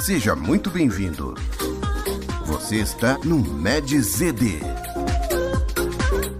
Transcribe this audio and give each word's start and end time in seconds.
Seja 0.00 0.34
muito 0.34 0.70
bem-vindo. 0.70 1.34
Você 2.46 2.76
está 2.76 3.18
no 3.18 3.38
MedZD. 3.38 4.60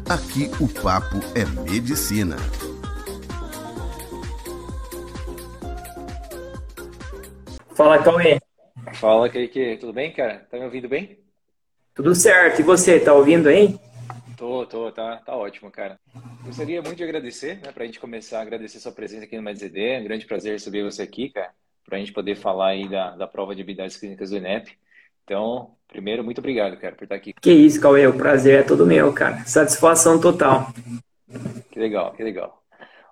Aqui 0.08 0.48
o 0.62 0.68
papo 0.80 1.16
é 1.34 1.44
medicina. 1.68 2.36
Fala, 7.74 8.02
Cauê. 8.02 8.40
Fala, 8.94 9.28
Kaique. 9.28 9.76
Tudo 9.78 9.92
bem, 9.92 10.12
cara? 10.12 10.46
Tá 10.50 10.56
me 10.56 10.64
ouvindo 10.64 10.88
bem? 10.88 11.18
Tudo 11.94 12.14
certo. 12.14 12.60
E 12.60 12.62
você, 12.62 13.00
tá 13.00 13.12
ouvindo 13.12 13.48
aí? 13.48 13.78
Tô, 14.36 14.64
tô, 14.66 14.90
tá, 14.92 15.16
tá 15.16 15.36
ótimo, 15.36 15.70
cara. 15.70 15.98
Gostaria 16.44 16.80
muito 16.80 16.96
de 16.96 17.04
agradecer, 17.04 17.60
né, 17.60 17.72
pra 17.72 17.84
gente 17.84 18.00
começar 18.00 18.38
a 18.38 18.42
agradecer 18.42 18.78
sua 18.78 18.92
presença 18.92 19.24
aqui 19.24 19.36
no 19.36 19.42
MedZD. 19.42 19.80
É 19.80 20.00
um 20.00 20.04
grande 20.04 20.26
prazer 20.26 20.52
receber 20.52 20.84
você 20.84 21.02
aqui, 21.02 21.28
cara 21.30 21.52
para 21.88 21.96
a 21.96 22.00
gente 22.00 22.12
poder 22.12 22.36
falar 22.36 22.68
aí 22.68 22.86
da, 22.86 23.16
da 23.16 23.26
prova 23.26 23.54
de 23.54 23.62
habilidades 23.62 23.96
clínicas 23.96 24.28
do 24.28 24.36
INEP. 24.36 24.78
Então, 25.24 25.74
primeiro, 25.88 26.22
muito 26.22 26.38
obrigado, 26.38 26.76
cara, 26.76 26.94
por 26.94 27.04
estar 27.04 27.14
aqui. 27.14 27.32
Que 27.32 27.50
isso, 27.50 27.80
Cauê, 27.80 28.06
o 28.06 28.16
prazer 28.16 28.60
é 28.60 28.62
todo 28.62 28.86
meu, 28.86 29.12
cara. 29.12 29.42
Satisfação 29.46 30.20
total. 30.20 30.68
Que 31.70 31.78
legal, 31.78 32.12
que 32.12 32.22
legal. 32.22 32.62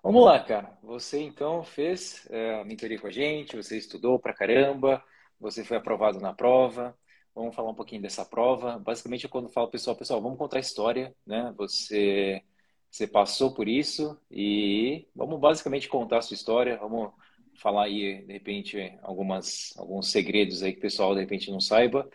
Vamos 0.02 0.24
lá, 0.24 0.38
cara. 0.38 0.78
Você 0.82 1.20
então 1.22 1.64
fez 1.64 2.26
é, 2.30 2.60
a 2.60 2.64
mentoria 2.64 2.98
com 2.98 3.06
a 3.06 3.10
gente, 3.10 3.56
você 3.56 3.78
estudou 3.78 4.18
pra 4.18 4.34
caramba, 4.34 5.02
você 5.40 5.64
foi 5.64 5.78
aprovado 5.78 6.20
na 6.20 6.34
prova. 6.34 6.94
Vamos 7.34 7.54
falar 7.54 7.70
um 7.70 7.74
pouquinho 7.74 8.02
dessa 8.02 8.24
prova. 8.24 8.78
Basicamente, 8.78 9.24
eu 9.24 9.30
quando 9.30 9.48
falo 9.48 9.68
pessoal, 9.68 9.96
pessoal, 9.96 10.20
vamos 10.20 10.38
contar 10.38 10.58
a 10.58 10.60
história, 10.60 11.14
né? 11.26 11.52
Você, 11.56 12.42
você 12.90 13.06
passou 13.06 13.52
por 13.54 13.68
isso 13.68 14.18
e 14.30 15.06
vamos 15.14 15.40
basicamente 15.40 15.88
contar 15.88 16.18
a 16.18 16.22
sua 16.22 16.34
história. 16.34 16.78
Vamos 16.78 17.12
falar 17.56 17.84
aí, 17.84 18.22
de 18.26 18.32
repente, 18.32 18.98
algumas, 19.02 19.72
alguns 19.76 20.10
segredos 20.10 20.62
aí 20.62 20.72
que 20.72 20.78
o 20.78 20.82
pessoal, 20.82 21.14
de 21.14 21.20
repente, 21.20 21.50
não 21.50 21.60
saiba. 21.60 22.08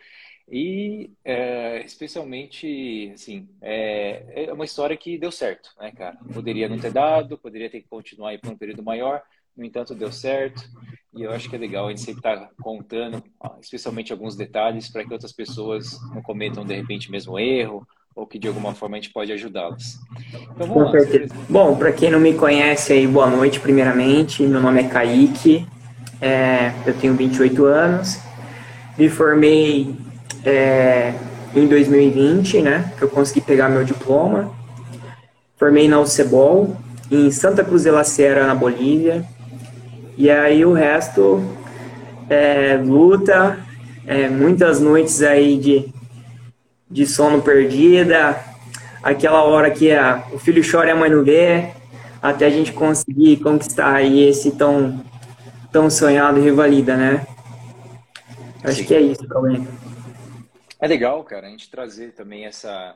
E, 0.47 1.11
é, 1.23 1.81
especialmente, 1.85 3.11
assim, 3.13 3.47
é, 3.61 4.45
é, 4.47 4.53
uma 4.53 4.65
história 4.65 4.97
que 4.97 5.17
deu 5.17 5.31
certo, 5.31 5.71
né, 5.79 5.91
cara? 5.91 6.17
Poderia 6.33 6.67
não 6.67 6.77
ter 6.77 6.91
dado, 6.91 7.37
poderia 7.37 7.69
ter 7.69 7.81
que 7.81 7.87
continuar 7.87 8.31
aí 8.31 8.37
por 8.37 8.51
um 8.51 8.57
período 8.57 8.83
maior, 8.83 9.23
no 9.55 9.65
entanto, 9.65 9.95
deu 9.95 10.11
certo. 10.11 10.61
E 11.15 11.23
eu 11.23 11.31
acho 11.31 11.49
que 11.49 11.55
é 11.55 11.59
legal 11.59 11.87
a 11.87 11.89
gente 11.89 12.01
sempre 12.01 12.19
estar 12.19 12.37
tá 12.37 12.51
contando, 12.61 13.23
especialmente 13.61 14.11
alguns 14.11 14.35
detalhes, 14.35 14.89
para 14.89 15.05
que 15.05 15.13
outras 15.13 15.33
pessoas 15.33 15.97
não 16.13 16.21
cometam, 16.21 16.65
de 16.65 16.75
repente, 16.75 17.09
o 17.09 17.11
mesmo 17.11 17.39
erro, 17.39 17.87
ou 18.15 18.25
que 18.25 18.37
de 18.37 18.47
alguma 18.47 18.73
forma 18.73 18.97
a 18.97 18.99
gente 18.99 19.11
pode 19.11 19.31
ajudá-las. 19.31 19.99
Então, 20.55 20.67
Com 20.67 20.79
lá, 20.79 20.91
certeza. 20.91 21.33
Bom, 21.49 21.75
para 21.75 21.91
quem 21.91 22.09
não 22.09 22.19
me 22.19 22.33
conhece 22.33 22.93
aí, 22.93 23.07
boa 23.07 23.29
noite 23.29 23.59
primeiramente. 23.59 24.43
Meu 24.43 24.61
nome 24.61 24.81
é 24.81 24.87
Kaique, 24.87 25.65
é, 26.21 26.71
eu 26.85 26.93
tenho 26.93 27.15
28 27.15 27.65
anos, 27.65 28.19
me 28.97 29.09
formei 29.09 29.95
é, 30.45 31.13
em 31.55 31.67
2020, 31.67 32.61
né, 32.61 32.93
que 32.97 33.03
eu 33.03 33.09
consegui 33.09 33.41
pegar 33.41 33.69
meu 33.69 33.83
diploma. 33.83 34.51
Formei 35.57 35.87
na 35.87 35.99
UCEBOL, 35.99 36.75
em 37.11 37.29
Santa 37.29 37.63
Cruz 37.63 37.83
de 37.83 37.91
la 37.91 38.03
Sierra, 38.03 38.47
na 38.47 38.55
Bolívia. 38.55 39.23
E 40.17 40.29
aí 40.29 40.65
o 40.65 40.73
resto 40.73 41.43
é 42.29 42.77
luta, 42.77 43.59
é, 44.07 44.27
muitas 44.27 44.79
noites 44.79 45.21
aí 45.21 45.57
de 45.57 46.00
de 46.91 47.05
sono 47.07 47.41
perdida, 47.41 48.43
aquela 49.01 49.43
hora 49.43 49.71
que 49.71 49.91
a, 49.91 50.27
o 50.33 50.37
filho 50.37 50.61
chora 50.69 50.89
e 50.89 50.91
a 50.91 50.95
mãe 50.95 51.09
não 51.09 51.23
vê, 51.23 51.73
até 52.21 52.45
a 52.45 52.49
gente 52.49 52.73
conseguir 52.73 53.37
conquistar 53.37 53.95
aí 53.95 54.21
esse 54.27 54.51
tão, 54.57 55.03
tão 55.71 55.89
sonhado 55.89 56.41
rivalida, 56.41 56.95
né? 56.95 57.25
Acho 58.63 58.81
Sim. 58.81 58.85
que 58.85 58.93
é 58.93 59.01
isso, 59.01 59.25
problema. 59.27 59.65
É 60.79 60.87
legal, 60.87 61.23
cara, 61.23 61.47
a 61.47 61.49
gente 61.49 61.71
trazer 61.71 62.11
também 62.13 62.45
essa, 62.45 62.95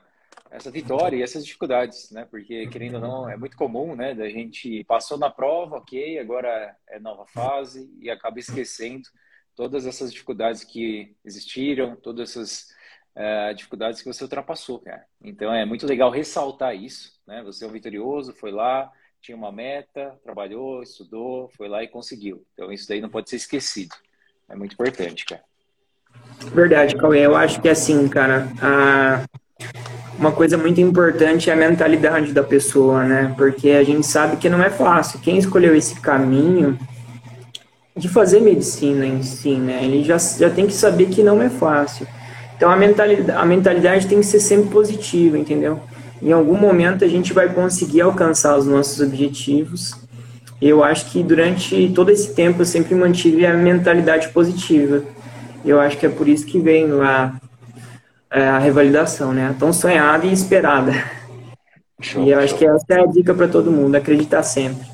essa 0.51 0.69
vitória 0.69 1.15
e 1.15 1.23
essas 1.23 1.45
dificuldades, 1.45 2.11
né? 2.11 2.27
Porque, 2.29 2.67
querendo 2.67 2.95
ou 2.95 3.01
não, 3.01 3.29
é 3.29 3.37
muito 3.37 3.55
comum, 3.55 3.95
né? 3.95 4.13
Da 4.13 4.29
gente 4.29 4.83
passou 4.83 5.17
na 5.17 5.29
prova, 5.29 5.77
ok, 5.77 6.19
agora 6.19 6.75
é 6.89 6.99
nova 6.99 7.25
fase 7.25 7.89
e 7.99 8.09
acaba 8.09 8.39
esquecendo 8.39 9.07
todas 9.55 9.85
essas 9.85 10.11
dificuldades 10.11 10.63
que 10.63 11.15
existiram, 11.23 11.95
todas 11.95 12.31
essas 12.31 12.75
é, 13.15 13.53
dificuldades 13.53 14.01
que 14.01 14.07
você 14.07 14.23
ultrapassou, 14.23 14.79
cara. 14.79 15.05
Então 15.23 15.53
é 15.53 15.65
muito 15.65 15.87
legal 15.87 16.11
ressaltar 16.11 16.75
isso, 16.75 17.13
né? 17.25 17.41
Você 17.43 17.63
é 17.63 17.67
um 17.67 17.71
vitorioso, 17.71 18.33
foi 18.33 18.51
lá, 18.51 18.91
tinha 19.21 19.37
uma 19.37 19.51
meta, 19.51 20.19
trabalhou, 20.23 20.83
estudou, 20.83 21.49
foi 21.55 21.67
lá 21.67 21.81
e 21.83 21.87
conseguiu. 21.87 22.45
Então 22.53 22.71
isso 22.71 22.87
daí 22.87 22.99
não 22.99 23.09
pode 23.09 23.29
ser 23.29 23.37
esquecido. 23.37 23.95
É 24.49 24.55
muito 24.55 24.73
importante, 24.73 25.25
cara. 25.25 25.41
Verdade, 26.53 26.95
Cauê. 26.95 27.25
Eu 27.25 27.35
acho 27.35 27.61
que 27.61 27.67
é 27.67 27.71
assim, 27.71 28.07
cara, 28.07 28.47
a... 28.61 29.25
uma 30.19 30.31
coisa 30.31 30.57
muito 30.57 30.79
importante 30.81 31.49
é 31.49 31.53
a 31.53 31.55
mentalidade 31.55 32.33
da 32.33 32.43
pessoa, 32.43 33.03
né? 33.03 33.33
Porque 33.37 33.71
a 33.71 33.83
gente 33.83 34.05
sabe 34.05 34.37
que 34.37 34.49
não 34.49 34.61
é 34.61 34.69
fácil. 34.69 35.19
Quem 35.21 35.37
escolheu 35.37 35.75
esse 35.75 35.99
caminho 35.99 36.77
de 37.95 38.09
fazer 38.09 38.41
medicina 38.41 39.05
em 39.05 39.23
si, 39.23 39.55
né? 39.55 39.83
Ele 39.83 40.03
já, 40.03 40.17
já 40.17 40.49
tem 40.49 40.67
que 40.67 40.73
saber 40.73 41.09
que 41.09 41.23
não 41.23 41.41
é 41.41 41.49
fácil. 41.49 42.05
Então 42.55 42.71
a 42.71 42.75
mentalidade, 42.75 43.31
a 43.31 43.45
mentalidade 43.45 44.07
tem 44.07 44.19
que 44.19 44.25
ser 44.25 44.39
sempre 44.39 44.69
positiva, 44.69 45.37
entendeu? 45.37 45.79
Em 46.21 46.31
algum 46.31 46.57
momento 46.57 47.03
a 47.03 47.07
gente 47.07 47.33
vai 47.33 47.53
conseguir 47.53 48.01
alcançar 48.01 48.57
os 48.57 48.65
nossos 48.65 48.99
objetivos. 49.01 49.93
Eu 50.61 50.83
acho 50.83 51.11
que 51.11 51.21
durante 51.21 51.91
todo 51.93 52.09
esse 52.09 52.33
tempo 52.33 52.61
eu 52.61 52.65
sempre 52.65 52.95
mantive 52.95 53.45
a 53.45 53.53
mentalidade 53.53 54.29
positiva. 54.29 55.03
Eu 55.65 55.79
acho 55.79 55.97
que 55.97 56.05
é 56.05 56.09
por 56.09 56.27
isso 56.27 56.45
que 56.45 56.59
vem 56.59 56.89
a, 57.01 57.39
a 58.29 58.59
revalidação, 58.59 59.33
né? 59.33 59.53
Tão 59.59 59.73
sonhada 59.73 60.25
e 60.25 60.31
esperada. 60.31 60.93
Show, 62.01 62.23
e 62.23 62.29
eu 62.29 62.35
show. 62.35 62.43
acho 62.43 62.57
que 62.57 62.65
essa 62.65 62.85
é 62.89 63.01
a 63.01 63.05
dica 63.05 63.33
para 63.33 63.47
todo 63.47 63.71
mundo, 63.71 63.95
acreditar 63.95 64.43
sempre. 64.43 64.87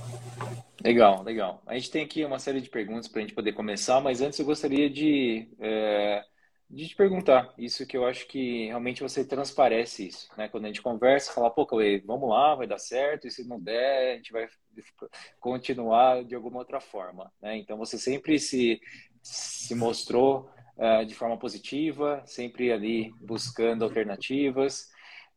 Legal, 0.84 1.24
legal. 1.24 1.62
A 1.68 1.76
gente 1.76 1.92
tem 1.92 2.04
aqui 2.04 2.26
uma 2.26 2.40
série 2.40 2.60
de 2.60 2.70
perguntas 2.70 3.08
para 3.08 3.20
a 3.20 3.22
gente 3.22 3.36
poder 3.36 3.54
começar, 3.54 4.02
mas 4.02 4.20
antes 4.22 4.40
eu 4.40 4.46
gostaria 4.46 4.90
de 4.90 5.48
é 5.60 6.24
de 6.72 6.88
te 6.88 6.96
perguntar 6.96 7.54
isso 7.58 7.86
que 7.86 7.98
eu 7.98 8.06
acho 8.06 8.26
que 8.28 8.68
realmente 8.68 9.04
você 9.04 9.26
transparece 9.26 10.08
isso, 10.08 10.30
né? 10.38 10.48
Quando 10.48 10.64
a 10.64 10.68
gente 10.68 10.82
conversa, 10.82 11.34
fala, 11.34 11.52
pô, 11.52 11.66
Cauê, 11.66 12.02
vamos 12.06 12.30
lá, 12.30 12.56
vai 12.56 12.66
dar 12.66 12.78
certo, 12.78 13.28
e 13.28 13.32
se 13.32 13.46
não 13.46 13.60
der, 13.60 14.14
a 14.14 14.16
gente 14.16 14.32
vai 14.32 14.48
continuar 15.40 16.24
de 16.24 16.34
alguma 16.34 16.60
outra 16.60 16.80
forma, 16.80 17.32
né? 17.42 17.58
Então 17.58 17.78
você 17.78 17.98
sempre 17.98 18.40
se, 18.40 18.80
se 19.22 19.76
mostrou 19.76 20.50
uh, 20.78 21.06
de 21.06 21.14
forma 21.14 21.38
positiva, 21.38 22.24
sempre 22.26 22.72
ali 22.72 23.12
buscando 23.20 23.84
alternativas, 23.84 24.88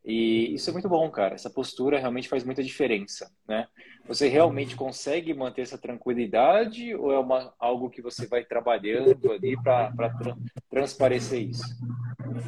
e 0.05 0.55
isso 0.55 0.71
é 0.71 0.73
muito 0.73 0.89
bom, 0.89 1.11
cara. 1.11 1.35
Essa 1.35 1.51
postura 1.51 1.99
realmente 1.99 2.29
faz 2.29 2.45
muita 2.45 2.63
diferença, 2.63 3.29
né? 3.49 3.67
Você 4.07 4.29
realmente 4.29 4.77
consegue 4.77 5.33
manter 5.33 5.63
essa 5.63 5.79
tranquilidade 5.79 6.95
ou 6.95 7.13
é 7.13 7.19
uma, 7.19 7.53
algo 7.59 7.89
que 7.89 8.03
você 8.03 8.27
vai 8.27 8.45
trabalhando 8.45 9.33
ali 9.33 9.57
para 9.63 9.91
tra 9.91 10.37
transparecer 10.71 11.41
isso? 11.41 11.65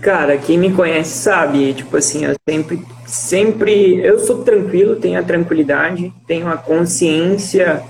Cara, 0.01 0.37
quem 0.37 0.59
me 0.59 0.73
conhece 0.73 1.11
sabe, 1.11 1.73
tipo 1.73 1.97
assim, 1.97 2.25
eu 2.25 2.35
sempre, 2.49 2.83
sempre, 3.07 3.97
eu 4.05 4.19
sou 4.19 4.45
tranquilo, 4.45 4.97
tenho 4.97 5.19
a 5.19 5.23
tranquilidade, 5.23 6.13
tenho 6.27 6.49
a 6.49 6.57
consciência, 6.57 7.83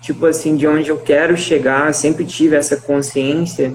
tipo 0.00 0.26
assim, 0.26 0.56
de 0.56 0.66
onde 0.66 0.90
eu 0.90 0.98
quero 0.98 1.36
chegar, 1.36 1.92
sempre 1.94 2.24
tive 2.24 2.56
essa 2.56 2.76
consciência 2.76 3.72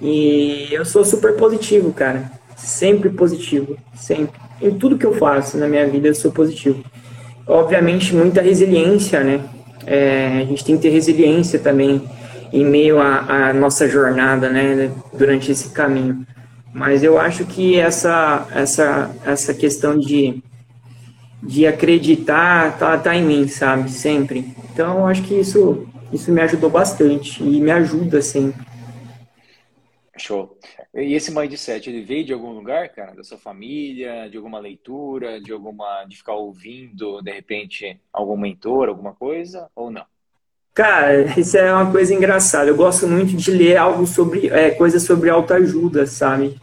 e 0.00 0.68
eu 0.70 0.84
sou 0.84 1.04
super 1.04 1.36
positivo, 1.36 1.92
cara, 1.92 2.30
sempre 2.56 3.08
positivo, 3.08 3.76
sempre 3.94 4.38
em 4.60 4.76
tudo 4.76 4.98
que 4.98 5.06
eu 5.06 5.14
faço 5.14 5.56
na 5.56 5.68
minha 5.68 5.86
vida 5.86 6.08
eu 6.08 6.14
sou 6.14 6.32
positivo. 6.32 6.82
Obviamente, 7.46 8.14
muita 8.14 8.40
resiliência, 8.40 9.22
né? 9.22 9.40
É, 9.86 10.40
a 10.42 10.44
gente 10.44 10.64
tem 10.64 10.76
que 10.76 10.82
ter 10.82 10.88
resiliência 10.88 11.58
também 11.60 12.02
em 12.52 12.64
meio 12.64 12.98
à, 13.00 13.52
nossa 13.52 13.88
jornada, 13.88 14.48
né? 14.48 14.90
Durante 15.16 15.52
esse 15.52 15.70
caminho. 15.70 16.26
Mas 16.74 17.02
eu 17.02 17.18
acho 17.18 17.44
que 17.44 17.78
essa, 17.78 18.46
essa, 18.52 19.10
essa 19.24 19.54
questão 19.54 19.96
de, 19.96 20.42
de 21.42 21.66
acreditar 21.66 22.76
tá, 22.78 22.98
tá 22.98 23.14
em 23.14 23.24
mim, 23.24 23.48
sabe? 23.48 23.90
Sempre. 23.90 24.52
Então, 24.72 24.98
eu 24.98 25.06
acho 25.06 25.22
que 25.22 25.34
isso, 25.34 25.86
isso 26.12 26.32
me 26.32 26.40
ajudou 26.40 26.68
bastante 26.68 27.42
e 27.42 27.60
me 27.60 27.70
ajuda 27.70 28.20
sempre. 28.20 28.65
Show. 30.18 30.58
E 30.94 31.14
esse 31.14 31.30
mindset, 31.30 31.88
ele 31.88 32.02
veio 32.02 32.24
de 32.24 32.32
algum 32.32 32.52
lugar, 32.52 32.88
cara? 32.88 33.14
Da 33.14 33.22
sua 33.22 33.38
família, 33.38 34.28
de 34.30 34.36
alguma 34.36 34.58
leitura, 34.58 35.40
de 35.40 35.52
alguma. 35.52 36.04
de 36.04 36.16
ficar 36.16 36.34
ouvindo, 36.34 37.20
de 37.22 37.30
repente, 37.30 38.00
algum 38.12 38.36
mentor, 38.36 38.88
alguma 38.88 39.12
coisa, 39.14 39.68
ou 39.74 39.90
não? 39.90 40.04
Cara, 40.74 41.38
isso 41.38 41.56
é 41.56 41.72
uma 41.72 41.90
coisa 41.90 42.14
engraçada. 42.14 42.68
Eu 42.68 42.76
gosto 42.76 43.06
muito 43.06 43.36
de 43.36 43.50
ler 43.50 43.76
algo 43.76 44.06
sobre. 44.06 44.48
É, 44.48 44.70
coisas 44.70 45.02
sobre 45.02 45.30
autoajuda, 45.30 46.06
sabe? 46.06 46.58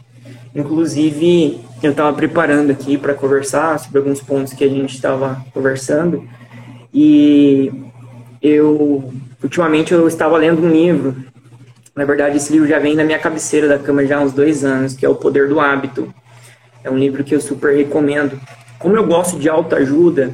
Inclusive, 0.54 1.60
eu 1.82 1.90
estava 1.90 2.16
preparando 2.16 2.70
aqui 2.70 2.96
para 2.96 3.14
conversar 3.14 3.78
sobre 3.78 3.98
alguns 3.98 4.20
pontos 4.20 4.52
que 4.52 4.64
a 4.64 4.68
gente 4.68 4.94
estava 4.94 5.44
conversando. 5.52 6.28
E 6.92 7.72
eu, 8.40 9.12
ultimamente, 9.42 9.92
eu 9.92 10.06
estava 10.06 10.36
lendo 10.36 10.62
um 10.62 10.70
livro 10.70 11.33
Na 11.94 12.04
verdade, 12.04 12.36
esse 12.36 12.52
livro 12.52 12.66
já 12.66 12.78
vem 12.78 12.96
na 12.96 13.04
minha 13.04 13.18
cabeceira 13.18 13.68
da 13.68 13.78
cama 13.78 14.04
já 14.04 14.18
há 14.18 14.20
uns 14.20 14.32
dois 14.32 14.64
anos, 14.64 14.94
que 14.94 15.06
é 15.06 15.08
O 15.08 15.14
Poder 15.14 15.48
do 15.48 15.60
Hábito. 15.60 16.12
É 16.82 16.90
um 16.90 16.98
livro 16.98 17.22
que 17.22 17.34
eu 17.34 17.40
super 17.40 17.76
recomendo. 17.76 18.40
Como 18.78 18.96
eu 18.96 19.06
gosto 19.06 19.38
de 19.38 19.48
autoajuda, 19.48 20.32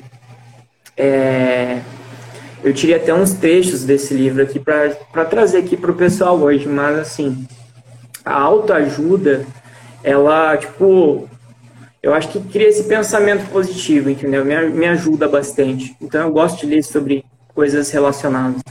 é... 0.96 1.80
eu 2.64 2.72
tirei 2.72 2.96
até 2.96 3.12
uns 3.12 3.34
trechos 3.34 3.84
desse 3.84 4.14
livro 4.14 4.42
aqui 4.42 4.58
para 4.58 5.24
trazer 5.26 5.58
aqui 5.58 5.76
para 5.76 5.90
o 5.90 5.94
pessoal 5.94 6.38
hoje, 6.38 6.66
mas 6.66 6.98
assim, 6.98 7.46
a 8.24 8.40
autoajuda, 8.40 9.44
ela, 10.02 10.56
tipo, 10.56 11.28
eu 12.02 12.14
acho 12.14 12.28
que 12.28 12.40
cria 12.40 12.68
esse 12.68 12.84
pensamento 12.84 13.48
positivo, 13.50 14.08
entendeu? 14.08 14.44
Me, 14.44 14.70
me 14.70 14.86
ajuda 14.86 15.28
bastante. 15.28 15.94
Então 16.00 16.22
eu 16.26 16.32
gosto 16.32 16.60
de 16.60 16.74
ler 16.74 16.82
sobre 16.82 17.24
coisas 17.54 17.90
relacionadas. 17.90 18.62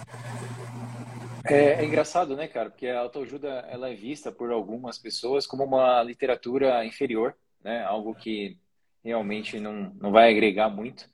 É, 1.45 1.81
é, 1.81 1.85
engraçado, 1.85 2.35
né, 2.35 2.47
cara? 2.47 2.69
Porque 2.69 2.87
a 2.87 2.99
autoajuda 2.99 3.65
ela 3.69 3.89
é 3.89 3.95
vista 3.95 4.31
por 4.31 4.51
algumas 4.51 4.97
pessoas 4.97 5.45
como 5.45 5.63
uma 5.63 6.01
literatura 6.03 6.83
inferior, 6.85 7.35
né? 7.63 7.83
Algo 7.83 8.13
que 8.15 8.57
realmente 9.03 9.59
não, 9.59 9.93
não 9.99 10.11
vai 10.11 10.29
agregar 10.31 10.69
muito. 10.69 11.09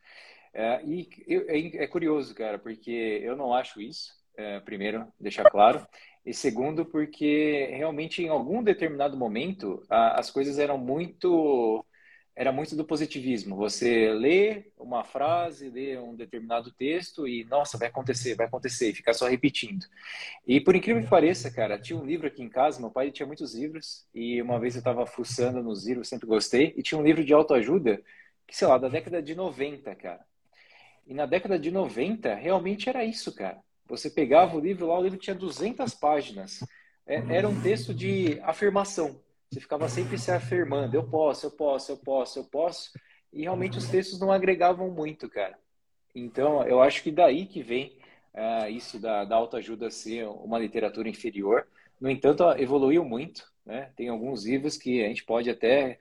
É, 0.53 0.81
e 0.85 1.07
é, 1.27 1.83
é, 1.83 1.87
curioso, 1.87 2.33
cara, 2.33 2.57
porque 2.57 3.19
eu 3.23 3.35
não 3.35 3.53
acho 3.53 3.81
isso. 3.81 4.13
É, 4.37 4.59
primeiro, 4.59 5.07
deixar 5.19 5.49
claro. 5.49 5.85
E 6.25 6.33
segundo, 6.33 6.85
porque 6.85 7.67
realmente 7.71 8.23
em 8.23 8.29
algum 8.29 8.63
determinado 8.63 9.15
momento 9.15 9.83
a, 9.89 10.19
as 10.19 10.31
coisas 10.31 10.57
eram 10.57 10.77
muito 10.77 11.85
era 12.35 12.51
muito 12.51 12.75
do 12.75 12.83
positivismo. 12.83 13.55
Você 13.55 14.11
lê 14.11 14.65
uma 14.77 15.03
frase, 15.05 15.69
lê 15.69 15.97
um 15.97 16.13
determinado 16.13 16.69
texto 16.71 17.27
e, 17.27 17.45
nossa, 17.45 17.77
vai 17.77 17.87
acontecer, 17.87 18.35
vai 18.35 18.45
acontecer, 18.45 18.89
e 18.89 18.93
ficar 18.93 19.13
só 19.13 19.27
repetindo. 19.27 19.85
E 20.45 20.59
por 20.59 20.75
incrível 20.75 21.01
que 21.01 21.09
pareça, 21.09 21.49
cara, 21.49 21.79
tinha 21.79 21.97
um 21.97 22.05
livro 22.05 22.27
aqui 22.27 22.43
em 22.43 22.49
casa, 22.49 22.81
meu 22.81 22.91
pai 22.91 23.09
tinha 23.09 23.25
muitos 23.25 23.55
livros, 23.55 24.05
e 24.13 24.41
uma 24.41 24.59
vez 24.59 24.75
eu 24.75 24.79
estava 24.79 25.05
fuçando 25.05 25.63
nos 25.63 25.87
livros, 25.87 26.09
sempre 26.09 26.27
gostei, 26.27 26.73
e 26.75 26.83
tinha 26.83 26.99
um 26.99 27.03
livro 27.03 27.23
de 27.23 27.33
autoajuda, 27.33 28.01
que, 28.45 28.55
sei 28.55 28.67
lá, 28.67 28.77
da 28.77 28.89
década 28.89 29.23
de 29.23 29.33
90, 29.33 29.95
cara. 29.95 30.25
E 31.07 31.13
na 31.13 31.25
década 31.25 31.57
de 31.57 31.71
90, 31.71 32.35
realmente 32.35 32.89
era 32.89 33.05
isso, 33.05 33.33
cara. 33.33 33.59
Você 33.87 34.09
pegava 34.09 34.57
o 34.57 34.59
livro 34.59 34.87
lá, 34.87 34.99
o 34.99 35.03
livro 35.03 35.17
tinha 35.17 35.35
200 35.35 35.93
páginas. 35.93 36.59
É, 37.05 37.15
era 37.29 37.47
um 37.47 37.61
texto 37.61 37.93
de 37.93 38.39
afirmação. 38.41 39.19
Você 39.49 39.59
ficava 39.59 39.87
sempre 39.89 40.17
se 40.17 40.31
afirmando: 40.31 40.95
eu 40.95 41.03
posso, 41.03 41.45
eu 41.47 41.51
posso, 41.51 41.91
eu 41.91 41.97
posso, 41.97 42.39
eu 42.39 42.43
posso. 42.45 42.91
E 43.31 43.41
realmente 43.41 43.77
os 43.77 43.87
textos 43.87 44.19
não 44.19 44.31
agregavam 44.31 44.89
muito, 44.89 45.29
cara. 45.29 45.57
Então, 46.13 46.63
eu 46.63 46.81
acho 46.81 47.03
que 47.03 47.11
daí 47.11 47.45
que 47.45 47.61
vem 47.61 47.97
uh, 48.33 48.69
isso 48.69 48.99
da, 48.99 49.25
da 49.25 49.35
autoajuda 49.35 49.91
ser 49.91 50.25
uma 50.27 50.57
literatura 50.57 51.09
inferior. 51.09 51.67
No 51.99 52.09
entanto, 52.09 52.43
evoluiu 52.57 53.03
muito. 53.03 53.43
Né? 53.65 53.91
Tem 53.95 54.09
alguns 54.09 54.45
livros 54.45 54.77
que 54.77 55.03
a 55.03 55.07
gente 55.07 55.25
pode 55.25 55.49
até 55.49 55.99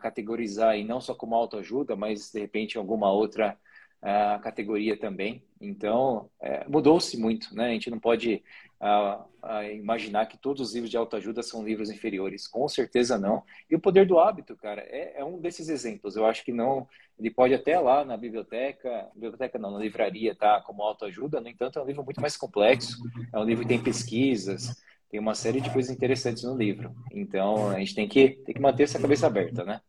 categorizar 0.00 0.76
e 0.76 0.84
não 0.84 1.00
só 1.00 1.14
como 1.14 1.34
autoajuda, 1.34 1.96
mas 1.96 2.30
de 2.30 2.40
repente 2.40 2.76
alguma 2.76 3.10
outra 3.10 3.56
uh, 4.02 4.40
categoria 4.42 4.98
também. 4.98 5.42
Então, 5.62 6.28
é, 6.40 6.66
mudou-se 6.68 7.16
muito, 7.16 7.54
né? 7.54 7.66
A 7.66 7.72
gente 7.72 7.88
não 7.88 8.00
pode 8.00 8.42
uh, 8.80 9.22
uh, 9.46 9.62
imaginar 9.72 10.26
que 10.26 10.36
todos 10.36 10.60
os 10.60 10.74
livros 10.74 10.90
de 10.90 10.96
autoajuda 10.96 11.40
são 11.40 11.64
livros 11.64 11.88
inferiores. 11.88 12.48
Com 12.48 12.66
certeza 12.68 13.16
não. 13.16 13.44
E 13.70 13.76
o 13.76 13.80
Poder 13.80 14.04
do 14.04 14.18
Hábito, 14.18 14.56
cara, 14.56 14.82
é, 14.82 15.20
é 15.20 15.24
um 15.24 15.40
desses 15.40 15.68
exemplos. 15.68 16.16
Eu 16.16 16.26
acho 16.26 16.44
que 16.44 16.52
não... 16.52 16.88
Ele 17.16 17.30
pode 17.30 17.54
até 17.54 17.78
lá 17.78 18.04
na 18.04 18.16
biblioteca, 18.16 19.08
biblioteca 19.14 19.56
não, 19.56 19.70
na 19.70 19.78
livraria, 19.78 20.34
tá? 20.34 20.60
Como 20.60 20.82
autoajuda. 20.82 21.40
No 21.40 21.48
entanto, 21.48 21.78
é 21.78 21.82
um 21.82 21.86
livro 21.86 22.04
muito 22.04 22.20
mais 22.20 22.36
complexo. 22.36 22.98
É 23.32 23.38
um 23.38 23.44
livro 23.44 23.62
que 23.62 23.68
tem 23.68 23.80
pesquisas, 23.80 24.82
tem 25.08 25.20
uma 25.20 25.34
série 25.34 25.60
de 25.60 25.70
coisas 25.70 25.94
interessantes 25.94 26.42
no 26.42 26.56
livro. 26.56 26.92
Então, 27.12 27.68
a 27.68 27.78
gente 27.78 27.94
tem 27.94 28.08
que, 28.08 28.30
tem 28.44 28.54
que 28.54 28.60
manter 28.60 28.82
essa 28.82 28.98
cabeça 28.98 29.28
aberta, 29.28 29.62
né? 29.62 29.80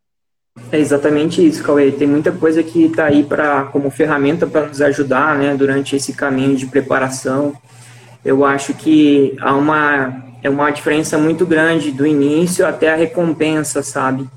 É 0.71 0.79
exatamente 0.79 1.45
isso, 1.45 1.63
Cauê. 1.63 1.91
Tem 1.91 2.07
muita 2.07 2.31
coisa 2.31 2.61
que 2.63 2.85
está 2.85 3.05
aí 3.05 3.23
para 3.23 3.63
como 3.65 3.89
ferramenta 3.89 4.45
para 4.45 4.67
nos 4.67 4.81
ajudar, 4.81 5.37
né, 5.37 5.55
durante 5.55 5.95
esse 5.95 6.13
caminho 6.13 6.55
de 6.55 6.67
preparação. 6.67 7.53
Eu 8.23 8.45
acho 8.45 8.73
que 8.73 9.35
há 9.41 9.53
uma 9.55 10.23
é 10.43 10.49
uma 10.49 10.69
diferença 10.71 11.17
muito 11.17 11.45
grande 11.45 11.91
do 11.91 12.05
início 12.05 12.67
até 12.67 12.91
a 12.91 12.95
recompensa, 12.95 13.81
sabe? 13.81 14.27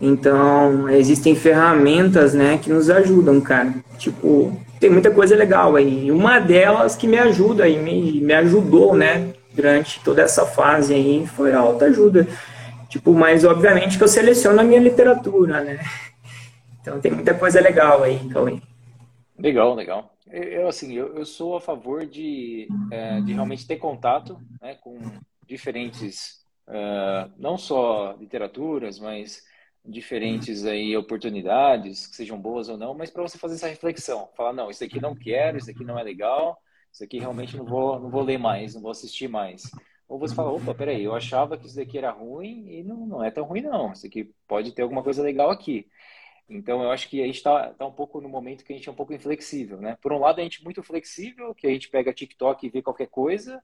Então, 0.00 0.88
existem 0.90 1.34
ferramentas, 1.34 2.34
né, 2.34 2.58
que 2.60 2.70
nos 2.70 2.90
ajudam, 2.90 3.40
cara. 3.40 3.72
Tipo, 3.98 4.54
tem 4.78 4.90
muita 4.90 5.10
coisa 5.10 5.34
legal 5.34 5.76
aí. 5.76 6.10
Uma 6.10 6.38
delas 6.38 6.96
que 6.96 7.06
me 7.06 7.18
ajuda 7.18 7.66
e 7.68 7.78
me, 7.78 8.20
me 8.20 8.34
ajudou, 8.34 8.94
né, 8.94 9.28
durante 9.54 10.00
toda 10.00 10.22
essa 10.22 10.44
fase 10.44 10.92
aí 10.92 11.26
foi 11.36 11.52
a 11.52 11.60
autoajuda. 11.60 12.26
Tipo, 12.92 13.14
mas 13.14 13.42
obviamente 13.42 13.96
que 13.96 14.04
eu 14.04 14.08
seleciono 14.08 14.60
a 14.60 14.64
minha 14.64 14.78
literatura, 14.78 15.64
né? 15.64 15.80
Então 16.78 17.00
tem 17.00 17.10
muita 17.10 17.32
coisa 17.32 17.58
legal 17.58 18.02
aí, 18.02 18.18
Cauê. 18.28 18.60
Legal, 19.38 19.74
legal. 19.74 20.14
Eu, 20.30 20.68
assim, 20.68 20.92
eu, 20.92 21.16
eu 21.16 21.24
sou 21.24 21.56
a 21.56 21.60
favor 21.60 22.04
de, 22.04 22.68
é, 22.90 23.18
de 23.22 23.32
realmente 23.32 23.66
ter 23.66 23.76
contato 23.76 24.38
né, 24.60 24.74
com 24.74 24.98
diferentes, 25.46 26.44
uh, 26.68 27.32
não 27.38 27.56
só 27.56 28.14
literaturas, 28.20 28.98
mas 28.98 29.42
diferentes 29.82 30.66
aí 30.66 30.94
oportunidades, 30.94 32.06
que 32.06 32.14
sejam 32.14 32.38
boas 32.38 32.68
ou 32.68 32.76
não, 32.76 32.92
mas 32.92 33.10
para 33.10 33.22
você 33.22 33.38
fazer 33.38 33.54
essa 33.54 33.68
reflexão. 33.68 34.28
Falar, 34.36 34.52
não, 34.52 34.70
isso 34.70 34.84
aqui 34.84 35.00
não 35.00 35.16
quero, 35.16 35.56
isso 35.56 35.70
aqui 35.70 35.82
não 35.82 35.98
é 35.98 36.02
legal, 36.02 36.58
isso 36.92 37.02
aqui 37.02 37.18
realmente 37.18 37.56
não 37.56 37.64
vou, 37.64 37.98
não 37.98 38.10
vou 38.10 38.22
ler 38.22 38.38
mais, 38.38 38.74
não 38.74 38.82
vou 38.82 38.90
assistir 38.90 39.28
mais. 39.28 39.62
Ou 40.08 40.18
você 40.18 40.34
fala, 40.34 40.52
opa, 40.52 40.74
peraí, 40.74 41.04
eu 41.04 41.14
achava 41.14 41.56
que 41.56 41.66
isso 41.66 41.76
daqui 41.76 41.96
era 41.96 42.10
ruim 42.10 42.66
e 42.68 42.82
não, 42.82 43.06
não 43.06 43.24
é 43.24 43.30
tão 43.30 43.44
ruim 43.44 43.62
não. 43.62 43.92
Isso 43.92 44.06
aqui 44.06 44.32
pode 44.46 44.72
ter 44.72 44.82
alguma 44.82 45.02
coisa 45.02 45.22
legal 45.22 45.50
aqui. 45.50 45.86
Então, 46.48 46.82
eu 46.82 46.90
acho 46.90 47.08
que 47.08 47.22
a 47.22 47.26
gente 47.26 47.36
está 47.36 47.70
tá 47.70 47.86
um 47.86 47.92
pouco 47.92 48.20
no 48.20 48.28
momento 48.28 48.64
que 48.64 48.72
a 48.72 48.76
gente 48.76 48.88
é 48.88 48.92
um 48.92 48.96
pouco 48.96 49.14
inflexível, 49.14 49.78
né? 49.78 49.96
Por 50.02 50.12
um 50.12 50.18
lado, 50.18 50.40
a 50.40 50.42
gente 50.42 50.60
é 50.60 50.64
muito 50.64 50.82
flexível, 50.82 51.54
que 51.54 51.66
a 51.66 51.70
gente 51.70 51.88
pega 51.88 52.12
TikTok 52.12 52.66
e 52.66 52.70
vê 52.70 52.82
qualquer 52.82 53.08
coisa. 53.08 53.62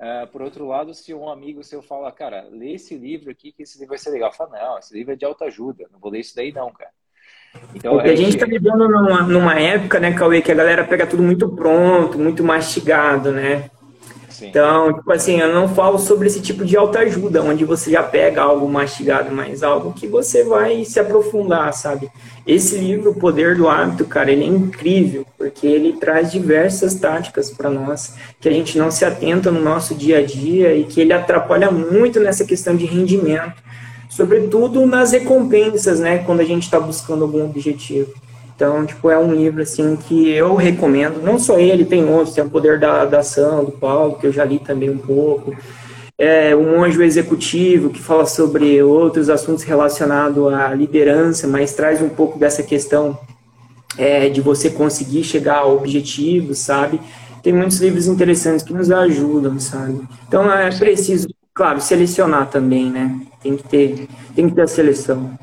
Uh, 0.00 0.26
por 0.32 0.42
outro 0.42 0.66
lado, 0.66 0.92
se 0.92 1.14
um 1.14 1.28
amigo 1.28 1.62
seu 1.62 1.80
fala, 1.80 2.10
cara, 2.10 2.48
lê 2.50 2.72
esse 2.72 2.96
livro 2.96 3.30
aqui, 3.30 3.52
que 3.52 3.62
esse 3.62 3.78
livro 3.78 3.90
vai 3.90 3.98
ser 3.98 4.10
legal. 4.10 4.32
Fala, 4.32 4.58
não, 4.58 4.78
esse 4.78 4.92
livro 4.92 5.12
é 5.12 5.16
de 5.16 5.24
autoajuda, 5.24 5.86
não 5.92 6.00
vou 6.00 6.10
ler 6.10 6.20
isso 6.20 6.34
daí 6.34 6.50
não, 6.50 6.72
cara. 6.72 6.90
Então, 7.74 8.00
a 8.00 8.14
gente 8.16 8.34
está 8.34 8.46
vivendo 8.46 8.88
numa, 8.88 9.22
numa 9.22 9.60
época, 9.60 10.00
né, 10.00 10.12
Cauê, 10.12 10.42
que 10.42 10.50
a 10.50 10.56
galera 10.56 10.84
pega 10.84 11.06
tudo 11.06 11.22
muito 11.22 11.48
pronto, 11.54 12.18
muito 12.18 12.42
mastigado, 12.42 13.30
né? 13.30 13.70
Então, 14.42 14.92
tipo 14.92 15.12
assim, 15.12 15.38
eu 15.40 15.52
não 15.54 15.68
falo 15.68 15.98
sobre 15.98 16.26
esse 16.26 16.40
tipo 16.40 16.64
de 16.64 16.76
autoajuda, 16.76 17.42
onde 17.42 17.64
você 17.64 17.90
já 17.90 18.02
pega 18.02 18.42
algo 18.42 18.68
mastigado, 18.68 19.34
mas 19.34 19.62
algo 19.62 19.92
que 19.92 20.06
você 20.06 20.42
vai 20.42 20.84
se 20.84 20.98
aprofundar, 20.98 21.72
sabe? 21.72 22.10
Esse 22.46 22.76
livro, 22.76 23.10
O 23.10 23.14
Poder 23.14 23.56
do 23.56 23.68
Hábito, 23.68 24.04
cara, 24.04 24.32
ele 24.32 24.44
é 24.44 24.48
incrível, 24.48 25.24
porque 25.38 25.66
ele 25.66 25.94
traz 25.94 26.32
diversas 26.32 26.94
táticas 26.94 27.50
para 27.50 27.70
nós 27.70 28.14
que 28.40 28.48
a 28.48 28.52
gente 28.52 28.78
não 28.78 28.90
se 28.90 29.04
atenta 29.04 29.50
no 29.50 29.60
nosso 29.60 29.94
dia 29.94 30.18
a 30.18 30.22
dia 30.22 30.74
e 30.74 30.84
que 30.84 31.00
ele 31.00 31.12
atrapalha 31.12 31.70
muito 31.70 32.18
nessa 32.20 32.44
questão 32.44 32.74
de 32.76 32.84
rendimento, 32.86 33.62
sobretudo 34.10 34.84
nas 34.86 35.12
recompensas, 35.12 36.00
né, 36.00 36.18
quando 36.18 36.40
a 36.40 36.44
gente 36.44 36.64
está 36.64 36.80
buscando 36.80 37.24
algum 37.24 37.44
objetivo. 37.44 38.12
Então, 38.54 38.86
tipo, 38.86 39.10
é 39.10 39.18
um 39.18 39.34
livro, 39.34 39.62
assim, 39.62 39.96
que 39.96 40.30
eu 40.30 40.54
recomendo. 40.54 41.20
Não 41.22 41.38
só 41.38 41.58
ele, 41.58 41.84
tem 41.84 42.04
outros. 42.08 42.34
Tem 42.34 42.44
O 42.44 42.50
Poder 42.50 42.78
da, 42.78 43.04
da 43.04 43.18
Ação, 43.18 43.64
do 43.64 43.72
Paulo, 43.72 44.16
que 44.18 44.26
eu 44.26 44.32
já 44.32 44.44
li 44.44 44.58
também 44.58 44.90
um 44.90 44.98
pouco. 44.98 45.54
É, 46.16 46.54
o 46.54 46.62
Monjo 46.62 47.02
Executivo, 47.02 47.90
que 47.90 48.00
fala 48.00 48.24
sobre 48.24 48.80
outros 48.82 49.28
assuntos 49.28 49.64
relacionados 49.64 50.52
à 50.52 50.72
liderança, 50.72 51.48
mas 51.48 51.74
traz 51.74 52.00
um 52.00 52.08
pouco 52.08 52.38
dessa 52.38 52.62
questão 52.62 53.18
é, 53.98 54.28
de 54.28 54.40
você 54.40 54.70
conseguir 54.70 55.24
chegar 55.24 55.58
ao 55.58 55.76
objetivo, 55.76 56.54
sabe? 56.54 57.00
Tem 57.42 57.52
muitos 57.52 57.78
livros 57.80 58.06
interessantes 58.06 58.64
que 58.64 58.72
nos 58.72 58.90
ajudam, 58.92 59.58
sabe? 59.58 60.00
Então, 60.28 60.50
é 60.50 60.70
preciso, 60.70 61.28
claro, 61.52 61.80
selecionar 61.80 62.48
também, 62.48 62.90
né? 62.90 63.20
Tem 63.42 63.56
que 63.56 63.64
ter, 63.64 64.08
tem 64.36 64.48
que 64.48 64.54
ter 64.54 64.62
a 64.62 64.68
seleção. 64.68 65.36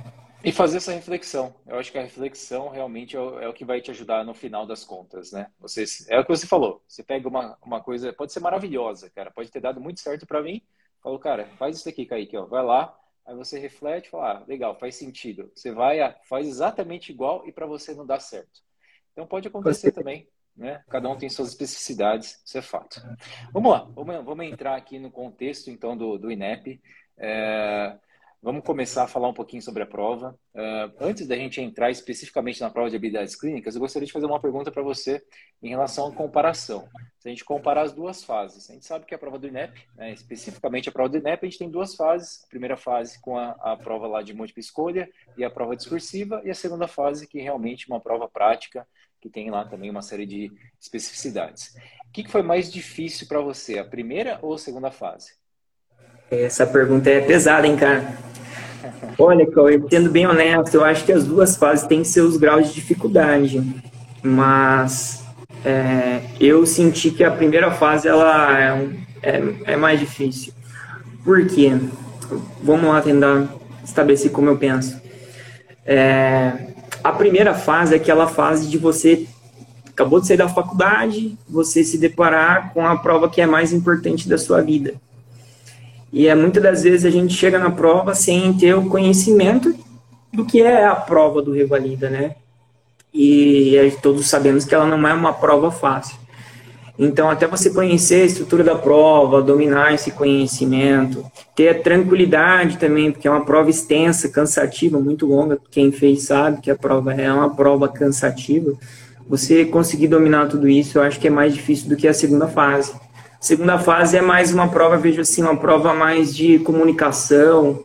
E 0.44 0.52
fazer 0.52 0.78
essa 0.78 0.92
reflexão. 0.92 1.54
Eu 1.68 1.78
acho 1.78 1.92
que 1.92 1.98
a 2.00 2.02
reflexão 2.02 2.70
realmente 2.70 3.16
é 3.16 3.20
o, 3.20 3.40
é 3.40 3.48
o, 3.48 3.54
que 3.54 3.64
vai 3.64 3.80
te 3.80 3.92
ajudar 3.92 4.26
no 4.26 4.34
final 4.34 4.66
das 4.66 4.84
contas, 4.84 5.32
né? 5.32 5.52
Você, 5.60 5.86
é 6.10 6.20
o 6.20 6.26
que 6.26 6.30
você 6.36 6.48
falou. 6.48 6.84
Você 6.88 7.04
pega 7.04 7.28
uma, 7.28 7.58
uma 7.62 7.82
coisa, 7.82 8.12
pode 8.12 8.34
ser 8.34 8.40
maravilhosa, 8.40 9.10
cara, 9.12 9.30
pode 9.30 9.52
ter 9.52 9.60
dado 9.60 9.80
muito 9.80 10.00
certo 10.00 10.26
para 10.26 10.42
mim. 10.42 10.62
Falou, 11.02 11.20
cara, 11.20 11.46
faz 11.58 11.78
isso 11.78 11.88
aqui, 11.88 12.06
Kaique, 12.06 12.36
ó, 12.36 12.46
vai 12.46 12.64
lá. 12.64 12.98
Aí 13.26 13.36
você 13.36 13.60
reflete, 13.60 14.10
fala, 14.10 14.40
ah, 14.40 14.44
legal, 14.48 14.76
faz 14.80 14.96
sentido. 14.96 15.52
Você 15.54 15.72
vai, 15.72 16.00
faz 16.24 16.48
exatamente 16.48 17.12
igual 17.12 17.48
e 17.48 17.52
para 17.52 17.68
você 17.68 17.94
não 17.94 18.06
dá 18.06 18.20
certo. 18.20 18.62
Então 19.12 19.28
pode 19.28 19.48
acontecer 19.48 19.92
também, 19.92 20.28
né? 20.56 20.84
Cada 20.90 21.08
um 21.08 21.18
tem 21.18 21.30
suas 21.30 21.50
especificidades, 21.50 22.42
isso 22.44 22.58
é 22.58 22.62
fato. 22.64 23.00
Vamos 23.54 23.72
lá, 23.72 23.88
vamos, 23.94 24.26
vamos 24.26 24.46
entrar 24.48 24.76
aqui 24.76 24.98
no 24.98 25.12
contexto 25.12 25.70
então 25.70 25.96
do, 25.96 26.18
do 26.18 26.32
INEP. 26.32 26.82
É 27.16 28.00
Vamos 28.44 28.64
começar 28.64 29.04
a 29.04 29.08
falar 29.08 29.28
um 29.28 29.36
pouquinho 29.36 29.62
sobre 29.62 29.84
a 29.84 29.86
prova. 29.86 30.36
Uh, 30.56 30.92
antes 31.00 31.28
da 31.28 31.36
gente 31.36 31.62
entrar 31.62 31.92
especificamente 31.92 32.60
na 32.60 32.72
prova 32.72 32.90
de 32.90 32.96
habilidades 32.96 33.36
clínicas, 33.36 33.76
eu 33.76 33.80
gostaria 33.80 34.08
de 34.08 34.12
fazer 34.12 34.26
uma 34.26 34.40
pergunta 34.40 34.72
para 34.72 34.82
você 34.82 35.22
em 35.62 35.70
relação 35.70 36.08
à 36.08 36.12
comparação. 36.12 36.90
Se 37.20 37.28
a 37.28 37.30
gente 37.30 37.46
comparar 37.46 37.84
as 37.84 37.94
duas 37.94 38.24
fases, 38.24 38.68
a 38.68 38.74
gente 38.74 38.84
sabe 38.84 39.06
que 39.06 39.14
a 39.14 39.18
prova 39.20 39.38
do 39.38 39.48
INEP, 39.48 39.88
né, 39.96 40.12
especificamente 40.12 40.90
a 40.90 40.92
prova 40.92 41.10
do 41.10 41.18
INEP, 41.18 41.46
a 41.46 41.50
gente 41.50 41.60
tem 41.60 41.70
duas 41.70 41.94
fases. 41.94 42.44
A 42.44 42.48
primeira 42.48 42.76
fase 42.76 43.22
com 43.22 43.38
a, 43.38 43.52
a 43.62 43.78
prova 43.78 44.08
lá 44.08 44.24
de 44.24 44.34
múltipla 44.34 44.60
escolha 44.60 45.08
e 45.38 45.44
a 45.44 45.50
prova 45.52 45.76
discursiva, 45.76 46.42
e 46.44 46.50
a 46.50 46.56
segunda 46.56 46.88
fase 46.88 47.28
que 47.28 47.40
realmente 47.40 47.86
é 47.88 47.94
uma 47.94 48.02
prova 48.02 48.28
prática, 48.28 48.88
que 49.22 49.30
tem 49.30 49.52
lá 49.52 49.66
também 49.66 49.92
uma 49.92 50.02
série 50.02 50.26
de 50.26 50.52
especificidades. 50.80 51.76
O 52.08 52.12
que, 52.12 52.24
que 52.24 52.32
foi 52.32 52.42
mais 52.42 52.72
difícil 52.72 53.28
para 53.28 53.40
você, 53.40 53.78
a 53.78 53.86
primeira 53.86 54.40
ou 54.42 54.56
a 54.56 54.58
segunda 54.58 54.90
fase? 54.90 55.40
Essa 56.32 56.66
pergunta 56.66 57.10
é 57.10 57.22
pesada, 57.22 57.68
hein, 57.68 57.78
cara? 57.78 58.31
Olha, 59.18 59.46
Cauê, 59.50 59.82
sendo 59.90 60.10
bem 60.10 60.26
honesto, 60.26 60.76
eu 60.76 60.84
acho 60.84 61.06
que 61.06 61.12
as 61.12 61.26
duas 61.26 61.56
fases 61.56 61.86
têm 61.88 62.04
seus 62.04 62.38
graus 62.38 62.68
de 62.68 62.74
dificuldade, 62.74 63.64
mas 64.24 65.24
é, 65.64 66.22
eu 66.40 66.66
senti 66.66 67.12
que 67.12 67.24
a 67.24 67.32
primeira 67.32 67.72
fase 67.72 68.08
ela 68.08 68.60
é, 68.60 68.90
é, 69.22 69.54
é, 69.66 69.76
mais 69.76 70.00
difícil. 70.00 70.54
Por 71.24 71.46
quê? 71.48 71.72
Vamos 72.64 72.90
lá 72.90 73.02
tentar 73.02 73.48
estabelecer 73.84 74.32
como 74.32 74.50
eu 74.50 74.58
penso. 74.58 75.00
É, 75.86 76.68
a 77.04 77.12
primeira 77.12 77.54
fase 77.54 77.94
é 77.94 77.98
aquela 77.98 78.28
fase 78.28 78.68
de 78.68 78.78
você 78.78 79.28
acabou 79.88 80.20
de 80.20 80.28
sair 80.28 80.38
da 80.38 80.50
faculdade, 80.50 81.38
você 81.48 81.84
se 81.84 81.98
deparar 81.98 82.74
com 82.74 82.86
a 82.86 82.98
prova 82.98 83.30
que 83.30 83.42
é 83.42 83.46
mais 83.46 83.72
importante 83.72 84.28
da 84.28 84.38
sua 84.38 84.62
vida. 84.62 84.96
E 86.12 86.28
é 86.28 86.36
muitas 86.36 86.62
das 86.62 86.84
vezes 86.84 87.06
a 87.06 87.10
gente 87.10 87.34
chega 87.34 87.58
na 87.58 87.72
prova 87.72 88.14
sem 88.14 88.54
ter 88.54 88.76
o 88.76 88.90
conhecimento 88.90 89.74
do 90.34 90.46
que 90.46 90.62
é 90.62 90.86
a 90.86 90.96
prova 90.96 91.42
do 91.42 91.52
Revalida, 91.52 92.10
né? 92.10 92.36
E 93.14 93.76
todos 94.02 94.28
sabemos 94.28 94.66
que 94.66 94.74
ela 94.74 94.86
não 94.86 95.08
é 95.08 95.14
uma 95.14 95.34
prova 95.34 95.72
fácil. 95.72 96.20
Então, 97.00 97.30
até 97.30 97.48
você 97.48 97.70
conhecer 97.72 98.22
a 98.22 98.26
estrutura 98.26 98.64
da 98.64 98.76
prova, 98.76 99.42
dominar 99.42 99.94
esse 99.94 100.12
conhecimento, 100.12 101.26
ter 101.56 101.70
a 101.70 101.82
tranquilidade 101.82 102.78
também, 102.78 103.12
porque 103.12 103.28
é 103.28 103.32
uma 103.32 103.44
prova 103.44 103.70
extensa, 103.70 104.30
cansativa, 104.30 105.00
muito 105.00 105.26
longa. 105.26 105.58
Quem 105.72 105.92
fez 105.92 106.24
sabe 106.24 106.62
que 106.62 106.70
a 106.70 106.76
prova 106.76 107.14
é 107.14 107.32
uma 107.32 107.56
prova 107.56 107.88
cansativa. 107.88 108.74
Você 109.28 109.66
conseguir 109.66 110.10
dominar 110.10 110.48
tudo 110.48 110.68
isso, 110.70 110.98
eu 110.98 111.02
acho 111.02 111.20
que 111.20 111.28
é 111.28 111.32
mais 111.32 111.54
difícil 111.54 111.90
do 111.90 111.96
que 111.96 112.08
a 112.08 112.14
segunda 112.14 112.48
fase. 112.48 112.94
Segunda 113.42 113.80
fase 113.80 114.16
é 114.16 114.22
mais 114.22 114.54
uma 114.54 114.68
prova, 114.68 114.98
vejo 114.98 115.20
assim, 115.20 115.42
uma 115.42 115.58
prova 115.58 115.96
mais 115.96 116.34
de 116.34 116.60
comunicação, 116.60 117.84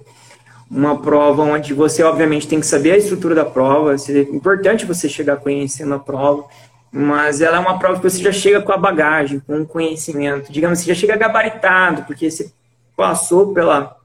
uma 0.70 1.00
prova 1.00 1.44
onde 1.44 1.72
você, 1.72 2.02
obviamente, 2.02 2.46
tem 2.46 2.60
que 2.60 2.66
saber 2.66 2.92
a 2.92 2.98
estrutura 2.98 3.34
da 3.34 3.44
prova, 3.46 3.94
é 3.94 4.20
importante 4.20 4.84
você 4.84 5.08
chegar 5.08 5.38
conhecendo 5.38 5.94
a 5.94 5.98
prova, 5.98 6.44
mas 6.92 7.40
ela 7.40 7.56
é 7.56 7.58
uma 7.58 7.78
prova 7.78 7.98
que 7.98 8.02
você 8.02 8.22
já 8.22 8.32
chega 8.32 8.60
com 8.60 8.70
a 8.70 8.76
bagagem, 8.76 9.40
com 9.40 9.62
o 9.62 9.66
conhecimento, 9.66 10.52
digamos, 10.52 10.80
você 10.80 10.88
já 10.88 10.94
chega 10.94 11.16
gabaritado, 11.16 12.02
porque 12.02 12.30
você 12.30 12.52
passou 12.94 13.54
pela, 13.54 13.96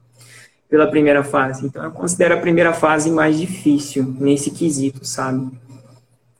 pela 0.70 0.86
primeira 0.86 1.22
fase. 1.22 1.66
Então, 1.66 1.84
eu 1.84 1.90
considero 1.90 2.32
a 2.32 2.40
primeira 2.40 2.72
fase 2.72 3.10
mais 3.10 3.38
difícil 3.38 4.04
nesse 4.18 4.50
quesito, 4.52 5.04
sabe? 5.04 5.50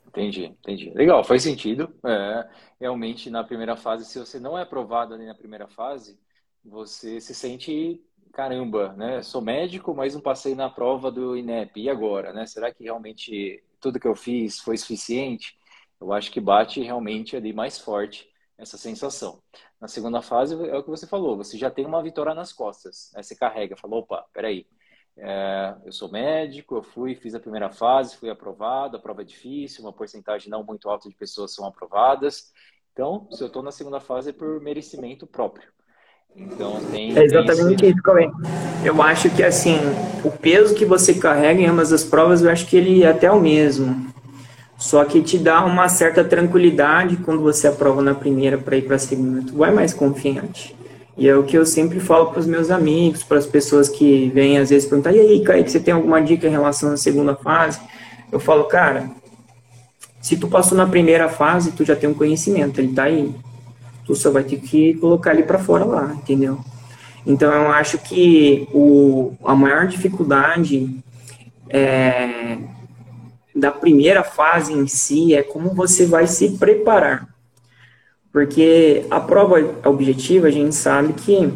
Entendi, 0.09 0.55
entendi. 0.63 0.91
Legal, 0.95 1.23
faz 1.23 1.43
sentido. 1.43 1.89
É, 2.03 2.45
realmente, 2.83 3.31
na 3.31 3.45
primeira 3.45 3.77
fase, 3.77 4.05
se 4.05 4.19
você 4.19 4.41
não 4.41 4.59
é 4.59 4.63
aprovado 4.63 5.15
ali 5.15 5.25
na 5.25 5.37
primeira 5.37 5.69
fase, 5.69 6.19
você 6.65 7.21
se 7.21 7.33
sente, 7.33 8.03
caramba, 8.33 8.93
né? 8.95 9.23
Sou 9.23 9.41
médico, 9.41 9.95
mas 9.95 10.15
não 10.15 10.21
passei 10.21 10.57
na 10.57 10.69
prova 10.69 11.09
do 11.09 11.37
INEP. 11.37 11.81
E 11.81 11.89
agora, 11.89 12.33
né? 12.33 12.45
Será 12.45 12.75
que 12.75 12.83
realmente 12.83 13.63
tudo 13.81 14.01
que 14.01 14.09
eu 14.09 14.17
fiz 14.17 14.59
foi 14.59 14.77
suficiente? 14.77 15.57
Eu 16.01 16.13
acho 16.13 16.33
que 16.33 16.41
bate 16.41 16.83
realmente 16.83 17.37
ali 17.37 17.53
mais 17.53 17.79
forte 17.79 18.29
essa 18.59 18.77
sensação. 18.77 19.41
Na 19.81 19.87
segunda 19.87 20.21
fase, 20.21 20.55
é 20.69 20.77
o 20.77 20.83
que 20.83 20.91
você 20.91 21.07
falou, 21.07 21.37
você 21.37 21.57
já 21.57 21.71
tem 21.71 21.87
uma 21.87 22.03
vitória 22.03 22.35
nas 22.35 22.53
costas. 22.53 23.13
Né? 23.15 23.23
Você 23.23 23.37
carrega, 23.37 23.77
falou, 23.77 24.01
opa, 24.01 24.27
peraí, 24.33 24.67
é, 25.17 25.77
eu 25.85 25.93
sou 25.93 26.11
médico, 26.11 26.77
eu 26.77 26.83
fui, 26.83 27.15
fiz 27.15 27.35
a 27.35 27.41
primeira 27.41 27.71
fase, 27.71 28.17
fui 28.17 28.31
aprovado, 28.31 28.97
a 28.97 29.01
prova 29.01 29.23
é 29.23 29.25
difícil, 29.25 29.85
uma 29.85 29.93
porcentagem 29.93 30.51
não 30.51 30.65
muito 30.65 30.89
alta 30.89 31.09
de 31.09 31.15
pessoas 31.15 31.55
são 31.55 31.67
aprovadas. 31.67 32.53
Então, 32.93 33.27
se 33.31 33.43
eu 33.43 33.47
estou 33.47 33.63
na 33.63 33.73
segunda 33.73 34.01
fase 34.01 34.31
é 34.31 34.33
por 34.33 34.61
merecimento 34.61 35.27
próprio. 35.27 35.67
Então, 36.37 36.81
tem. 36.91 37.17
É 37.17 37.25
exatamente 37.25 37.85
esse... 37.85 37.95
isso, 37.95 38.03
Cauê. 38.03 38.31
Eu 38.85 39.01
acho 39.03 39.31
que, 39.31 39.43
assim, 39.43 39.79
o 40.25 40.31
peso 40.31 40.75
que 40.75 40.85
você 40.85 41.15
carrega 41.15 41.61
em 41.61 41.67
ambas 41.67 41.93
as 41.93 42.05
provas, 42.05 42.43
eu 42.43 42.51
acho 42.51 42.67
que 42.67 42.77
ele 42.77 43.03
é 43.03 43.09
até 43.09 43.31
o 43.31 43.41
mesmo. 43.41 44.13
Só 44.77 45.05
que 45.05 45.23
te 45.23 45.39
dá 45.39 45.65
uma 45.65 45.89
certa 45.89 46.25
tranquilidade 46.25 47.17
quando 47.19 47.41
você 47.41 47.69
aprova 47.69 48.03
na 48.03 48.15
primeira 48.15 48.59
para 48.59 48.77
ir 48.77 48.83
para 48.83 48.97
a 48.97 48.99
segunda. 48.99 49.47
Tu 49.47 49.57
vai 49.57 49.71
mais 49.71 49.95
confiante. 49.95 50.77
E 51.17 51.29
é 51.29 51.37
o 51.37 51.45
que 51.45 51.57
eu 51.57 51.65
sempre 51.65 52.01
falo 52.01 52.27
para 52.27 52.41
os 52.41 52.47
meus 52.47 52.71
amigos, 52.71 53.23
para 53.23 53.39
as 53.39 53.47
pessoas 53.47 53.89
que 53.89 54.31
vêm 54.31 54.59
às 54.59 54.71
vezes 54.71 54.89
perguntar: 54.89 55.13
e 55.13 55.21
aí, 55.21 55.45
Kaique, 55.45 55.71
você 55.71 55.81
tem 55.81 55.95
alguma 55.95 56.21
dica 56.21 56.47
em 56.47 56.51
relação 56.51 56.93
à 56.93 56.97
segunda 56.97 57.37
fase? 57.37 57.81
Eu 58.31 58.41
falo, 58.41 58.65
cara, 58.65 59.11
se 60.23 60.37
tu 60.37 60.47
passou 60.47 60.79
na 60.79 60.87
primeira 60.87 61.29
fase, 61.29 61.73
tu 61.73 61.85
já 61.85 61.97
tem 61.97 62.09
um 62.09 62.15
conhecimento, 62.15 62.79
ele 62.79 62.91
está 62.91 63.05
aí. 63.05 63.35
Tu 64.07 64.15
só 64.15 64.31
vai 64.31 64.45
ter 64.45 64.59
que 64.59 64.95
colocar 64.95 65.35
ele 65.35 65.43
para 65.43 65.59
fora 65.59 65.85
lá, 65.85 66.15
entendeu? 66.15 66.61
Então 67.27 67.53
eu 67.53 67.73
acho 67.73 67.99
que 67.99 68.69
o, 68.73 69.35
a 69.45 69.55
maior 69.57 69.89
dificuldade 69.89 70.97
é, 71.69 72.57
da 73.55 73.73
primeira 73.73 74.23
fase 74.23 74.73
em 74.73 74.87
si 74.87 75.35
é 75.35 75.43
como 75.43 75.75
você 75.75 76.07
vai 76.07 76.29
se 76.29 76.51
preparar. 76.57 77.29
Porque 78.33 79.05
a 79.11 79.19
prova 79.19 79.57
objetiva, 79.85 80.47
a 80.47 80.51
gente 80.51 80.75
sabe 80.75 81.15
que 81.15 81.53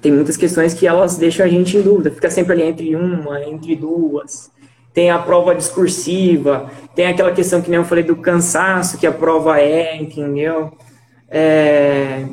tem 0.00 0.12
muitas 0.12 0.36
questões 0.36 0.72
que 0.72 0.86
elas 0.86 1.16
deixam 1.16 1.44
a 1.44 1.48
gente 1.48 1.76
em 1.76 1.82
dúvida, 1.82 2.12
fica 2.12 2.30
sempre 2.30 2.52
ali 2.52 2.62
entre 2.62 2.94
uma, 2.94 3.42
entre 3.42 3.74
duas. 3.74 4.51
Tem 4.92 5.10
a 5.10 5.18
prova 5.18 5.54
discursiva, 5.54 6.70
tem 6.94 7.06
aquela 7.06 7.32
questão 7.32 7.62
que 7.62 7.70
nem 7.70 7.78
eu 7.78 7.84
falei 7.84 8.04
do 8.04 8.16
cansaço 8.16 8.98
que 8.98 9.06
a 9.06 9.12
prova 9.12 9.58
é, 9.58 9.96
entendeu? 9.96 10.76
É... 11.28 12.26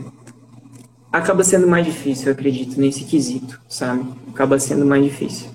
Acaba 1.12 1.44
sendo 1.44 1.68
mais 1.68 1.86
difícil, 1.86 2.28
eu 2.28 2.34
acredito, 2.34 2.80
nesse 2.80 3.06
quesito, 3.06 3.60
sabe? 3.68 4.06
Acaba 4.30 4.60
sendo 4.60 4.86
mais 4.86 5.04
difícil. 5.04 5.50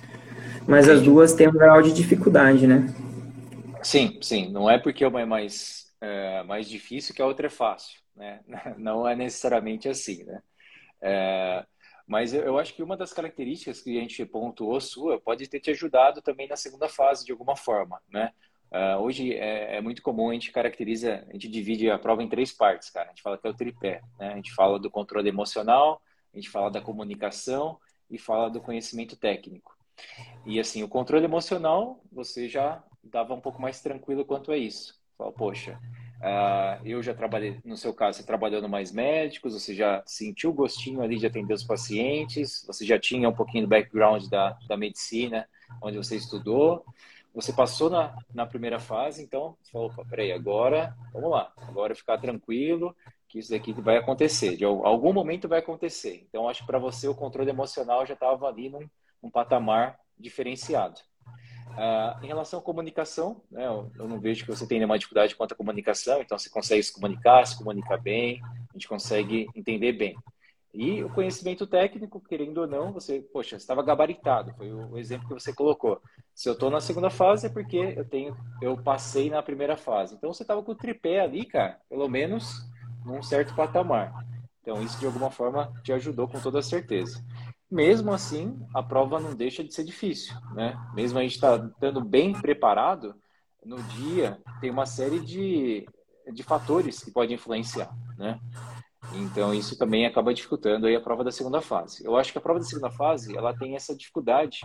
Mas 0.66 0.88
as 0.88 1.02
duas 1.02 1.34
têm 1.34 1.48
um 1.48 1.52
grau 1.52 1.82
de 1.82 1.92
dificuldade, 1.92 2.66
né? 2.66 2.92
Sim, 3.82 4.18
sim. 4.22 4.50
Não 4.50 4.68
é 4.68 4.78
porque 4.78 5.04
uma 5.04 5.20
é 5.20 5.26
mais 5.26 5.84
é, 6.04 6.42
mais 6.42 6.68
difícil 6.68 7.14
que 7.14 7.22
a 7.22 7.26
outra 7.26 7.46
é 7.46 7.50
fácil, 7.50 7.98
né? 8.14 8.40
Não 8.76 9.08
é 9.08 9.16
necessariamente 9.16 9.88
assim, 9.88 10.22
né? 10.24 10.42
É, 11.00 11.64
mas 12.06 12.34
eu, 12.34 12.58
acho 12.58 12.74
que 12.74 12.82
uma 12.82 12.96
das 12.96 13.12
características 13.12 13.80
que 13.80 13.96
a 13.96 14.00
gente 14.00 14.24
pontuou 14.26 14.80
sua 14.80 15.18
pode 15.18 15.48
ter 15.48 15.60
te 15.60 15.70
ajudado 15.70 16.20
também 16.20 16.46
na 16.46 16.56
segunda 16.56 16.88
fase 16.88 17.24
de 17.24 17.32
alguma 17.32 17.56
forma, 17.56 18.00
né? 18.10 18.32
Uh, 18.70 19.00
hoje 19.00 19.32
é, 19.32 19.76
é, 19.76 19.80
muito 19.80 20.02
comum 20.02 20.30
a 20.30 20.32
gente 20.32 20.50
caracteriza, 20.50 21.24
a 21.28 21.32
gente 21.32 21.48
divide 21.48 21.88
a 21.88 21.98
prova 21.98 22.22
em 22.22 22.28
três 22.28 22.52
partes, 22.52 22.90
cara. 22.90 23.06
A 23.06 23.08
gente 23.10 23.22
fala 23.22 23.38
que 23.38 23.46
é 23.46 23.50
o 23.50 23.54
tripé, 23.54 24.02
né? 24.18 24.32
A 24.32 24.36
gente 24.36 24.52
fala 24.52 24.78
do 24.78 24.90
controle 24.90 25.28
emocional, 25.28 26.02
a 26.32 26.36
gente 26.36 26.50
fala 26.50 26.70
da 26.70 26.80
comunicação 26.80 27.78
e 28.10 28.18
fala 28.18 28.50
do 28.50 28.60
conhecimento 28.60 29.16
técnico. 29.16 29.74
E 30.44 30.58
assim, 30.58 30.82
o 30.82 30.88
controle 30.88 31.24
emocional, 31.24 32.02
você 32.12 32.48
já 32.48 32.82
dava 33.02 33.32
um 33.32 33.40
pouco 33.40 33.62
mais 33.62 33.80
tranquilo 33.80 34.24
quanto 34.24 34.50
a 34.50 34.56
isso. 34.56 35.00
Fala, 35.16 35.32
poxa, 35.32 35.78
uh, 36.20 36.80
eu 36.84 37.02
já 37.02 37.14
trabalhei, 37.14 37.58
no 37.64 37.76
seu 37.76 37.92
caso, 37.92 38.18
você 38.18 38.24
trabalhou 38.24 38.60
no 38.60 38.68
Mais 38.68 38.92
Médicos, 38.92 39.54
você 39.54 39.74
já 39.74 40.02
sentiu 40.06 40.50
o 40.50 40.54
gostinho 40.54 41.02
ali 41.02 41.18
de 41.18 41.26
atender 41.26 41.54
os 41.54 41.64
pacientes, 41.64 42.64
você 42.66 42.84
já 42.84 42.98
tinha 42.98 43.28
um 43.28 43.34
pouquinho 43.34 43.64
do 43.64 43.68
background 43.68 44.26
da, 44.28 44.56
da 44.68 44.76
medicina, 44.76 45.48
onde 45.82 45.96
você 45.96 46.16
estudou, 46.16 46.84
você 47.34 47.52
passou 47.52 47.90
na, 47.90 48.16
na 48.32 48.46
primeira 48.46 48.78
fase, 48.78 49.22
então 49.22 49.56
você 49.62 49.72
falou, 49.72 49.92
peraí, 50.08 50.30
agora, 50.30 50.96
vamos 51.12 51.30
lá, 51.30 51.52
agora 51.56 51.94
ficar 51.94 52.18
tranquilo, 52.18 52.94
que 53.28 53.40
isso 53.40 53.50
daqui 53.50 53.72
vai 53.72 53.96
acontecer, 53.96 54.56
de 54.56 54.64
algum 54.64 55.12
momento 55.12 55.48
vai 55.48 55.58
acontecer. 55.58 56.24
Então, 56.28 56.48
acho 56.48 56.60
que 56.60 56.66
para 56.66 56.78
você 56.78 57.08
o 57.08 57.14
controle 57.14 57.50
emocional 57.50 58.06
já 58.06 58.14
estava 58.14 58.46
ali 58.46 58.68
num, 58.68 58.88
num 59.20 59.28
patamar 59.28 59.98
diferenciado. 60.16 61.00
Uh, 61.70 62.24
em 62.24 62.28
relação 62.28 62.60
à 62.60 62.62
comunicação, 62.62 63.42
né, 63.50 63.66
eu, 63.66 63.90
eu, 63.98 64.06
não 64.06 64.20
vejo 64.20 64.44
que 64.44 64.50
você 64.50 64.66
tenha 64.66 64.78
nenhuma 64.78 64.98
dificuldade 64.98 65.34
quanto 65.34 65.52
à 65.52 65.56
comunicação, 65.56 66.20
então 66.20 66.38
você 66.38 66.48
consegue 66.48 66.82
se 66.82 66.92
comunicar, 66.92 67.44
se 67.46 67.58
comunicar 67.58 67.96
bem, 67.96 68.40
a 68.44 68.72
gente 68.74 68.86
consegue 68.86 69.48
entender 69.56 69.92
bem. 69.92 70.16
E 70.72 71.02
o 71.04 71.08
conhecimento 71.08 71.66
técnico, 71.66 72.20
querendo 72.20 72.58
ou 72.58 72.66
não, 72.66 72.92
você, 72.92 73.20
poxa, 73.32 73.56
estava 73.56 73.82
gabaritado, 73.82 74.52
foi 74.56 74.72
o 74.72 74.98
exemplo 74.98 75.28
que 75.28 75.34
você 75.34 75.52
colocou. 75.52 76.00
Se 76.34 76.48
eu 76.48 76.52
estou 76.52 76.68
na 76.68 76.80
segunda 76.80 77.10
fase 77.10 77.46
é 77.46 77.48
porque 77.48 77.76
eu 77.76 78.04
tenho, 78.04 78.36
eu 78.60 78.76
passei 78.76 79.30
na 79.30 79.40
primeira 79.40 79.76
fase. 79.76 80.16
Então 80.16 80.32
você 80.32 80.42
estava 80.42 80.62
com 80.62 80.72
o 80.72 80.76
tripé 80.76 81.20
ali, 81.20 81.44
cara, 81.44 81.78
pelo 81.88 82.08
menos 82.08 82.68
num 83.04 83.22
certo 83.22 83.54
patamar. 83.54 84.12
Então 84.62 84.82
isso 84.82 84.98
de 84.98 85.06
alguma 85.06 85.30
forma 85.30 85.72
te 85.84 85.92
ajudou 85.92 86.26
com 86.26 86.40
toda 86.40 86.60
certeza. 86.60 87.24
Mesmo 87.74 88.12
assim, 88.12 88.56
a 88.72 88.80
prova 88.80 89.18
não 89.18 89.34
deixa 89.34 89.64
de 89.64 89.74
ser 89.74 89.82
difícil, 89.82 90.32
né? 90.54 90.78
Mesmo 90.94 91.18
a 91.18 91.22
gente 91.22 91.40
tá 91.40 91.56
estando 91.56 92.00
bem 92.00 92.32
preparado, 92.32 93.16
no 93.64 93.82
dia 93.82 94.40
tem 94.60 94.70
uma 94.70 94.86
série 94.86 95.18
de, 95.18 95.84
de 96.32 96.42
fatores 96.44 97.02
que 97.02 97.10
podem 97.10 97.34
influenciar, 97.34 97.90
né? 98.16 98.38
Então, 99.12 99.52
isso 99.52 99.76
também 99.76 100.06
acaba 100.06 100.32
dificultando 100.32 100.86
aí 100.86 100.94
a 100.94 101.00
prova 101.00 101.24
da 101.24 101.32
segunda 101.32 101.60
fase. 101.60 102.04
Eu 102.06 102.16
acho 102.16 102.30
que 102.30 102.38
a 102.38 102.40
prova 102.40 102.60
da 102.60 102.64
segunda 102.64 102.90
fase, 102.90 103.36
ela 103.36 103.52
tem 103.52 103.74
essa 103.74 103.94
dificuldade 103.94 104.60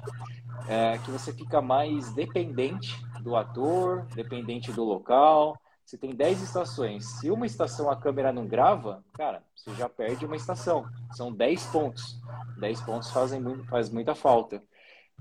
é, 0.67 0.99
que 0.99 1.09
você 1.09 1.33
fica 1.33 1.61
mais 1.61 2.13
dependente 2.13 2.95
do 3.21 3.35
ator, 3.35 4.05
dependente 4.15 4.71
do 4.71 4.83
local. 4.83 5.57
Você 5.89 5.97
tem 5.97 6.13
10 6.13 6.43
estações. 6.43 7.03
Se 7.19 7.31
uma 7.31 7.47
estação 7.47 7.89
a 7.89 7.95
câmera 7.95 8.31
não 8.31 8.45
grava, 8.45 9.03
cara, 9.15 9.41
você 9.55 9.73
já 9.73 9.89
perde 9.89 10.23
uma 10.23 10.35
estação. 10.35 10.87
São 11.13 11.33
10 11.33 11.65
pontos. 11.65 12.21
10 12.59 12.81
pontos 12.81 13.09
fazem 13.09 13.41
muito, 13.41 13.65
faz 13.65 13.89
muita 13.89 14.13
falta. 14.13 14.61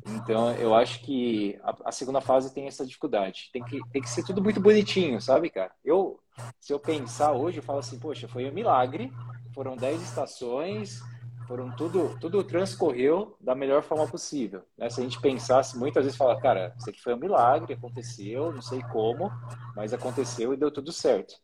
Então, 0.07 0.53
eu 0.57 0.75
acho 0.75 1.01
que 1.01 1.59
a, 1.63 1.89
a, 1.89 1.91
segunda 1.91 2.21
fase 2.21 2.53
tem 2.53 2.67
essa 2.67 2.85
dificuldade. 2.85 3.49
Tem 3.51 3.65
que, 3.65 3.81
tem 3.91 4.03
que 4.03 4.11
ser 4.11 4.23
tudo 4.23 4.43
muito 4.43 4.61
bonitinho, 4.61 5.19
sabe, 5.23 5.49
cara? 5.49 5.73
Eu, 5.83 6.21
se 6.61 6.71
eu 6.71 6.79
pensar 6.79 7.33
hoje, 7.33 7.61
eu 7.61 7.63
falo 7.63 7.79
assim, 7.79 7.99
poxa, 7.99 8.29
foi 8.29 8.47
um 8.47 8.53
milagre, 8.53 9.11
foram 9.55 9.75
10 9.75 10.03
estações, 10.03 11.01
foram 11.49 11.71
tudo, 11.71 12.15
tudo 12.21 12.45
transcorreu 12.45 13.35
da 13.41 13.55
melhor 13.55 13.83
forma 13.83 14.07
possível. 14.07 14.61
Né? 14.77 14.91
Se 14.91 15.01
a 15.01 15.03
gente 15.03 15.19
pensasse, 15.19 15.79
muitas 15.79 16.05
vezes 16.05 16.19
fala, 16.19 16.39
cara, 16.39 16.75
isso 16.79 16.91
aqui 16.91 17.01
foi 17.03 17.15
um 17.15 17.19
milagre, 17.19 17.73
aconteceu, 17.73 18.53
não 18.53 18.61
sei 18.61 18.83
como, 18.93 19.33
mas 19.75 19.95
aconteceu 19.95 20.53
e 20.53 20.59
deu 20.59 20.71
tudo 20.71 20.93
certo. 20.93 21.35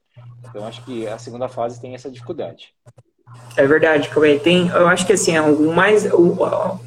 Então, 0.47 0.67
acho 0.67 0.85
que 0.85 1.09
a 1.09 1.19
segunda 1.19 1.49
fase 1.49 1.81
tem 1.81 1.95
essa 1.95 2.11
dificuldade. 2.11 2.75
É 3.57 3.67
verdade, 3.67 4.11
Cauê. 4.11 4.39
Tem, 4.39 4.69
eu 4.69 4.87
acho 4.87 5.07
que 5.07 5.15
assim, 5.15 5.37
o 5.39 5.73
mais 5.73 6.05
o, 6.13 6.35
o, 6.35 6.81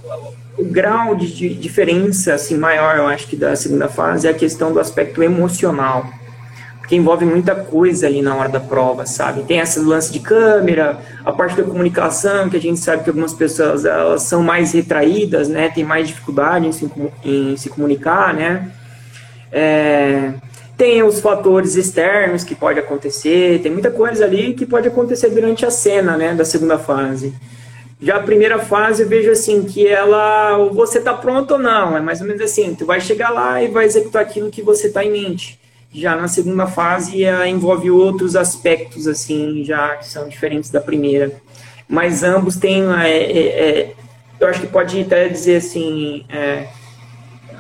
o 0.60 0.66
grau 0.66 1.16
de, 1.16 1.34
de, 1.34 1.56
diferença 1.56 2.36
assim 2.36 2.56
maior, 2.56 2.98
eu 2.98 3.08
acho 3.08 3.28
que 3.28 3.36
da 3.36 3.56
segunda 3.56 3.90
fase 3.90 4.28
é 4.28 4.32
a 4.32 4.34
questão 4.34 4.72
do 4.72 4.80
aspecto 4.80 5.24
emocional, 5.24 6.06
porque 6.88 6.96
envolve 6.96 7.26
muita 7.26 7.54
coisa 7.54 8.08
ali 8.08 8.22
na 8.22 8.34
hora 8.34 8.48
da 8.48 8.62
prova, 8.62 9.06
sabe? 9.06 9.44
Tem 9.44 9.60
esse 9.60 9.78
lance 9.78 10.10
de 10.10 10.22
câmera, 10.22 10.98
a 11.26 11.34
parte 11.34 11.58
da 11.58 11.64
comunicação, 11.64 12.50
que 12.50 12.56
a 12.56 12.62
gente 12.62 12.80
sabe 12.80 13.04
que 13.04 13.10
algumas 13.10 13.34
pessoas 13.34 13.84
elas 13.84 14.24
são 14.24 14.42
mais 14.42 14.72
retraídas, 14.72 15.50
né? 15.50 15.68
Tem 15.68 15.84
mais 15.84 16.08
dificuldade 16.08 16.66
em 16.66 16.72
se, 16.72 16.90
em 17.26 17.58
se 17.58 17.68
comunicar, 17.68 18.34
né? 18.34 18.72
É, 19.52 20.32
tem 20.78 21.04
os 21.04 21.20
fatores 21.20 21.76
externos 21.76 22.46
que 22.46 22.56
pode 22.56 22.80
acontecer, 22.80 23.60
tem 23.62 23.70
muita 23.70 23.92
coisa 23.92 24.24
ali 24.24 24.54
que 24.54 24.66
pode 24.66 24.88
acontecer 24.88 25.30
durante 25.32 25.66
a 25.66 25.70
cena, 25.70 26.16
né, 26.16 26.34
da 26.34 26.46
segunda 26.46 26.80
fase. 26.80 27.34
Já 28.02 28.16
a 28.16 28.24
primeira 28.24 28.60
fase 28.60 29.04
eu 29.04 29.10
vejo 29.10 29.30
assim 29.30 29.64
que 29.64 29.86
ela, 29.86 30.58
ou 30.58 30.74
você 30.74 31.02
tá 31.02 31.14
pronto 31.14 31.56
ou 31.56 31.60
não, 31.60 31.98
é 31.98 32.00
mais 32.00 32.22
ou 32.22 32.28
menos 32.28 32.42
assim, 32.42 32.74
tu 32.76 32.86
vai 32.86 33.02
chegar 33.02 33.30
lá 33.30 33.62
e 33.62 33.68
vai 33.68 33.84
executar 33.84 34.22
aquilo 34.22 34.50
que 34.50 34.62
você 34.62 34.88
tá 34.88 35.04
em 35.04 35.12
mente. 35.12 35.60
Já 35.98 36.16
na 36.16 36.28
segunda 36.28 36.68
fase 36.68 37.24
ela 37.24 37.48
envolve 37.48 37.90
outros 37.90 38.36
aspectos 38.36 39.08
assim, 39.08 39.64
já 39.64 39.96
que 39.96 40.08
são 40.08 40.30
diferentes 40.30 40.70
da 40.70 40.80
primeira. 40.80 41.32
Mas 41.90 42.22
ambos 42.22 42.56
têm, 42.56 42.84
é, 43.02 43.10
é, 43.10 43.40
é, 43.40 43.94
eu 44.40 44.48
acho 44.48 44.62
que 44.62 44.68
pode 44.68 45.02
até 45.02 45.28
dizer 45.28 45.56
assim, 45.56 46.24
é, 46.30 46.68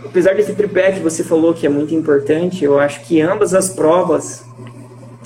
apesar 0.05 0.35
desse 0.35 0.53
tripé 0.53 0.91
que 0.91 0.99
você 0.99 1.23
falou 1.23 1.51
que 1.51 1.65
é 1.65 1.69
muito 1.69 1.95
importante, 1.95 2.63
eu 2.63 2.79
acho 2.79 3.01
que 3.05 3.19
ambas 3.19 3.55
as 3.55 3.69
provas 3.69 4.45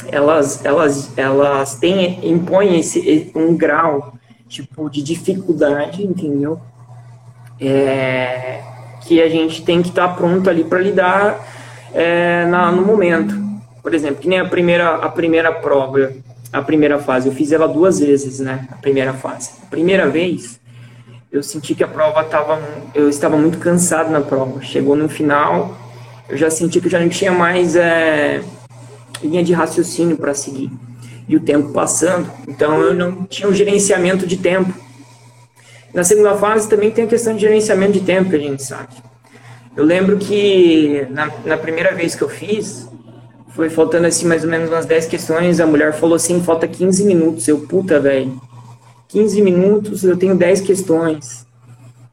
elas 0.10 0.64
elas 0.64 1.12
elas 1.18 1.76
têm 1.76 2.20
impõem 2.24 2.80
esse 2.80 3.30
um 3.36 3.56
grau 3.58 4.14
tipo 4.48 4.90
de 4.90 5.02
dificuldade, 5.02 6.02
entendeu? 6.02 6.60
É, 7.60 8.62
que 9.02 9.22
a 9.22 9.28
gente 9.28 9.64
tem 9.64 9.82
que 9.82 9.90
estar 9.90 10.08
tá 10.08 10.14
pronto 10.14 10.50
ali 10.50 10.64
para 10.64 10.80
lidar 10.80 11.61
é, 11.94 12.46
na, 12.46 12.72
no 12.72 12.86
momento. 12.86 13.36
Por 13.82 13.94
exemplo, 13.94 14.18
que 14.18 14.28
nem 14.28 14.40
a 14.40 14.46
primeira 14.46 14.96
a 14.96 15.10
primeira 15.10 15.52
prova, 15.52 16.14
a 16.54 16.62
primeira 16.62 17.00
fase, 17.00 17.30
eu 17.30 17.34
fiz 17.34 17.52
ela 17.52 17.68
duas 17.68 18.00
vezes, 18.00 18.40
né? 18.40 18.68
A 18.72 18.76
primeira 18.76 19.14
fase. 19.14 19.52
A 19.64 19.66
primeira 19.68 20.08
vez 20.10 20.60
eu 21.32 21.42
senti 21.42 21.74
que 21.74 21.84
a 21.84 21.88
prova 21.88 22.22
estava. 22.22 22.62
Eu 22.94 23.10
estava 23.10 23.38
muito 23.38 23.58
cansado 23.58 24.12
na 24.12 24.22
prova. 24.22 24.62
Chegou 24.62 24.96
no 24.96 25.08
final, 25.08 25.78
eu 26.28 26.38
já 26.38 26.50
senti 26.50 26.80
que 26.80 26.88
eu 26.88 26.92
já 26.92 27.00
não 27.00 27.10
tinha 27.10 27.32
mais 27.32 27.76
é, 27.76 28.42
linha 29.24 29.44
de 29.44 29.54
raciocínio 29.54 30.18
para 30.18 30.34
seguir. 30.34 30.70
E 31.28 31.36
o 31.36 31.40
tempo 31.40 31.72
passando, 31.72 32.30
então 32.48 32.82
eu 32.82 32.94
não 32.94 33.24
tinha 33.24 33.48
um 33.48 33.54
gerenciamento 33.54 34.28
de 34.28 34.38
tempo. 34.38 34.74
Na 35.94 36.04
segunda 36.04 36.36
fase 36.36 36.68
também 36.70 36.92
tem 36.92 37.06
a 37.06 37.08
questão 37.08 37.34
de 37.34 37.42
gerenciamento 37.42 37.94
de 37.94 38.02
tempo, 38.02 38.30
que 38.30 38.36
a 38.36 38.40
gente 38.40 38.64
sabe. 38.64 38.90
Eu 39.76 39.86
lembro 39.86 40.18
que 40.18 41.08
na, 41.10 41.32
na 41.46 41.58
primeira 41.58 41.94
vez 41.94 42.16
que 42.16 42.22
eu 42.22 42.30
fiz, 42.30 42.90
foi 43.50 43.70
faltando 43.70 44.08
assim 44.08 44.26
mais 44.26 44.44
ou 44.44 44.50
menos 44.50 44.70
umas 44.70 44.86
10 44.86 45.06
questões, 45.08 45.60
a 45.60 45.66
mulher 45.66 45.94
falou 45.94 46.16
assim, 46.16 46.42
falta 46.42 46.68
15 46.68 47.04
minutos. 47.06 47.48
Eu, 47.48 47.60
puta, 47.60 48.00
velho 48.00 48.40
15 49.12 49.42
minutos, 49.42 50.06
eu 50.06 50.16
tenho 50.16 50.36
10 50.36 50.62
questões. 50.62 51.46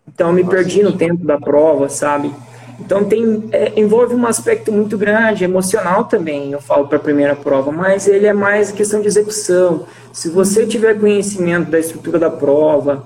Então, 0.06 0.28
eu 0.28 0.34
me 0.34 0.42
perdi 0.42 0.82
no 0.82 0.96
tempo 0.96 1.24
da 1.24 1.38
prova, 1.38 1.88
sabe? 1.88 2.32
Então, 2.80 3.04
tem, 3.04 3.48
é, 3.52 3.72
envolve 3.78 4.16
um 4.16 4.26
aspecto 4.26 4.72
muito 4.72 4.98
grande, 4.98 5.44
emocional 5.44 6.04
também, 6.04 6.50
eu 6.50 6.60
falo 6.60 6.88
para 6.88 6.96
a 6.96 7.00
primeira 7.00 7.36
prova, 7.36 7.70
mas 7.70 8.08
ele 8.08 8.26
é 8.26 8.32
mais 8.32 8.72
questão 8.72 9.00
de 9.00 9.06
execução. 9.06 9.86
Se 10.12 10.28
você 10.28 10.66
tiver 10.66 10.98
conhecimento 10.98 11.70
da 11.70 11.78
estrutura 11.78 12.18
da 12.18 12.30
prova, 12.30 13.04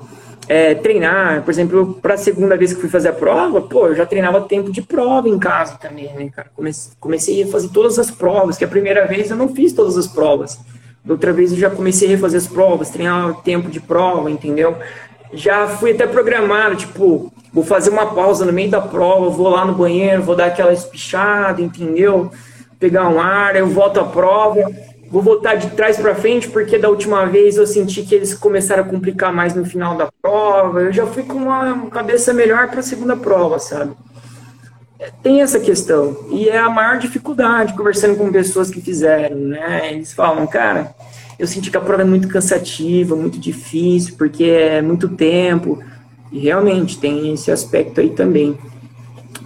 é, 0.48 0.74
treinar, 0.74 1.42
por 1.42 1.50
exemplo, 1.50 1.98
para 2.00 2.14
a 2.14 2.18
segunda 2.18 2.56
vez 2.56 2.72
que 2.72 2.80
fui 2.80 2.90
fazer 2.90 3.08
a 3.08 3.12
prova, 3.12 3.60
pô, 3.60 3.86
eu 3.86 3.94
já 3.94 4.04
treinava 4.04 4.40
tempo 4.40 4.72
de 4.72 4.82
prova 4.82 5.28
em 5.28 5.38
casa 5.38 5.76
também, 5.76 6.12
né, 6.14 6.30
cara? 6.34 6.50
Comecei, 6.54 6.92
comecei 6.98 7.42
a 7.42 7.46
fazer 7.46 7.68
todas 7.68 7.98
as 7.98 8.10
provas, 8.10 8.58
que 8.58 8.64
a 8.64 8.68
primeira 8.68 9.06
vez 9.06 9.30
eu 9.30 9.36
não 9.36 9.54
fiz 9.54 9.72
todas 9.72 9.96
as 9.96 10.06
provas. 10.06 10.58
Da 11.04 11.14
outra 11.14 11.32
vez 11.32 11.52
eu 11.52 11.58
já 11.58 11.70
comecei 11.70 12.08
a 12.08 12.10
refazer 12.12 12.40
as 12.40 12.46
provas, 12.46 12.90
treinar 12.90 13.42
tempo 13.42 13.70
de 13.70 13.80
prova, 13.80 14.30
entendeu? 14.30 14.76
Já 15.32 15.66
fui 15.66 15.92
até 15.92 16.06
programado, 16.06 16.76
tipo, 16.76 17.32
vou 17.52 17.64
fazer 17.64 17.90
uma 17.90 18.14
pausa 18.14 18.44
no 18.44 18.52
meio 18.52 18.70
da 18.70 18.80
prova, 18.80 19.30
vou 19.30 19.48
lá 19.48 19.64
no 19.64 19.74
banheiro, 19.74 20.22
vou 20.22 20.36
dar 20.36 20.46
aquela 20.46 20.72
espichada, 20.72 21.62
entendeu? 21.62 22.30
Pegar 22.78 23.08
um 23.08 23.20
ar, 23.20 23.56
eu 23.56 23.66
volto 23.68 24.00
à 24.00 24.04
prova, 24.04 24.70
vou 25.12 25.20
voltar 25.20 25.56
de 25.56 25.68
trás 25.72 25.98
para 25.98 26.14
frente, 26.14 26.48
porque 26.48 26.78
da 26.78 26.88
última 26.88 27.26
vez 27.26 27.58
eu 27.58 27.66
senti 27.66 28.02
que 28.02 28.14
eles 28.14 28.32
começaram 28.32 28.82
a 28.82 28.86
complicar 28.86 29.30
mais 29.30 29.54
no 29.54 29.62
final 29.62 29.94
da 29.94 30.10
prova. 30.22 30.80
Eu 30.80 30.92
já 30.92 31.06
fui 31.06 31.22
com 31.22 31.34
uma 31.34 31.90
cabeça 31.90 32.32
melhor 32.32 32.68
para 32.68 32.80
a 32.80 32.82
segunda 32.82 33.14
prova, 33.14 33.58
sabe? 33.58 33.92
tem 35.22 35.42
essa 35.42 35.58
questão. 35.58 36.16
E 36.30 36.48
é 36.48 36.58
a 36.58 36.70
maior 36.70 36.98
dificuldade 36.98 37.74
conversando 37.74 38.16
com 38.16 38.30
pessoas 38.30 38.70
que 38.70 38.80
fizeram, 38.80 39.36
né? 39.36 39.92
Eles 39.92 40.12
falam, 40.12 40.46
cara, 40.46 40.94
eu 41.38 41.46
senti 41.46 41.70
que 41.70 41.76
a 41.76 41.80
prova 41.80 42.02
é 42.02 42.06
muito 42.06 42.28
cansativa, 42.28 43.16
muito 43.16 43.38
difícil, 43.38 44.14
porque 44.16 44.44
é 44.44 44.80
muito 44.80 45.08
tempo. 45.08 45.82
E 46.30 46.38
realmente 46.38 46.98
tem 46.98 47.32
esse 47.32 47.50
aspecto 47.50 48.00
aí 48.00 48.10
também. 48.10 48.56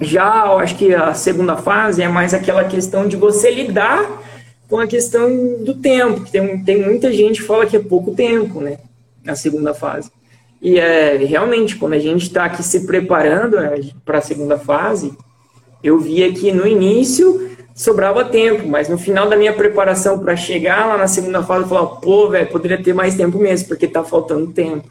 Já, 0.01 0.45
eu 0.47 0.59
acho 0.59 0.77
que 0.77 0.95
a 0.95 1.15
segunda 1.15 1.57
fase 1.57 2.03
é 2.03 2.09
mais 2.09 2.35
aquela 2.35 2.65
questão 2.65 3.09
de 3.09 3.17
você 3.17 3.51
lidar 3.51 4.05
com 4.69 4.79
a 4.79 4.87
questão 4.87 5.29
do 5.63 5.75
tempo. 5.75 6.29
Tem, 6.31 6.63
tem 6.65 6.83
muita 6.83 7.13
gente 7.13 7.41
que 7.41 7.47
fala 7.47 7.67
que 7.67 7.77
é 7.77 7.81
pouco 7.81 8.15
tempo, 8.15 8.61
né? 8.61 8.79
Na 9.25 9.35
segunda 9.35 9.75
fase. 9.75 10.11
E 10.61 10.79
é 10.79 11.17
realmente, 11.17 11.77
quando 11.77 11.93
a 11.93 11.99
gente 11.99 12.23
está 12.23 12.45
aqui 12.45 12.63
se 12.63 12.87
preparando 12.87 13.57
né, 13.61 13.81
para 14.05 14.19
a 14.19 14.23
segunda 14.23 14.59
fase, 14.59 15.13
eu 15.83 15.99
via 15.99 16.33
que 16.33 16.51
no 16.51 16.67
início 16.67 17.51
sobrava 17.75 18.25
tempo, 18.25 18.67
mas 18.67 18.89
no 18.89 18.97
final 18.97 19.29
da 19.29 19.37
minha 19.37 19.53
preparação 19.53 20.19
para 20.19 20.35
chegar 20.35 20.87
lá 20.87 20.97
na 20.97 21.07
segunda 21.07 21.43
fase, 21.43 21.65
eu 21.65 21.69
falava, 21.69 21.97
pô, 21.97 22.31
velho, 22.31 22.51
poderia 22.51 22.83
ter 22.83 22.95
mais 22.95 23.15
tempo 23.15 23.39
mesmo, 23.39 23.69
porque 23.69 23.87
tá 23.87 24.03
faltando 24.03 24.53
tempo. 24.53 24.89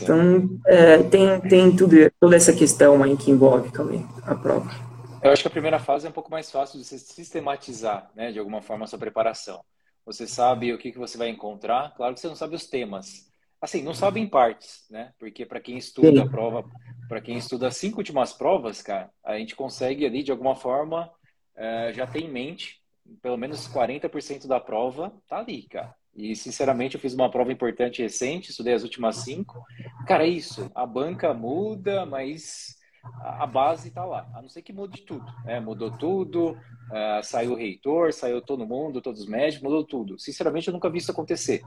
Então, 0.00 0.48
é, 0.66 0.98
tem, 0.98 1.40
tem 1.40 1.72
tudo, 1.72 2.10
toda 2.18 2.36
essa 2.36 2.52
questão 2.52 3.02
aí 3.02 3.16
que 3.16 3.30
envolve 3.30 3.70
também 3.70 4.06
a 4.26 4.34
prova. 4.34 4.89
Eu 5.22 5.30
acho 5.30 5.42
que 5.42 5.48
a 5.48 5.50
primeira 5.50 5.78
fase 5.78 6.06
é 6.06 6.10
um 6.10 6.12
pouco 6.12 6.30
mais 6.30 6.50
fácil 6.50 6.78
de 6.78 6.84
você 6.84 6.98
sistematizar, 6.98 8.10
né, 8.14 8.32
de 8.32 8.38
alguma 8.38 8.62
forma, 8.62 8.84
a 8.84 8.88
sua 8.88 8.98
preparação. 8.98 9.62
Você 10.06 10.26
sabe 10.26 10.72
o 10.72 10.78
que, 10.78 10.92
que 10.92 10.98
você 10.98 11.18
vai 11.18 11.28
encontrar, 11.28 11.94
claro 11.94 12.14
que 12.14 12.20
você 12.20 12.26
não 12.26 12.34
sabe 12.34 12.56
os 12.56 12.66
temas. 12.66 13.30
Assim, 13.60 13.82
não 13.82 13.92
sabe 13.92 14.18
em 14.18 14.26
partes, 14.26 14.86
né? 14.88 15.12
Porque 15.18 15.44
para 15.44 15.60
quem 15.60 15.76
estuda 15.76 16.22
a 16.22 16.28
prova 16.28 16.64
para 17.06 17.20
quem 17.20 17.36
estuda 17.36 17.66
as 17.66 17.76
cinco 17.76 17.98
últimas 17.98 18.32
provas, 18.32 18.80
cara, 18.80 19.10
a 19.22 19.36
gente 19.36 19.54
consegue 19.54 20.06
ali, 20.06 20.22
de 20.22 20.30
alguma 20.30 20.54
forma, 20.54 21.10
é, 21.54 21.92
já 21.92 22.06
ter 22.06 22.20
em 22.20 22.30
mente, 22.30 22.80
pelo 23.20 23.36
menos 23.36 23.68
40% 23.68 24.46
da 24.46 24.58
prova 24.58 25.12
tá 25.28 25.38
ali, 25.38 25.64
cara. 25.64 25.94
E, 26.14 26.34
sinceramente, 26.34 26.94
eu 26.94 27.00
fiz 27.00 27.12
uma 27.12 27.30
prova 27.30 27.52
importante 27.52 28.00
recente, 28.00 28.50
estudei 28.50 28.74
as 28.74 28.82
últimas 28.82 29.16
cinco. 29.16 29.62
Cara, 30.06 30.24
é 30.24 30.28
isso. 30.28 30.70
A 30.74 30.86
banca 30.86 31.34
muda, 31.34 32.06
mas 32.06 32.76
a 33.02 33.46
base 33.46 33.88
está 33.88 34.04
lá. 34.04 34.28
A 34.34 34.42
não 34.42 34.48
ser 34.48 34.62
que 34.62 34.72
mude 34.72 35.02
tudo. 35.02 35.26
Né? 35.44 35.60
Mudou 35.60 35.90
tudo, 35.90 36.52
uh, 36.52 37.22
saiu 37.22 37.52
o 37.52 37.56
reitor, 37.56 38.12
saiu 38.12 38.42
todo 38.42 38.66
mundo, 38.66 39.00
todos 39.00 39.20
os 39.22 39.28
médicos, 39.28 39.62
mudou 39.62 39.84
tudo. 39.84 40.18
Sinceramente, 40.18 40.68
eu 40.68 40.74
nunca 40.74 40.90
vi 40.90 40.98
isso 40.98 41.10
acontecer. 41.10 41.62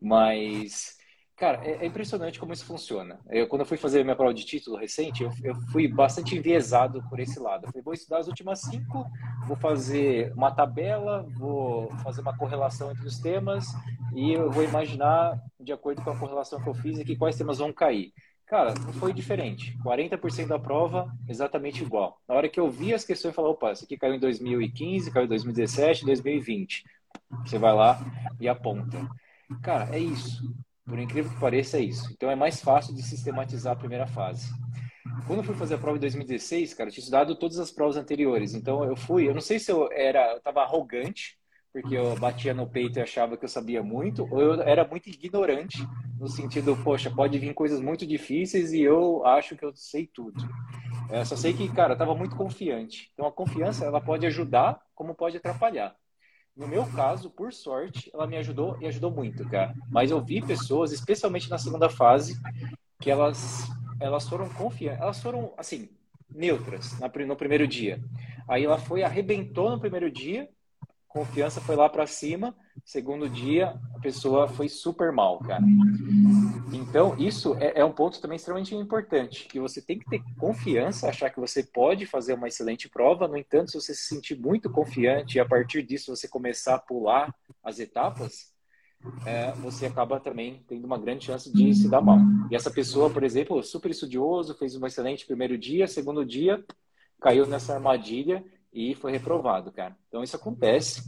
Mas 0.00 0.96
Cara, 1.42 1.60
é, 1.64 1.82
é, 1.82 1.86
impressionante 1.86 2.38
como 2.38 2.52
isso 2.52 2.64
funciona. 2.64 3.18
Eu, 3.28 3.48
quando 3.48 3.62
eu 3.62 3.66
fui 3.66 3.76
fazer 3.76 4.04
minha 4.04 4.14
prova 4.14 4.32
de 4.32 4.44
título 4.44 4.76
recente, 4.76 5.24
eu, 5.24 5.32
eu, 5.42 5.56
fui 5.72 5.88
bastante 5.88 6.36
enviesado 6.36 7.02
por 7.08 7.18
esse 7.18 7.40
lado. 7.40 7.64
Eu 7.64 7.70
falei, 7.70 7.82
vou 7.82 7.94
estudar 7.94 8.18
as 8.18 8.28
últimas 8.28 8.60
cinco, 8.60 9.04
vou 9.46 9.56
fazer 9.56 10.32
uma 10.34 10.52
tabela, 10.52 11.26
vou 11.36 11.90
fazer 12.04 12.20
uma 12.20 12.36
correlação 12.36 12.92
entre 12.92 13.06
os 13.06 13.18
temas 13.18 13.66
e 14.14 14.34
eu 14.34 14.52
vou 14.52 14.62
imaginar, 14.62 15.36
de 15.58 15.72
acordo 15.72 16.00
com 16.02 16.10
a 16.10 16.16
correlação 16.16 16.62
que 16.62 16.68
eu 16.68 16.74
fiz, 16.74 17.00
aqui 17.00 17.16
quais 17.16 17.36
temas 17.36 17.58
vão 17.58 17.72
cair. 17.72 18.12
Cara, 18.52 18.74
não 18.74 18.92
foi 18.92 19.14
diferente. 19.14 19.74
40% 19.82 20.48
da 20.48 20.58
prova, 20.58 21.10
exatamente 21.26 21.82
igual. 21.82 22.20
Na 22.28 22.34
hora 22.34 22.50
que 22.50 22.60
eu 22.60 22.70
vi 22.70 22.92
as 22.92 23.02
questões, 23.02 23.30
eu 23.30 23.34
falei, 23.34 23.50
opa, 23.50 23.72
isso 23.72 23.84
aqui 23.86 23.96
caiu 23.96 24.12
em 24.12 24.18
2015, 24.18 25.10
caiu 25.10 25.24
em 25.24 25.28
2017, 25.28 26.04
2020. 26.04 26.84
Você 27.46 27.56
vai 27.56 27.72
lá 27.72 27.98
e 28.38 28.46
aponta. 28.46 29.08
Cara, 29.62 29.96
é 29.96 29.98
isso. 29.98 30.54
Por 30.84 30.98
incrível 30.98 31.32
que 31.32 31.40
pareça, 31.40 31.78
é 31.78 31.80
isso. 31.80 32.12
Então 32.12 32.30
é 32.30 32.36
mais 32.36 32.60
fácil 32.60 32.94
de 32.94 33.02
sistematizar 33.02 33.72
a 33.72 33.76
primeira 33.76 34.06
fase. 34.06 34.52
Quando 35.26 35.38
eu 35.38 35.44
fui 35.44 35.54
fazer 35.54 35.76
a 35.76 35.78
prova 35.78 35.96
em 35.96 36.00
2016, 36.00 36.74
cara, 36.74 36.90
eu 36.90 36.92
tinha 36.92 37.00
estudado 37.00 37.34
todas 37.36 37.58
as 37.58 37.70
provas 37.70 37.96
anteriores. 37.96 38.52
Então 38.52 38.84
eu 38.84 38.94
fui, 38.94 39.26
eu 39.26 39.32
não 39.32 39.40
sei 39.40 39.58
se 39.58 39.72
eu 39.72 39.90
era, 39.90 40.34
eu 40.34 40.42
tava 40.42 40.60
arrogante, 40.60 41.38
porque 41.72 41.96
eu 41.96 42.14
batia 42.16 42.52
no 42.52 42.68
peito 42.68 42.98
e 42.98 43.02
achava 43.02 43.36
que 43.36 43.44
eu 43.44 43.48
sabia 43.48 43.82
muito, 43.82 44.28
ou 44.30 44.40
eu 44.40 44.62
era 44.62 44.86
muito 44.86 45.08
ignorante, 45.08 45.78
no 46.18 46.28
sentido, 46.28 46.76
poxa, 46.84 47.10
pode 47.10 47.38
vir 47.38 47.54
coisas 47.54 47.80
muito 47.80 48.06
difíceis 48.06 48.72
e 48.72 48.82
eu 48.82 49.24
acho 49.24 49.56
que 49.56 49.64
eu 49.64 49.74
sei 49.74 50.06
tudo. 50.06 50.46
Eu 51.10 51.24
só 51.24 51.34
sei 51.34 51.52
que, 51.54 51.66
cara, 51.72 51.94
eu 51.94 51.98
tava 51.98 52.14
muito 52.14 52.36
confiante. 52.36 53.10
Então 53.14 53.26
a 53.26 53.32
confiança, 53.32 53.84
ela 53.84 54.00
pode 54.00 54.26
ajudar, 54.26 54.80
como 54.94 55.14
pode 55.14 55.38
atrapalhar. 55.38 55.96
No 56.54 56.68
meu 56.68 56.84
caso, 56.84 57.30
por 57.30 57.52
sorte, 57.52 58.10
ela 58.12 58.26
me 58.26 58.36
ajudou 58.36 58.76
e 58.80 58.86
ajudou 58.86 59.10
muito, 59.10 59.48
cara. 59.48 59.74
Mas 59.90 60.10
eu 60.10 60.22
vi 60.22 60.42
pessoas, 60.42 60.92
especialmente 60.92 61.48
na 61.48 61.56
segunda 61.56 61.88
fase, 61.88 62.38
que 63.00 63.10
elas 63.10 63.66
elas 63.98 64.28
foram 64.28 64.48
confiantes, 64.48 65.00
elas 65.00 65.22
foram 65.22 65.54
assim 65.56 65.88
neutras 66.28 66.98
no 67.00 67.36
primeiro 67.36 67.66
dia. 67.66 68.02
Aí 68.48 68.64
ela 68.64 68.78
foi 68.78 69.02
arrebentou 69.02 69.70
no 69.70 69.80
primeiro 69.80 70.10
dia 70.10 70.48
confiança 71.12 71.60
foi 71.60 71.76
lá 71.76 71.88
para 71.88 72.06
cima, 72.06 72.54
segundo 72.84 73.28
dia 73.28 73.78
a 73.94 74.00
pessoa 74.00 74.48
foi 74.48 74.68
super 74.68 75.12
mal, 75.12 75.38
cara. 75.40 75.62
Então, 76.72 77.14
isso 77.18 77.54
é, 77.60 77.80
é, 77.80 77.84
um 77.84 77.92
ponto 77.92 78.20
também 78.20 78.36
extremamente 78.36 78.74
importante, 78.74 79.46
que 79.46 79.60
você 79.60 79.82
tem 79.82 79.98
que 79.98 80.08
ter 80.08 80.22
confiança, 80.38 81.08
achar 81.08 81.28
que 81.28 81.38
você 81.38 81.62
pode 81.62 82.06
fazer 82.06 82.32
uma 82.32 82.48
excelente 82.48 82.88
prova, 82.88 83.28
no 83.28 83.36
entanto, 83.36 83.70
se 83.70 83.80
você 83.80 83.94
se 83.94 84.08
sentir 84.08 84.38
muito 84.38 84.70
confiante 84.70 85.36
e 85.36 85.40
a 85.40 85.44
partir 85.44 85.82
disso 85.82 86.16
você 86.16 86.26
começar 86.26 86.76
a 86.76 86.78
pular 86.78 87.34
as 87.62 87.78
etapas, 87.78 88.50
é, 89.26 89.52
você 89.52 89.86
acaba 89.86 90.18
também 90.18 90.64
tendo 90.66 90.86
uma 90.86 90.98
grande 90.98 91.26
chance 91.26 91.52
de 91.52 91.74
se 91.74 91.88
dar 91.88 92.00
mal. 92.00 92.18
E 92.50 92.56
essa 92.56 92.70
pessoa, 92.70 93.10
por 93.10 93.22
exemplo, 93.22 93.62
super 93.62 93.90
estudioso, 93.90 94.54
fez 94.54 94.74
um 94.76 94.86
excelente 94.86 95.26
primeiro 95.26 95.58
dia, 95.58 95.86
segundo 95.86 96.24
dia, 96.24 96.64
caiu 97.20 97.46
nessa 97.46 97.74
armadilha 97.74 98.42
e 98.72 98.94
foi 98.94 99.12
reprovado, 99.12 99.70
cara. 99.70 99.96
Então 100.08 100.22
isso 100.22 100.36
acontece. 100.36 101.02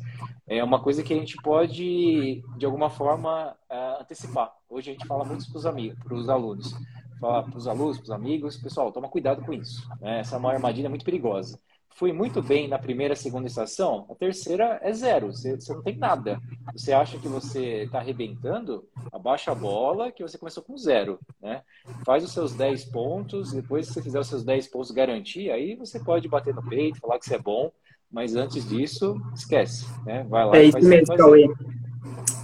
É 0.46 0.62
uma 0.62 0.82
coisa 0.82 1.02
que 1.02 1.12
a 1.14 1.16
gente 1.16 1.36
pode, 1.38 2.42
de 2.56 2.66
alguma 2.66 2.90
forma, 2.90 3.56
uh, 3.70 4.02
antecipar. 4.02 4.52
Hoje 4.68 4.90
a 4.90 4.92
gente 4.92 5.06
fala 5.06 5.24
muito 5.24 5.48
para 5.48 5.58
os 5.58 5.66
amigos, 5.66 5.98
para 6.02 6.14
os 6.14 6.28
alunos. 6.28 6.74
Para 7.20 7.56
os 7.56 7.66
alunos, 7.66 7.96
para 7.96 8.04
os 8.04 8.10
amigos, 8.10 8.56
pessoal, 8.56 8.92
toma 8.92 9.08
cuidado 9.08 9.42
com 9.44 9.52
isso. 9.52 9.88
Né? 10.00 10.20
Essa 10.20 10.36
é 10.36 10.38
uma 10.38 10.52
armadilha 10.52 10.90
muito 10.90 11.04
perigosa 11.04 11.58
fui 11.94 12.12
muito 12.12 12.42
bem 12.42 12.68
na 12.68 12.78
primeira, 12.78 13.14
segunda 13.14 13.46
estação, 13.46 14.06
a 14.10 14.14
terceira 14.14 14.80
é 14.82 14.92
zero, 14.92 15.32
você, 15.32 15.54
você 15.54 15.72
não 15.72 15.82
tem 15.82 15.96
nada. 15.96 16.40
Você 16.72 16.92
acha 16.92 17.18
que 17.18 17.28
você 17.28 17.84
está 17.84 17.98
arrebentando, 17.98 18.84
abaixa 19.12 19.52
a 19.52 19.54
bola 19.54 20.10
que 20.10 20.22
você 20.22 20.36
começou 20.36 20.62
com 20.62 20.76
zero, 20.76 21.20
né? 21.40 21.62
Faz 22.04 22.24
os 22.24 22.32
seus 22.32 22.52
10 22.52 22.86
pontos, 22.86 23.52
depois 23.52 23.86
que 23.86 23.94
você 23.94 24.02
fizer 24.02 24.18
os 24.18 24.26
seus 24.26 24.44
10 24.44 24.66
pontos 24.68 24.90
garantir, 24.90 25.50
aí 25.50 25.76
você 25.76 26.00
pode 26.00 26.28
bater 26.28 26.52
no 26.54 26.68
peito, 26.68 26.98
falar 26.98 27.18
que 27.18 27.26
você 27.26 27.36
é 27.36 27.38
bom, 27.38 27.70
mas 28.10 28.34
antes 28.34 28.68
disso, 28.68 29.16
esquece, 29.34 29.86
né? 30.04 30.26
Vai 30.28 30.44
lá. 30.44 30.56
É 30.56 30.64
isso 30.64 30.78
mesmo, 30.80 31.16
Cauê. 31.16 31.48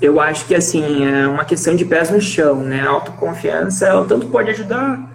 Eu 0.00 0.20
acho 0.20 0.46
que, 0.46 0.54
assim, 0.54 1.04
é 1.04 1.28
uma 1.28 1.44
questão 1.44 1.76
de 1.76 1.84
pés 1.84 2.10
no 2.10 2.20
chão, 2.20 2.62
né? 2.62 2.80
A 2.80 2.90
autoconfiança, 2.90 3.86
ela 3.86 4.06
tanto 4.06 4.28
pode 4.28 4.50
ajudar 4.50 5.09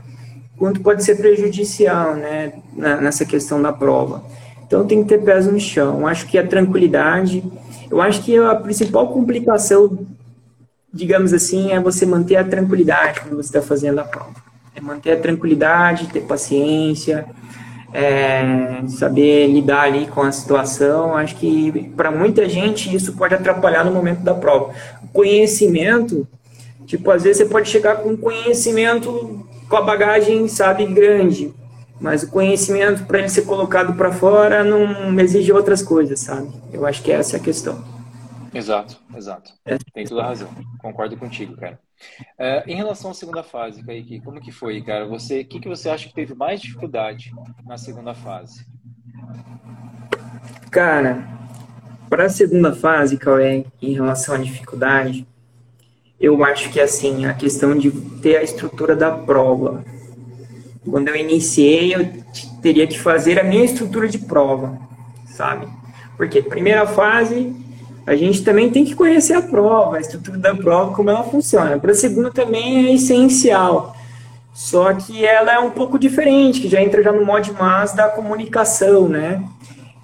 quanto 0.57 0.81
pode 0.81 1.03
ser 1.03 1.15
prejudicial, 1.15 2.15
né, 2.15 2.53
nessa 2.75 3.25
questão 3.25 3.61
da 3.61 3.73
prova. 3.73 4.23
Então 4.65 4.85
tem 4.85 5.03
que 5.03 5.09
ter 5.09 5.19
pés 5.19 5.45
no 5.45 5.59
chão. 5.59 6.07
Acho 6.07 6.27
que 6.27 6.37
a 6.37 6.45
tranquilidade, 6.45 7.43
eu 7.89 8.01
acho 8.01 8.21
que 8.23 8.37
a 8.37 8.55
principal 8.55 9.07
complicação, 9.09 9.99
digamos 10.91 11.33
assim, 11.33 11.71
é 11.71 11.79
você 11.79 12.05
manter 12.05 12.37
a 12.37 12.43
tranquilidade 12.43 13.21
quando 13.21 13.35
você 13.35 13.49
está 13.49 13.61
fazendo 13.61 13.99
a 13.99 14.03
prova. 14.03 14.33
É 14.75 14.81
manter 14.81 15.11
a 15.11 15.19
tranquilidade, 15.19 16.07
ter 16.07 16.21
paciência, 16.21 17.25
é, 17.93 18.81
saber 18.89 19.47
lidar 19.47 19.83
ali 19.83 20.07
com 20.07 20.21
a 20.21 20.31
situação. 20.31 21.15
Acho 21.15 21.35
que 21.35 21.91
para 21.95 22.11
muita 22.11 22.49
gente 22.49 22.93
isso 22.93 23.13
pode 23.13 23.35
atrapalhar 23.35 23.85
no 23.85 23.91
momento 23.91 24.21
da 24.21 24.33
prova. 24.33 24.73
O 25.03 25.07
conhecimento, 25.09 26.27
tipo, 26.85 27.09
às 27.11 27.23
vezes 27.23 27.37
você 27.37 27.45
pode 27.45 27.69
chegar 27.69 27.97
com 27.97 28.17
conhecimento 28.17 29.45
com 29.69 29.75
a 29.75 29.81
bagagem, 29.81 30.47
sabe, 30.47 30.85
grande, 30.85 31.53
mas 31.99 32.23
o 32.23 32.29
conhecimento 32.29 33.05
para 33.05 33.19
ele 33.19 33.29
ser 33.29 33.43
colocado 33.43 33.93
para 33.93 34.11
fora 34.11 34.63
não 34.63 35.19
exige 35.19 35.51
outras 35.51 35.81
coisas, 35.81 36.19
sabe? 36.19 36.49
Eu 36.71 36.85
acho 36.85 37.01
que 37.01 37.11
essa 37.11 37.37
é 37.37 37.39
a 37.39 37.43
questão. 37.43 37.83
Exato, 38.53 39.01
exato. 39.15 39.51
É. 39.65 39.77
Tem 39.93 40.05
toda 40.05 40.23
a 40.23 40.27
razão. 40.27 40.49
Concordo 40.79 41.17
contigo, 41.17 41.57
cara. 41.57 41.79
Uh, 42.39 42.69
em 42.69 42.75
relação 42.75 43.11
à 43.11 43.13
segunda 43.13 43.43
fase, 43.43 43.83
Kaique, 43.83 44.21
como 44.21 44.39
que 44.39 44.51
foi, 44.51 44.81
cara? 44.81 45.05
Você, 45.07 45.41
o 45.41 45.45
que, 45.45 45.59
que 45.59 45.67
você 45.67 45.89
acha 45.89 46.07
que 46.07 46.13
teve 46.13 46.33
mais 46.33 46.61
dificuldade 46.61 47.33
na 47.65 47.77
segunda 47.77 48.13
fase? 48.13 48.65
Cara, 50.71 51.27
para 52.09 52.25
a 52.25 52.29
segunda 52.29 52.73
fase, 52.73 53.17
Cauê, 53.17 53.65
em 53.81 53.93
relação 53.93 54.35
à 54.35 54.37
dificuldade, 54.37 55.27
eu 56.25 56.43
acho 56.43 56.71
que 56.71 56.81
assim, 56.81 57.25
a 57.27 57.33
questão 57.33 57.77
de 57.77 57.91
ter 57.91 58.37
a 58.37 58.43
estrutura 58.43 58.95
da 58.95 59.11
prova. 59.11 59.85
Quando 60.89 61.07
eu 61.09 61.15
iniciei, 61.15 61.93
eu 61.93 62.09
teria 62.63 62.87
que 62.87 62.99
fazer 62.99 63.39
a 63.39 63.43
minha 63.43 63.63
estrutura 63.63 64.07
de 64.07 64.17
prova, 64.17 64.75
sabe? 65.27 65.67
Porque 66.17 66.41
primeira 66.41 66.87
fase, 66.87 67.55
a 68.07 68.15
gente 68.15 68.43
também 68.43 68.71
tem 68.71 68.83
que 68.83 68.95
conhecer 68.95 69.33
a 69.33 69.41
prova, 69.41 69.97
a 69.97 70.01
estrutura 70.01 70.39
da 70.39 70.55
prova, 70.55 70.95
como 70.95 71.11
ela 71.11 71.23
funciona. 71.23 71.77
Para 71.77 71.91
a 71.91 71.95
segunda 71.95 72.31
também 72.31 72.87
é 72.87 72.93
essencial. 72.95 73.95
Só 74.51 74.93
que 74.93 75.23
ela 75.23 75.53
é 75.53 75.59
um 75.59 75.69
pouco 75.69 75.99
diferente, 75.99 76.59
que 76.59 76.67
já 76.67 76.81
entra 76.81 77.03
já 77.03 77.11
no 77.11 77.23
modo 77.23 77.53
mais 77.53 77.93
da 77.93 78.09
comunicação, 78.09 79.07
né? 79.07 79.43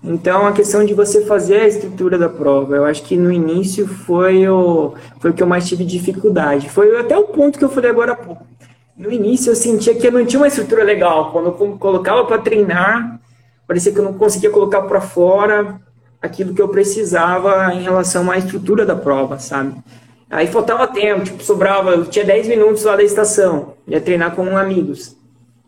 Então, 0.03 0.47
a 0.47 0.51
questão 0.51 0.83
de 0.83 0.95
você 0.95 1.23
fazer 1.25 1.61
a 1.61 1.67
estrutura 1.67 2.17
da 2.17 2.27
prova, 2.27 2.75
eu 2.75 2.85
acho 2.85 3.03
que 3.03 3.15
no 3.15 3.31
início 3.31 3.87
foi 3.87 4.47
o, 4.49 4.95
foi 5.19 5.29
o 5.29 5.33
que 5.33 5.43
eu 5.43 5.47
mais 5.47 5.67
tive 5.67 5.85
dificuldade. 5.85 6.69
Foi 6.69 6.99
até 6.99 7.15
o 7.15 7.25
ponto 7.25 7.59
que 7.59 7.63
eu 7.63 7.69
falei 7.69 7.91
agora 7.91 8.13
há 8.13 8.15
pouco. 8.15 8.45
No 8.97 9.11
início, 9.11 9.51
eu 9.51 9.55
sentia 9.55 9.93
que 9.93 10.05
eu 10.05 10.11
não 10.11 10.25
tinha 10.25 10.39
uma 10.39 10.47
estrutura 10.47 10.83
legal. 10.83 11.31
Quando 11.31 11.47
eu 11.47 11.77
colocava 11.77 12.25
para 12.25 12.39
treinar, 12.39 13.19
parecia 13.67 13.91
que 13.91 13.99
eu 13.99 14.03
não 14.03 14.13
conseguia 14.13 14.49
colocar 14.49 14.81
para 14.83 15.01
fora 15.01 15.79
aquilo 16.21 16.53
que 16.53 16.61
eu 16.61 16.69
precisava 16.69 17.73
em 17.73 17.83
relação 17.83 18.29
à 18.29 18.37
estrutura 18.37 18.85
da 18.85 18.95
prova, 18.95 19.39
sabe? 19.39 19.75
Aí 20.29 20.47
faltava 20.47 20.87
tempo, 20.87 21.25
tipo, 21.25 21.43
sobrava, 21.43 21.91
eu 21.91 22.05
tinha 22.05 22.23
10 22.23 22.47
minutos 22.47 22.83
lá 22.83 22.95
da 22.95 23.03
estação, 23.03 23.73
ia 23.87 23.99
treinar 23.99 24.35
com 24.35 24.55
amigos. 24.55 25.15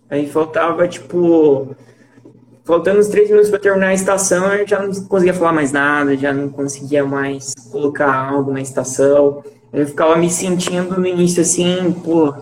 Aí 0.10 0.28
faltava, 0.28 0.88
tipo, 0.88 1.76
faltando 2.64 3.00
uns 3.00 3.08
três 3.08 3.30
minutos 3.30 3.50
para 3.50 3.60
terminar 3.60 3.88
a 3.88 3.94
estação, 3.94 4.54
eu 4.54 4.68
já 4.68 4.82
não 4.82 4.94
conseguia 5.06 5.34
falar 5.34 5.54
mais 5.54 5.72
nada, 5.72 6.16
já 6.16 6.34
não 6.34 6.50
conseguia 6.50 7.06
mais 7.06 7.54
colocar 7.72 8.14
algo 8.14 8.52
na 8.52 8.62
estação. 8.62 9.44
Eu 9.72 9.88
ficava 9.88 10.16
me 10.16 10.30
sentindo 10.30 11.00
no 11.00 11.06
início 11.06 11.42
assim, 11.42 11.92
pô, 12.04 12.34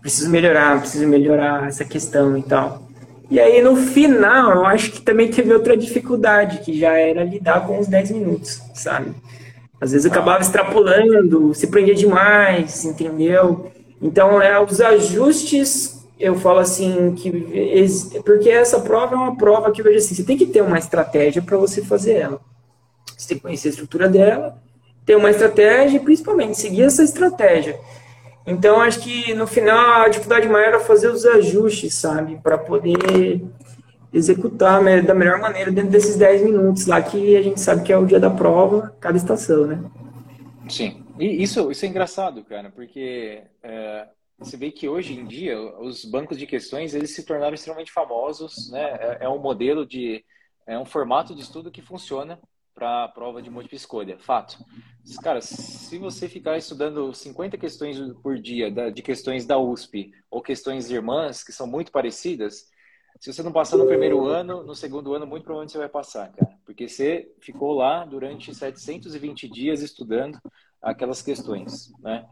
preciso 0.00 0.30
melhorar, 0.30 0.78
preciso 0.80 1.06
melhorar 1.06 1.66
essa 1.66 1.84
questão 1.84 2.36
e 2.36 2.42
tal. 2.42 2.82
E 3.30 3.38
aí 3.38 3.60
no 3.62 3.76
final, 3.76 4.52
eu 4.52 4.66
acho 4.66 4.92
que 4.92 5.02
também 5.02 5.28
teve 5.28 5.52
outra 5.52 5.76
dificuldade, 5.76 6.60
que 6.60 6.78
já 6.78 6.96
era 6.96 7.24
lidar 7.24 7.66
com 7.66 7.78
os 7.78 7.86
10 7.86 8.12
minutos, 8.12 8.62
sabe? 8.74 9.12
Às 9.80 9.92
vezes 9.92 10.06
eu 10.06 10.10
acabava 10.10 10.40
extrapolando, 10.40 11.54
se 11.54 11.66
prendia 11.66 11.94
demais, 11.94 12.84
entendeu? 12.84 13.70
Então, 14.00 14.40
é, 14.40 14.60
os 14.60 14.80
ajustes 14.80 15.97
eu 16.18 16.34
falo 16.36 16.58
assim 16.60 17.14
que 17.14 17.30
porque 18.24 18.50
essa 18.50 18.80
prova 18.80 19.14
é 19.14 19.18
uma 19.18 19.36
prova 19.36 19.70
que 19.72 19.80
eu 19.80 19.84
vejo 19.84 19.98
assim, 19.98 20.14
você 20.14 20.24
tem 20.24 20.36
que 20.36 20.46
ter 20.46 20.62
uma 20.62 20.78
estratégia 20.78 21.42
para 21.42 21.56
você 21.56 21.82
fazer 21.82 22.14
ela. 22.14 22.40
Você 23.16 23.28
tem 23.28 23.36
que 23.38 23.42
conhecer 23.44 23.68
a 23.68 23.70
estrutura 23.72 24.08
dela, 24.08 24.58
ter 25.06 25.16
uma 25.16 25.30
estratégia 25.30 25.98
e 25.98 26.00
principalmente 26.00 26.58
seguir 26.58 26.82
essa 26.84 27.02
estratégia. 27.02 27.78
Então 28.46 28.80
acho 28.80 29.00
que 29.00 29.34
no 29.34 29.46
final 29.46 30.02
a 30.02 30.08
dificuldade 30.08 30.48
maior 30.48 30.68
era 30.68 30.80
fazer 30.80 31.08
os 31.08 31.26
ajustes, 31.26 31.94
sabe, 31.94 32.38
para 32.42 32.58
poder 32.58 33.42
executar 34.12 34.82
da 35.04 35.14
melhor 35.14 35.40
maneira 35.40 35.70
dentro 35.72 35.90
desses 35.90 36.16
10 36.16 36.42
minutos 36.42 36.86
lá 36.86 37.02
que 37.02 37.36
a 37.36 37.42
gente 37.42 37.60
sabe 37.60 37.82
que 37.82 37.92
é 37.92 37.98
o 37.98 38.06
dia 38.06 38.20
da 38.20 38.30
prova, 38.30 38.94
cada 39.00 39.16
estação, 39.16 39.66
né? 39.66 39.82
Sim, 40.68 41.06
E 41.18 41.42
isso, 41.42 41.70
isso 41.70 41.84
é 41.84 41.88
engraçado, 41.88 42.44
cara, 42.44 42.70
porque 42.70 43.42
é, 43.62 44.08
você 44.38 44.56
vê 44.56 44.70
que 44.70 44.88
hoje 44.88 45.14
em 45.14 45.26
dia 45.26 45.60
os 45.80 46.04
bancos 46.04 46.38
de 46.38 46.46
questões 46.46 46.94
eles 46.94 47.14
se 47.14 47.24
tornaram 47.24 47.54
extremamente 47.54 47.90
famosos, 47.90 48.70
né? 48.70 48.82
É, 49.00 49.18
é 49.22 49.28
um 49.28 49.38
modelo 49.38 49.84
de, 49.84 50.24
é 50.66 50.78
um 50.78 50.84
formato 50.84 51.34
de 51.34 51.42
estudo 51.42 51.70
que 51.70 51.82
funciona 51.82 52.40
para 52.72 53.04
a 53.04 53.08
prova 53.08 53.42
de 53.42 53.50
múltipla 53.50 53.76
escolha, 53.76 54.18
fato. 54.20 54.64
Cara, 55.20 55.40
se 55.40 55.98
você 55.98 56.28
ficar 56.28 56.56
estudando 56.56 57.12
50 57.12 57.58
questões 57.58 57.98
por 58.22 58.38
dia 58.38 58.70
de 58.92 59.02
questões 59.02 59.44
da 59.44 59.58
USP 59.58 60.12
ou 60.30 60.40
questões 60.40 60.88
irmãs 60.88 61.42
que 61.42 61.52
são 61.52 61.66
muito 61.66 61.90
parecidas, 61.90 62.68
se 63.18 63.32
você 63.32 63.42
não 63.42 63.50
passar 63.50 63.76
no 63.76 63.86
primeiro 63.86 64.24
ano, 64.26 64.62
no 64.62 64.76
segundo 64.76 65.12
ano, 65.12 65.26
muito 65.26 65.42
provavelmente 65.42 65.72
você 65.72 65.78
vai 65.78 65.88
passar, 65.88 66.30
cara. 66.30 66.56
Porque 66.64 66.86
você 66.86 67.28
ficou 67.40 67.72
lá 67.72 68.04
durante 68.04 68.54
720 68.54 69.48
dias 69.48 69.82
estudando 69.82 70.38
aquelas 70.82 71.20
questões, 71.22 71.92
né? 72.00 72.26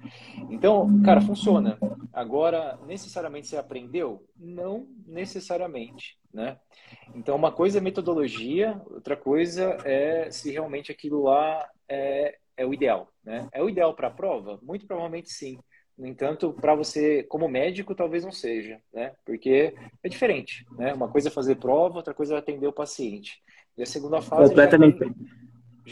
Então, 0.50 1.02
cara, 1.02 1.20
funciona. 1.20 1.78
Agora, 2.12 2.78
necessariamente 2.86 3.48
você 3.48 3.56
aprendeu? 3.56 4.24
Não 4.36 4.86
necessariamente, 5.06 6.18
né? 6.32 6.56
Então, 7.14 7.36
uma 7.36 7.52
coisa 7.52 7.78
é 7.78 7.80
metodologia, 7.80 8.80
outra 8.90 9.16
coisa 9.16 9.76
é 9.84 10.30
se 10.30 10.50
realmente 10.50 10.92
aquilo 10.92 11.24
lá 11.24 11.68
é, 11.88 12.36
é 12.56 12.64
o 12.64 12.72
ideal, 12.72 13.08
né? 13.24 13.48
É 13.52 13.62
o 13.62 13.68
ideal 13.68 13.94
para 13.94 14.08
a 14.08 14.12
prova? 14.12 14.58
Muito 14.62 14.86
provavelmente 14.86 15.30
sim. 15.30 15.58
No 15.98 16.06
entanto, 16.06 16.52
para 16.52 16.74
você, 16.74 17.22
como 17.24 17.48
médico, 17.48 17.94
talvez 17.94 18.22
não 18.22 18.32
seja, 18.32 18.78
né? 18.92 19.12
Porque 19.24 19.74
é 20.02 20.08
diferente, 20.08 20.64
né? 20.78 20.92
Uma 20.92 21.08
coisa 21.08 21.28
é 21.28 21.32
fazer 21.32 21.56
prova, 21.56 21.96
outra 21.96 22.14
coisa 22.14 22.34
é 22.34 22.38
atender 22.38 22.66
o 22.66 22.72
paciente. 22.72 23.42
E 23.76 23.82
a 23.82 23.86
segunda 23.86 24.20
fase... 24.20 24.50
Completamente 24.50 24.98
já 24.98 25.06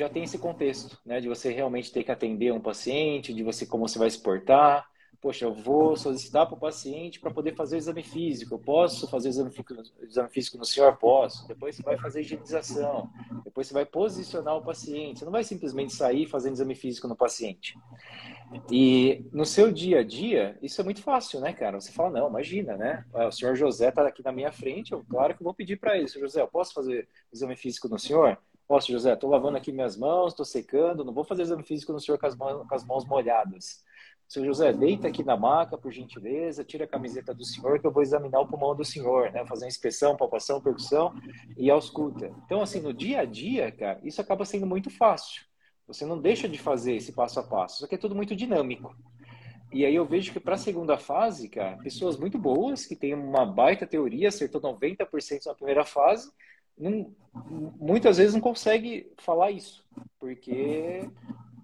tem 0.09 0.24
esse 0.24 0.38
contexto, 0.38 0.98
né? 1.07 1.20
De 1.20 1.28
você 1.28 1.52
realmente 1.52 1.92
ter 1.92 2.02
que 2.02 2.11
atender 2.11 2.52
um 2.52 2.61
paciente, 2.61 3.33
de 3.33 3.42
você 3.44 3.64
como 3.64 3.87
você 3.87 3.98
vai 3.98 4.11
se 4.11 4.18
portar. 4.18 4.88
Poxa, 5.20 5.46
eu 5.46 5.54
vou 5.54 5.96
solicitar 5.96 6.46
para 6.46 6.54
o 6.54 6.61
paciente 6.61 7.18
para 7.18 7.30
poder 7.30 7.54
fazer 7.54 7.76
o 7.76 7.78
exame 7.78 8.02
físico. 8.02 8.54
Eu 8.54 8.59
posso 8.59 9.09
fazer 9.09 9.28
o 9.28 9.30
exame 9.30 9.50
exame 10.02 10.28
físico 10.28 10.59
no 10.59 10.64
senhor? 10.64 10.96
Posso. 10.96 11.46
Depois 11.48 11.76
você 11.76 11.83
vai 11.83 11.96
fazer 11.96 12.20
higienização. 12.20 13.09
Depois 13.44 13.68
você 13.68 13.72
vai 13.72 13.87
posicionar 13.87 14.57
o 14.57 14.62
paciente. 14.62 15.20
Você 15.20 15.24
não 15.24 15.33
vai 15.33 15.44
simplesmente 15.44 15.94
sair 15.94 16.26
fazendo 16.26 16.54
exame 16.54 16.74
físico 16.74 17.09
no 17.09 17.16
paciente. 17.16 17.74
E 18.70 19.24
no 19.33 19.46
seu 19.46 19.72
dia 19.72 20.00
a 20.00 20.04
dia, 20.04 20.59
isso 20.61 20.80
é 20.80 20.85
muito 20.85 21.02
fácil, 21.02 21.40
né, 21.40 21.52
cara? 21.52 21.80
Você 21.80 21.92
fala, 21.92 22.11
não, 22.11 22.28
imagina, 22.28 22.76
né? 22.76 23.04
O 23.14 23.30
senhor 23.30 23.54
José 23.54 23.88
está 23.88 24.07
aqui 24.07 24.22
na 24.22 24.33
minha 24.33 24.52
frente, 24.52 24.92
eu, 24.92 25.04
claro 25.09 25.35
que 25.35 25.40
eu 25.40 25.44
vou 25.44 25.54
pedir 25.54 25.76
para 25.76 25.96
ele. 25.96 26.09
Senhor 26.09 26.26
José, 26.26 26.42
eu 26.42 26.48
posso 26.48 26.74
fazer 26.74 27.09
exame 27.33 27.57
físico 27.57 27.88
no 27.88 27.98
senhor? 27.98 28.38
Posso, 28.66 28.90
José, 28.90 29.12
estou 29.12 29.31
lavando 29.31 29.57
aqui 29.59 29.70
minhas 29.70 29.96
mãos, 29.96 30.33
estou 30.33 30.44
secando, 30.44 31.05
não 31.05 31.12
vou 31.12 31.24
fazer 31.24 31.42
exame 31.42 31.62
físico 31.62 31.92
no 31.92 32.00
senhor 32.00 32.18
com 32.18 32.27
as, 32.27 32.35
mãos, 32.35 32.66
com 32.66 32.74
as 32.74 32.85
mãos 32.85 33.05
molhadas. 33.05 33.85
Seu 34.27 34.44
José, 34.44 34.72
deita 34.72 35.09
aqui 35.09 35.22
na 35.22 35.37
maca, 35.37 35.77
por 35.77 35.92
gentileza, 35.92 36.64
tira 36.64 36.85
a 36.85 36.88
camiseta 36.88 37.35
do 37.35 37.44
senhor 37.44 37.79
que 37.79 37.87
eu 37.87 37.92
vou 37.92 38.03
examinar 38.03 38.40
o 38.40 38.46
pulmão 38.46 38.74
do 38.74 38.85
senhor, 38.85 39.31
né? 39.31 39.44
Fazer 39.46 39.64
uma 39.64 39.68
inspeção, 39.68 40.16
palpação, 40.16 40.62
percussão 40.62 41.14
e 41.57 41.70
ausculta. 41.70 42.33
Então, 42.44 42.62
assim, 42.62 42.81
no 42.81 42.92
dia 42.92 43.20
a 43.20 43.24
dia, 43.24 43.70
cara, 43.70 44.00
isso 44.03 44.20
acaba 44.20 44.44
sendo 44.44 44.66
muito 44.66 44.88
fácil. 44.90 45.42
Você 45.87 46.07
não 46.07 46.18
deixa 46.18 46.48
de 46.48 46.59
fazer 46.59 46.94
esse 46.94 47.12
passo 47.12 47.38
a 47.38 47.42
passo, 47.42 47.81
só 47.81 47.87
que 47.87 47.94
é 47.94 47.98
tudo 47.98 48.14
muito 48.14 48.35
dinâmico. 48.35 48.96
E 49.70 49.85
aí 49.85 49.94
eu 49.94 50.07
vejo 50.07 50.33
que 50.33 50.40
para 50.40 50.55
a 50.55 50.59
segunda 50.59 50.96
fase, 50.96 51.48
cara, 51.48 51.77
pessoas 51.79 52.16
muito 52.16 52.38
boas, 52.38 52.87
que 52.87 52.96
têm 52.96 53.12
uma 53.12 53.44
baita 53.44 53.87
teoria, 53.87 54.29
acertou 54.29 54.61
90% 54.61 55.46
na 55.46 55.55
primeira 55.55 55.85
fase, 55.85 56.33
não, 56.79 57.11
muitas 57.79 58.17
vezes 58.17 58.35
não 58.35 58.41
consegue 58.41 59.13
falar 59.19 59.51
isso, 59.51 59.85
porque 60.19 61.09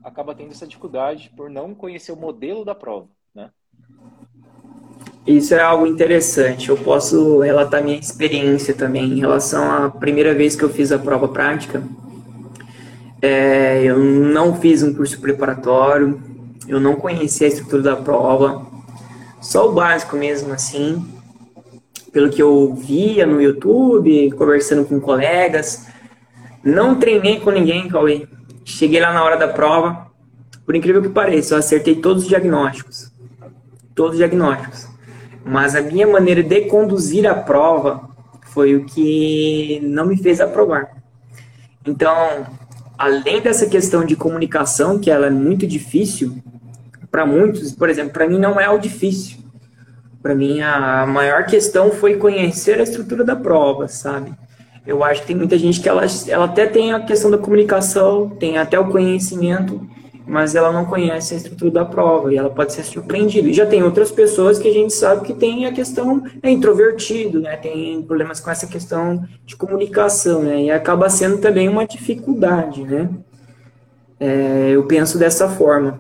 acaba 0.03 0.35
tendo 0.35 0.53
essa 0.53 0.67
dificuldade 0.67 1.33
por 1.37 1.51
não 1.51 1.75
conhecer 1.75 2.13
o 2.13 2.17
modelo 2.17 2.65
da 2.65 2.75
prova, 2.75 3.09
né? 3.35 3.51
Isso 5.27 5.55
é 5.55 5.61
algo 5.61 5.87
interessante. 5.87 6.71
Eu 6.71 6.77
posso 6.77 7.41
relatar 7.41 7.85
minha 7.85 7.99
experiência 7.99 8.75
também 8.75 9.05
em 9.05 9.21
relação 9.21 9.71
à 9.71 9.91
primeira 9.91 10.35
vez 10.35 10.57
que 10.57 10.65
eu 10.65 10.71
fiz 10.71 10.91
a 10.91 10.99
prova 10.99 11.29
prática. 11.29 11.83
É, 13.21 13.83
eu 13.85 13.99
não 13.99 14.59
fiz 14.59 14.83
um 14.83 14.95
curso 14.95 15.21
preparatório, 15.21 16.21
eu 16.67 16.81
não 16.81 16.97
conhecia 16.97 17.47
a 17.47 17.51
estrutura 17.51 17.83
da 17.83 17.97
prova, 17.97 18.67
só 19.43 19.69
o 19.69 19.73
básico 19.75 20.17
mesmo, 20.17 20.55
assim 20.55 21.20
pelo 22.13 22.31
que 22.31 22.43
eu 22.43 22.75
via 22.75 23.27
no 23.27 23.41
YouTube, 23.41 24.31
conversando 24.33 24.85
com 24.85 25.01
colegas. 25.01 25.87
Não 26.63 26.99
treinei 26.99 27.41
com 27.41 27.51
ninguém, 27.51 27.89
Cauê. 27.89 28.27
Cheguei 28.65 29.01
lá 29.01 29.13
na 29.13 29.23
hora 29.23 29.37
da 29.37 29.49
prova. 29.49 30.07
Por 30.65 30.75
incrível 30.75 31.03
que 31.03 31.09
pareça, 31.09 31.55
eu 31.55 31.59
acertei 31.59 31.97
todos 31.97 32.25
os 32.25 32.29
diagnósticos. 32.29 33.13
Todos 33.95 34.13
os 34.13 34.19
diagnósticos. 34.19 34.89
Mas 35.45 35.75
a 35.75 35.81
minha 35.81 36.07
maneira 36.07 36.43
de 36.43 36.63
conduzir 36.63 37.27
a 37.27 37.35
prova 37.35 38.09
foi 38.47 38.75
o 38.75 38.85
que 38.85 39.81
não 39.83 40.07
me 40.07 40.17
fez 40.17 40.41
aprovar. 40.41 41.03
Então, 41.87 42.47
além 42.99 43.41
dessa 43.41 43.67
questão 43.67 44.05
de 44.05 44.15
comunicação, 44.15 44.99
que 44.99 45.11
ela 45.11 45.27
é 45.27 45.31
muito 45.31 45.67
difícil, 45.67 46.37
para 47.11 47.25
muitos, 47.25 47.73
por 47.73 47.89
exemplo, 47.89 48.13
para 48.13 48.29
mim 48.29 48.39
não 48.39 48.61
é 48.61 48.69
o 48.69 48.79
difícil. 48.79 49.40
Para 50.23 50.35
mim, 50.35 50.61
a 50.61 51.07
maior 51.07 51.47
questão 51.47 51.91
foi 51.91 52.17
conhecer 52.17 52.79
a 52.79 52.83
estrutura 52.83 53.25
da 53.25 53.35
prova, 53.35 53.89
sabe? 53.89 54.33
Eu 54.87 55.03
acho 55.03 55.23
que 55.23 55.29
tem 55.29 55.37
muita 55.37 55.57
gente 55.57 55.81
que 55.81 55.89
ela, 55.89 56.05
ela 56.29 56.45
até 56.45 56.67
tem 56.67 56.93
a 56.93 57.01
questão 57.01 57.31
da 57.31 57.39
comunicação, 57.39 58.29
tem 58.29 58.59
até 58.59 58.79
o 58.79 58.91
conhecimento, 58.91 59.81
mas 60.27 60.55
ela 60.55 60.73
não 60.73 60.85
conhece 60.85 61.35
a 61.35 61.37
estrutura 61.37 61.71
da 61.71 61.85
prova 61.85 62.33
e 62.33 62.37
ela 62.37 62.51
pode 62.51 62.73
ser 62.73 62.85
surpreendida. 62.85 63.49
E 63.49 63.53
já 63.53 63.67
tem 63.67 63.83
outras 63.83 64.11
pessoas 64.11 64.59
que 64.59 64.69
a 64.69 64.73
gente 64.73 64.93
sabe 64.93 65.27
que 65.27 65.35
tem 65.35 65.67
a 65.67 65.73
questão 65.73 66.23
é 66.43 66.51
introvertido, 66.51 67.41
né? 67.41 67.57
Tem 67.57 68.01
problemas 68.03 68.41
com 68.41 68.51
essa 68.51 68.67
questão 68.67 69.25
de 69.45 69.57
comunicação, 69.57 70.43
né? 70.43 70.63
E 70.63 70.71
acaba 70.71 71.09
sendo 71.09 71.39
também 71.39 71.69
uma 71.69 71.87
dificuldade, 71.87 72.85
né? 72.85 73.09
É, 74.19 74.71
eu 74.71 74.85
penso 74.85 75.19
dessa 75.19 75.49
forma. 75.49 75.99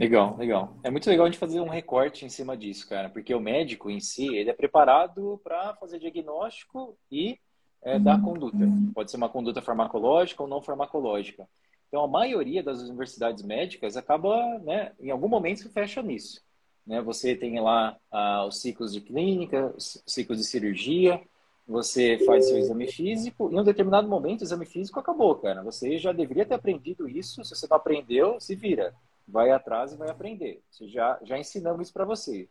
Legal, 0.00 0.34
legal. 0.38 0.74
É 0.82 0.90
muito 0.90 1.10
legal 1.10 1.26
a 1.26 1.28
gente 1.28 1.38
fazer 1.38 1.60
um 1.60 1.68
recorte 1.68 2.24
em 2.24 2.30
cima 2.30 2.56
disso, 2.56 2.88
cara, 2.88 3.10
porque 3.10 3.34
o 3.34 3.40
médico 3.40 3.90
em 3.90 4.00
si, 4.00 4.34
ele 4.34 4.48
é 4.48 4.54
preparado 4.54 5.38
para 5.44 5.74
fazer 5.74 5.98
diagnóstico 5.98 6.96
e 7.12 7.38
é, 7.82 7.98
dar 7.98 8.18
conduta. 8.22 8.56
Pode 8.94 9.10
ser 9.10 9.18
uma 9.18 9.28
conduta 9.28 9.60
farmacológica 9.60 10.42
ou 10.42 10.48
não 10.48 10.62
farmacológica. 10.62 11.46
Então, 11.86 12.02
a 12.02 12.08
maioria 12.08 12.62
das 12.62 12.80
universidades 12.80 13.42
médicas 13.42 13.94
acaba, 13.94 14.58
né, 14.60 14.92
em 14.98 15.10
algum 15.10 15.28
momento, 15.28 15.68
fecha 15.68 16.00
nisso. 16.00 16.40
Né? 16.86 17.02
Você 17.02 17.36
tem 17.36 17.60
lá 17.60 17.94
ah, 18.10 18.46
os 18.46 18.58
ciclos 18.62 18.94
de 18.94 19.02
clínica, 19.02 19.70
os 19.76 20.02
ciclos 20.06 20.38
de 20.38 20.44
cirurgia, 20.44 21.20
você 21.68 22.16
faz 22.24 22.48
seu 22.48 22.56
exame 22.56 22.90
físico, 22.90 23.50
e 23.52 23.54
em 23.54 23.60
um 23.60 23.64
determinado 23.64 24.08
momento 24.08 24.40
o 24.40 24.44
exame 24.44 24.64
físico 24.64 24.98
acabou, 24.98 25.34
cara. 25.34 25.62
Você 25.62 25.98
já 25.98 26.10
deveria 26.10 26.46
ter 26.46 26.54
aprendido 26.54 27.06
isso, 27.06 27.44
se 27.44 27.54
você 27.54 27.66
não 27.68 27.76
aprendeu, 27.76 28.40
se 28.40 28.54
vira 28.54 28.94
vai 29.30 29.50
atrás 29.50 29.92
e 29.92 29.96
vai 29.96 30.10
aprender. 30.10 30.62
Você 30.70 30.88
já, 30.88 31.18
já 31.22 31.38
ensinamos 31.38 31.82
isso 31.82 31.92
para 31.92 32.04
você. 32.04 32.48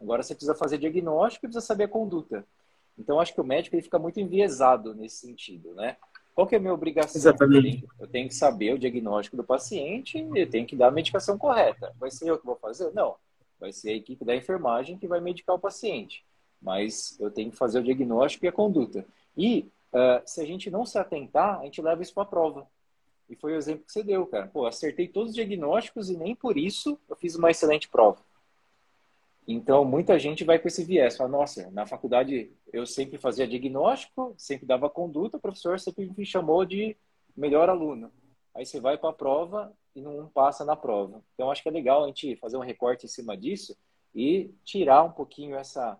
Agora 0.00 0.22
você 0.22 0.34
precisa 0.34 0.54
fazer 0.54 0.78
diagnóstico 0.78 1.46
e 1.46 1.48
precisa 1.48 1.64
saber 1.64 1.84
a 1.84 1.88
conduta. 1.88 2.44
Então, 2.98 3.20
acho 3.20 3.32
que 3.32 3.40
o 3.40 3.44
médico 3.44 3.76
ele 3.76 3.82
fica 3.82 3.98
muito 3.98 4.20
enviesado 4.20 4.94
nesse 4.94 5.16
sentido, 5.16 5.74
né? 5.74 5.96
Qual 6.34 6.46
que 6.46 6.54
é 6.54 6.58
a 6.58 6.60
minha 6.60 6.72
obrigação? 6.72 7.18
Exatamente. 7.18 7.86
Eu 8.00 8.06
tenho, 8.06 8.28
que 8.28 8.34
saber 8.34 8.74
o 8.74 8.78
diagnóstico 8.78 9.36
do 9.36 9.44
paciente 9.44 10.18
e 10.18 10.40
eu 10.40 10.48
tenho 10.48 10.66
que 10.66 10.74
dar 10.74 10.88
a 10.88 10.90
medicação 10.90 11.36
correta. 11.36 11.94
Vai 11.98 12.10
ser 12.10 12.28
eu 12.28 12.38
que 12.38 12.46
vou 12.46 12.56
fazer? 12.56 12.90
Não. 12.92 13.16
Vai 13.60 13.72
ser 13.72 13.90
a 13.90 13.94
equipe 13.94 14.24
da 14.24 14.34
enfermagem 14.34 14.96
que 14.96 15.06
vai 15.06 15.20
medicar 15.20 15.54
o 15.54 15.58
paciente. 15.58 16.24
Mas 16.60 17.18
eu 17.20 17.30
tenho 17.30 17.50
que 17.50 17.56
fazer 17.56 17.80
o 17.80 17.84
diagnóstico 17.84 18.44
e 18.46 18.48
a 18.48 18.52
conduta. 18.52 19.04
E 19.36 19.70
uh, 19.92 20.22
se 20.24 20.40
a 20.40 20.46
gente 20.46 20.70
não 20.70 20.86
se 20.86 20.98
atentar, 20.98 21.60
a 21.60 21.64
gente 21.64 21.82
leva 21.82 22.02
isso 22.02 22.14
para 22.14 22.22
a 22.22 22.26
prova. 22.26 22.66
E 23.28 23.36
foi 23.36 23.52
o 23.52 23.56
exemplo 23.56 23.84
que 23.84 23.92
você 23.92 24.02
deu, 24.02 24.26
cara. 24.26 24.46
Pô, 24.46 24.66
acertei 24.66 25.08
todos 25.08 25.30
os 25.30 25.34
diagnósticos 25.34 26.10
e 26.10 26.16
nem 26.16 26.34
por 26.34 26.58
isso 26.58 26.98
eu 27.08 27.16
fiz 27.16 27.34
uma 27.34 27.50
excelente 27.50 27.88
prova. 27.88 28.20
Então, 29.46 29.84
muita 29.84 30.18
gente 30.18 30.44
vai 30.44 30.58
com 30.58 30.68
esse 30.68 30.84
viés. 30.84 31.16
Fala, 31.16 31.30
nossa, 31.30 31.70
na 31.70 31.86
faculdade 31.86 32.52
eu 32.72 32.86
sempre 32.86 33.18
fazia 33.18 33.46
diagnóstico, 33.46 34.34
sempre 34.36 34.66
dava 34.66 34.88
conduta, 34.88 35.36
o 35.36 35.40
professor 35.40 35.80
sempre 35.80 36.12
me 36.16 36.24
chamou 36.24 36.64
de 36.64 36.96
melhor 37.36 37.68
aluno. 37.68 38.12
Aí 38.54 38.64
você 38.64 38.78
vai 38.78 38.96
para 38.98 39.10
a 39.10 39.14
prova 39.14 39.72
e 39.96 40.00
não 40.00 40.28
passa 40.28 40.64
na 40.64 40.76
prova. 40.76 41.22
Então, 41.34 41.50
acho 41.50 41.62
que 41.62 41.68
é 41.68 41.72
legal 41.72 42.04
a 42.04 42.06
gente 42.06 42.36
fazer 42.36 42.56
um 42.56 42.60
recorte 42.60 43.06
em 43.06 43.08
cima 43.08 43.36
disso 43.36 43.76
e 44.14 44.54
tirar 44.64 45.02
um 45.02 45.10
pouquinho 45.10 45.56
essa, 45.56 45.98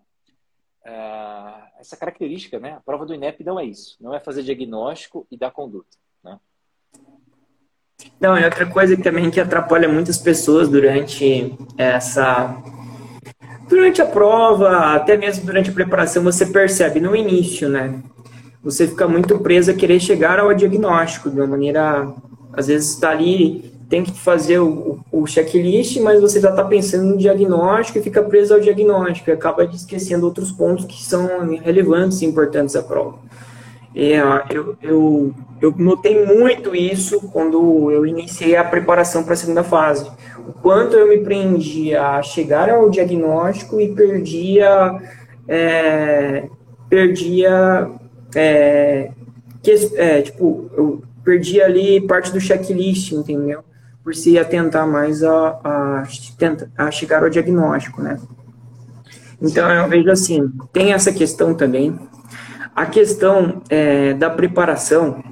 uh, 0.84 1.78
essa 1.78 1.96
característica, 1.96 2.60
né? 2.60 2.74
A 2.74 2.80
prova 2.80 3.06
do 3.06 3.14
INEP 3.14 3.42
não 3.42 3.58
é 3.58 3.64
isso. 3.64 3.96
Não 4.00 4.14
é 4.14 4.20
fazer 4.20 4.42
diagnóstico 4.42 5.26
e 5.30 5.36
dar 5.36 5.50
conduta. 5.50 5.96
Não, 8.20 8.38
e 8.38 8.44
outra 8.44 8.66
coisa 8.66 8.96
que 8.96 9.02
também 9.02 9.30
que 9.30 9.40
atrapalha 9.40 9.88
muitas 9.88 10.18
pessoas 10.18 10.68
durante 10.68 11.54
essa 11.76 12.56
durante 13.68 14.02
a 14.02 14.06
prova, 14.06 14.94
até 14.94 15.16
mesmo 15.16 15.46
durante 15.46 15.70
a 15.70 15.72
preparação, 15.72 16.22
você 16.22 16.44
percebe 16.44 17.00
no 17.00 17.16
início, 17.16 17.68
né? 17.68 17.94
Você 18.62 18.86
fica 18.86 19.08
muito 19.08 19.38
preso 19.38 19.70
a 19.70 19.74
querer 19.74 19.98
chegar 19.98 20.38
ao 20.38 20.52
diagnóstico 20.54 21.30
de 21.30 21.36
uma 21.36 21.46
maneira, 21.46 22.12
às 22.52 22.66
vezes 22.66 22.90
está 22.90 23.10
ali, 23.10 23.72
tem 23.88 24.04
que 24.04 24.12
fazer 24.12 24.58
o, 24.58 25.00
o 25.10 25.26
checklist, 25.26 25.98
mas 26.00 26.20
você 26.20 26.40
já 26.40 26.50
está 26.50 26.64
pensando 26.64 27.04
no 27.04 27.18
diagnóstico 27.18 27.98
e 27.98 28.02
fica 28.02 28.22
preso 28.22 28.54
ao 28.54 28.60
diagnóstico 28.60 29.30
e 29.30 29.32
acaba 29.32 29.64
esquecendo 29.64 30.24
outros 30.24 30.52
pontos 30.52 30.84
que 30.84 31.02
são 31.02 31.28
relevantes 31.62 32.22
e 32.22 32.26
importantes 32.26 32.76
à 32.76 32.82
prova. 32.82 33.18
É, 33.94 34.18
eu, 34.50 34.76
eu, 34.82 35.34
eu 35.60 35.74
notei 35.76 36.24
muito 36.24 36.74
isso 36.74 37.20
quando 37.30 37.90
eu 37.90 38.06
iniciei 38.06 38.56
a 38.56 38.64
preparação 38.64 39.22
para 39.22 39.34
a 39.34 39.36
segunda 39.36 39.62
fase. 39.62 40.10
O 40.46 40.52
quanto 40.52 40.96
eu 40.96 41.08
me 41.08 41.18
prendia 41.18 42.02
a 42.02 42.22
chegar 42.22 42.70
ao 42.70 42.88
diagnóstico 42.88 43.80
e 43.80 43.94
perdia, 43.94 44.98
é, 45.46 46.48
perdia, 46.88 47.90
é, 48.34 49.10
que, 49.62 49.72
é, 49.96 50.22
tipo, 50.22 50.70
eu 50.74 51.02
perdi 51.22 51.60
ali 51.60 52.00
parte 52.00 52.32
do 52.32 52.40
checklist, 52.40 53.12
entendeu? 53.12 53.60
Por 54.02 54.14
se 54.14 54.38
atentar 54.38 54.86
mais 54.86 55.22
a, 55.22 55.60
a, 55.62 56.02
a 56.78 56.90
chegar 56.90 57.22
ao 57.22 57.30
diagnóstico, 57.30 58.02
né? 58.02 58.18
Então 59.40 59.68
eu 59.70 59.88
vejo 59.88 60.10
assim, 60.10 60.50
tem 60.72 60.92
essa 60.92 61.12
questão 61.12 61.52
também, 61.52 61.98
a 62.74 62.86
questão 62.86 63.62
é, 63.68 64.14
da 64.14 64.30
preparação, 64.30 65.22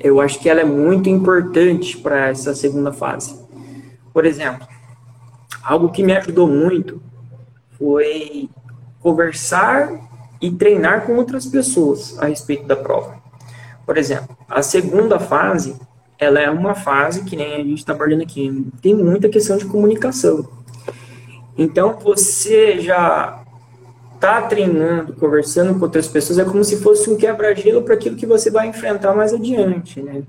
eu 0.00 0.20
acho 0.20 0.38
que 0.40 0.48
ela 0.48 0.60
é 0.60 0.64
muito 0.64 1.08
importante 1.08 1.98
para 1.98 2.28
essa 2.28 2.54
segunda 2.54 2.92
fase. 2.92 3.38
Por 4.12 4.24
exemplo, 4.24 4.66
algo 5.62 5.90
que 5.90 6.02
me 6.02 6.16
ajudou 6.16 6.48
muito 6.48 7.02
foi 7.78 8.48
conversar 9.00 9.90
e 10.40 10.50
treinar 10.50 11.04
com 11.04 11.16
outras 11.16 11.46
pessoas 11.46 12.18
a 12.18 12.26
respeito 12.26 12.66
da 12.66 12.76
prova. 12.76 13.20
Por 13.84 13.98
exemplo, 13.98 14.36
a 14.48 14.62
segunda 14.62 15.18
fase, 15.18 15.76
ela 16.18 16.40
é 16.40 16.50
uma 16.50 16.74
fase 16.74 17.24
que 17.24 17.36
nem 17.36 17.54
a 17.54 17.58
gente 17.58 17.78
está 17.78 17.92
abordando 17.92 18.22
aqui, 18.22 18.66
tem 18.80 18.94
muita 18.94 19.28
questão 19.28 19.58
de 19.58 19.66
comunicação. 19.66 20.48
Então, 21.58 21.98
você 21.98 22.80
já 22.80 23.39
tá 24.20 24.42
treinando, 24.42 25.14
conversando 25.14 25.74
com 25.74 25.84
outras 25.84 26.06
pessoas, 26.06 26.38
é 26.38 26.44
como 26.44 26.62
se 26.62 26.76
fosse 26.80 27.08
um 27.08 27.16
quebra-gelo 27.16 27.82
para 27.82 27.94
aquilo 27.94 28.16
que 28.16 28.26
você 28.26 28.50
vai 28.50 28.68
enfrentar 28.68 29.14
mais 29.14 29.32
adiante, 29.32 30.02
né? 30.02 30.22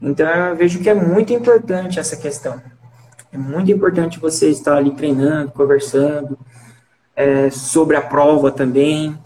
Então, 0.00 0.26
eu 0.26 0.56
vejo 0.56 0.80
que 0.80 0.88
é 0.88 0.94
muito 0.94 1.32
importante 1.32 2.00
essa 2.00 2.16
questão. 2.16 2.60
É 3.30 3.36
muito 3.36 3.70
importante 3.70 4.18
você 4.18 4.48
estar 4.48 4.76
ali 4.76 4.92
treinando, 4.92 5.52
conversando 5.52 6.38
é, 7.14 7.50
sobre 7.50 7.96
a 7.96 8.00
prova 8.00 8.50
também. 8.50 9.16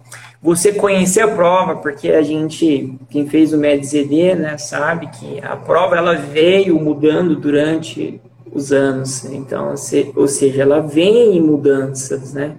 Você 0.42 0.72
conhecer 0.72 1.20
a 1.20 1.28
prova, 1.28 1.76
porque 1.76 2.10
a 2.10 2.20
gente, 2.20 2.98
quem 3.08 3.26
fez 3.28 3.52
o 3.52 3.56
MEDZD, 3.56 4.34
né, 4.34 4.58
sabe 4.58 5.06
que 5.06 5.40
a 5.40 5.56
prova 5.56 5.96
ela 5.96 6.14
veio 6.14 6.78
mudando 6.78 7.36
durante 7.36 8.20
os 8.52 8.72
anos. 8.72 9.24
Então, 9.24 9.74
ou 10.16 10.28
seja, 10.28 10.62
ela 10.62 10.80
vem 10.80 11.36
em 11.36 11.40
mudanças, 11.40 12.34
né? 12.34 12.56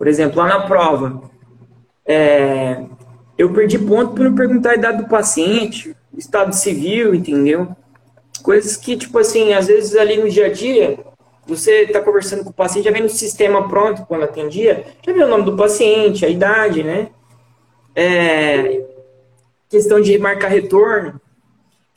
Por 0.00 0.08
exemplo, 0.08 0.38
lá 0.38 0.48
na 0.48 0.60
prova, 0.62 1.20
é, 2.06 2.84
eu 3.36 3.52
perdi 3.52 3.78
ponto 3.78 4.14
por 4.14 4.24
não 4.24 4.34
perguntar 4.34 4.70
a 4.70 4.74
idade 4.74 5.02
do 5.02 5.08
paciente, 5.10 5.94
estado 6.16 6.54
civil, 6.54 7.14
entendeu? 7.14 7.76
Coisas 8.42 8.78
que, 8.78 8.96
tipo 8.96 9.18
assim, 9.18 9.52
às 9.52 9.66
vezes 9.66 9.94
ali 9.94 10.16
no 10.16 10.30
dia 10.30 10.46
a 10.46 10.50
dia, 10.50 10.98
você 11.46 11.82
está 11.82 12.00
conversando 12.00 12.44
com 12.44 12.48
o 12.48 12.54
paciente, 12.54 12.86
já 12.86 12.90
vem 12.90 13.02
no 13.02 13.10
sistema 13.10 13.68
pronto 13.68 14.06
quando 14.06 14.22
atendia, 14.22 14.86
já 15.04 15.12
vem 15.12 15.22
o 15.22 15.28
nome 15.28 15.44
do 15.44 15.54
paciente, 15.54 16.24
a 16.24 16.30
idade, 16.30 16.82
né? 16.82 17.10
É, 17.94 18.82
questão 19.68 20.00
de 20.00 20.16
marcar 20.18 20.48
retorno 20.48 21.20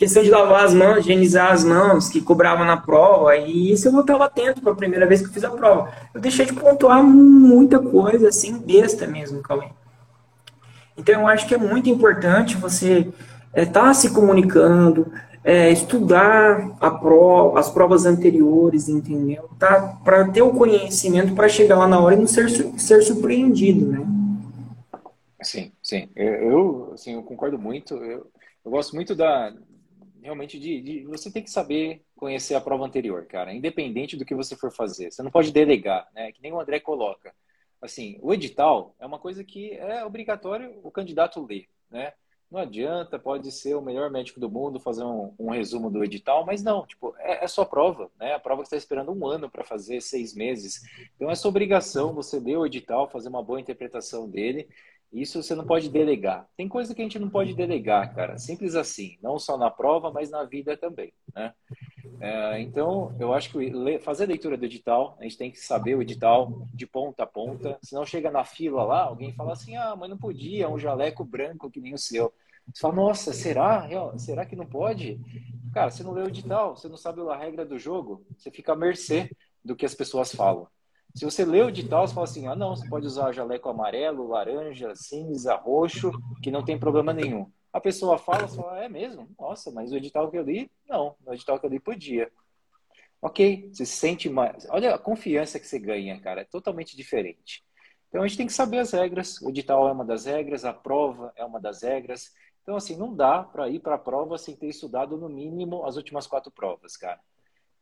questão 0.04 0.22
de 0.22 0.30
lavar 0.30 0.66
as 0.66 0.74
mãos, 0.74 1.00
higienizar 1.00 1.52
as 1.52 1.63
mãos, 1.63 2.10
que 2.10 2.20
cobrava 2.20 2.66
na 2.66 2.76
prova, 2.76 3.38
e 3.38 3.72
isso 3.72 3.88
eu 3.88 3.92
não 3.94 4.02
estava 4.02 4.26
atento 4.26 4.62
para 4.62 4.74
a 4.74 4.76
primeira 4.76 5.08
vez 5.08 5.22
que 5.22 5.28
eu 5.28 5.32
fiz 5.32 5.44
a 5.46 5.50
prova. 5.50 5.92
Eu 6.13 6.20
deixei 6.20 6.46
de 6.46 6.54
pontuar 6.54 7.02
muita 7.02 7.80
coisa, 7.80 8.28
assim, 8.28 8.58
besta 8.58 9.08
mesmo, 9.08 9.42
Cauê. 9.42 9.68
Então, 10.98 11.22
eu 11.22 11.28
acho 11.28 11.48
que 11.48 11.56
é 11.56 11.58
muito 11.58 11.89
importante 11.89 12.58
você 12.58 13.12
estar 13.56 13.62
é, 13.62 13.66
tá 13.66 13.94
se 13.94 14.12
comunicando, 14.12 15.12
é, 15.42 15.72
estudar 15.72 16.78
prova, 17.00 17.60
as 17.60 17.70
provas 17.70 18.06
anteriores, 18.06 18.89
entendeu? 18.89 19.50
Tá? 19.58 20.00
Para 20.04 20.28
ter 20.30 20.42
o 20.42 20.52
conhecimento 20.52 21.34
para 21.34 21.48
chegar 21.48 21.78
lá 21.78 21.88
na 21.88 22.00
hora 22.00 22.16
e 22.16 22.20
não 22.20 22.28
ser, 22.28 22.50
ser 22.50 23.02
surpreendido, 23.02 23.86
né? 23.86 24.06
Sim, 25.42 25.72
sim. 25.82 26.10
Eu, 26.16 26.92
assim, 26.94 27.13
eu 27.13 27.24
concordo 27.24 27.58
muito. 27.58 27.96
Eu, 27.96 28.28
eu 28.63 28.72
gosto 28.72 28.96
muito 28.96 29.13
da, 29.16 29.52
realmente 30.23 30.57
de, 30.57 30.81
de, 30.81 31.03
você 31.05 31.31
tem 31.31 31.43
que 31.43 31.51
saber 31.51 32.01
conhecer 32.15 32.55
a 32.55 32.62
prova 32.62 32.86
anterior, 32.86 33.25
cara, 33.25 33.53
independente 33.53 34.15
do 34.15 34.25
que 34.25 34.33
você 34.33 34.55
for 34.55 34.71
fazer. 34.71 35.12
Você 35.12 35.21
não 35.21 35.29
pode 35.29 35.51
delegar, 35.51 36.09
né? 36.13 36.31
Que 36.31 36.41
nem 36.41 36.53
o 36.53 36.59
André 36.59 36.79
coloca. 36.79 37.33
Assim, 37.81 38.17
o 38.21 38.33
edital 38.33 38.95
é 38.99 39.05
uma 39.05 39.19
coisa 39.19 39.43
que 39.43 39.73
é 39.73 40.05
obrigatório 40.05 40.79
o 40.81 40.89
candidato 40.89 41.45
ler, 41.45 41.67
né? 41.91 42.13
Não 42.49 42.59
adianta, 42.59 43.17
pode 43.17 43.51
ser 43.51 43.75
o 43.75 43.81
melhor 43.81 44.12
médico 44.12 44.39
do 44.39 44.49
mundo 44.49 44.79
fazer 44.79 45.03
um, 45.03 45.33
um 45.39 45.49
resumo 45.49 45.89
do 45.89 46.03
edital, 46.03 46.45
mas 46.45 46.62
não, 46.63 46.86
tipo, 46.86 47.15
é, 47.17 47.43
é 47.43 47.47
sua 47.47 47.65
prova, 47.65 48.12
né? 48.19 48.33
A 48.33 48.39
prova 48.39 48.62
que 48.62 48.67
está 48.67 48.77
esperando 48.77 49.12
um 49.12 49.25
ano 49.25 49.49
para 49.49 49.63
fazer, 49.63 49.99
seis 50.01 50.36
meses. 50.36 50.81
Então 51.15 51.29
é 51.29 51.36
sua 51.36 51.49
obrigação 51.49 52.13
você 52.13 52.39
ler 52.39 52.57
o 52.57 52.65
edital, 52.65 53.09
fazer 53.09 53.27
uma 53.27 53.43
boa 53.43 53.59
interpretação 53.59 54.29
dele 54.29 54.69
isso 55.13 55.43
você 55.43 55.54
não 55.54 55.65
pode 55.65 55.89
delegar. 55.89 56.47
Tem 56.58 56.67
coisa 56.67 56.95
que 56.95 57.02
a 57.02 57.06
gente 57.06 57.19
não 57.19 57.30
pode 57.30 57.54
delegar, 57.54 58.13
cara. 58.15 58.38
Simples 58.39 58.73
assim. 58.73 59.17
Não 59.21 59.38
só 59.38 59.58
na 59.58 59.69
prova, 59.69 60.12
mas 60.12 60.32
na 60.32 60.43
vida 60.43 60.76
também. 60.76 61.13
Né? 61.36 61.54
É, 62.19 62.60
então, 62.62 63.15
eu 63.19 63.34
acho 63.34 63.52
que 63.52 63.99
fazer 63.99 64.23
a 64.23 64.28
leitura 64.28 64.58
do 64.58 64.65
edital, 64.65 65.15
a 65.19 65.23
gente 65.23 65.38
tem 65.38 65.52
que 65.52 65.60
saber 65.60 65.95
o 65.95 66.02
edital 66.02 66.67
de 66.73 66.88
ponta 66.88 67.23
a 67.23 67.28
ponta. 67.28 67.78
Senão 67.84 68.06
chega 68.06 68.32
na 68.32 68.43
fila 68.43 68.84
lá, 68.84 69.04
alguém 69.04 69.34
fala 69.34 69.54
assim: 69.54 69.76
ah, 69.76 69.95
mas 69.95 70.10
não 70.10 70.17
podia, 70.17 70.69
um 70.69 70.80
jaleco 70.80 71.23
branco 71.23 71.69
que 71.69 71.80
nem 71.80 71.93
o 71.93 71.97
seu. 71.97 72.34
Você 72.73 72.82
fala, 72.82 72.95
nossa, 72.95 73.34
será? 73.34 73.88
Será 74.17 74.45
que 74.45 74.56
não 74.56 74.65
pode? 74.65 75.19
Cara, 75.73 75.91
você 75.91 76.02
não 76.02 76.13
leu 76.13 76.26
o 76.26 76.30
edital, 76.30 76.76
você 76.76 76.88
não 76.88 76.97
sabe 76.97 77.21
a 77.21 77.36
regra 77.36 77.65
do 77.65 77.78
jogo, 77.78 78.26
você 78.38 78.49
fica 78.49 78.73
à 78.73 78.76
mercê 78.76 79.30
do 79.63 79.76
que 79.76 79.86
as 79.86 79.93
pessoas 79.93 80.34
falam. 80.34 80.67
Se 81.13 81.26
você 81.26 81.45
lê 81.45 81.62
o 81.62 81.69
edital, 81.69 82.08
você 82.08 82.13
fala 82.13 82.26
assim: 82.26 82.47
ah, 82.47 82.56
não, 82.56 82.76
você 82.76 82.88
pode 82.89 83.06
usar 83.06 83.32
jaleco 83.32 83.69
amarelo, 83.69 84.28
laranja, 84.28 84.95
cinza, 84.95 85.56
roxo, 85.56 86.12
que 86.41 86.49
não 86.49 86.65
tem 86.65 86.78
problema 86.80 87.13
nenhum. 87.13 87.52
A 87.71 87.80
pessoa 87.80 88.17
fala, 88.17 88.47
você 88.47 88.58
fala: 88.58 88.84
é 88.84 88.89
mesmo? 88.89 89.30
Nossa, 89.39 89.71
mas 89.71 89.91
o 89.91 89.97
edital 89.97 90.30
que 90.32 90.38
eu 90.38 90.43
li, 90.43 90.71
não. 90.88 91.15
No 91.26 91.34
edital 91.34 91.60
que 91.60 91.65
eu 91.65 91.69
li, 91.69 91.80
podia. 91.80 92.32
Ok, 93.21 93.69
você 93.71 93.86
se 93.86 93.93
sente 93.93 94.28
mais. 94.30 94.67
Olha 94.69 94.95
a 94.95 94.99
confiança 94.99 95.60
que 95.60 95.67
você 95.67 95.80
ganha, 95.80 96.19
cara, 96.19 96.41
é 96.41 96.45
totalmente 96.45 96.97
diferente. 96.97 97.63
Então 98.10 98.21
a 98.21 98.28
gente 98.28 98.38
tem 98.38 98.47
que 98.47 98.54
saber 98.54 98.80
as 98.80 98.91
regras. 98.91 99.41
O 99.41 99.49
edital 99.49 99.88
é 99.88 99.91
uma 99.91 100.04
das 100.04 100.26
regras, 100.26 100.65
a 100.65 100.73
prova 100.73 101.32
é 101.36 101.45
uma 101.45 101.60
das 101.60 101.84
regras. 101.84 102.32
Então, 102.63 102.76
assim, 102.76 102.95
não 102.95 103.13
dá 103.13 103.43
para 103.43 103.69
ir 103.69 103.80
para 103.80 103.95
a 103.95 103.99
prova 103.99 104.38
sem 104.38 104.56
ter 104.56 104.67
estudado 104.67 105.17
no 105.17 105.30
mínimo 105.30 105.86
as 105.86 105.95
últimas 105.95 106.26
quatro 106.26 106.52
provas, 106.52 106.97
cara. 106.97 107.19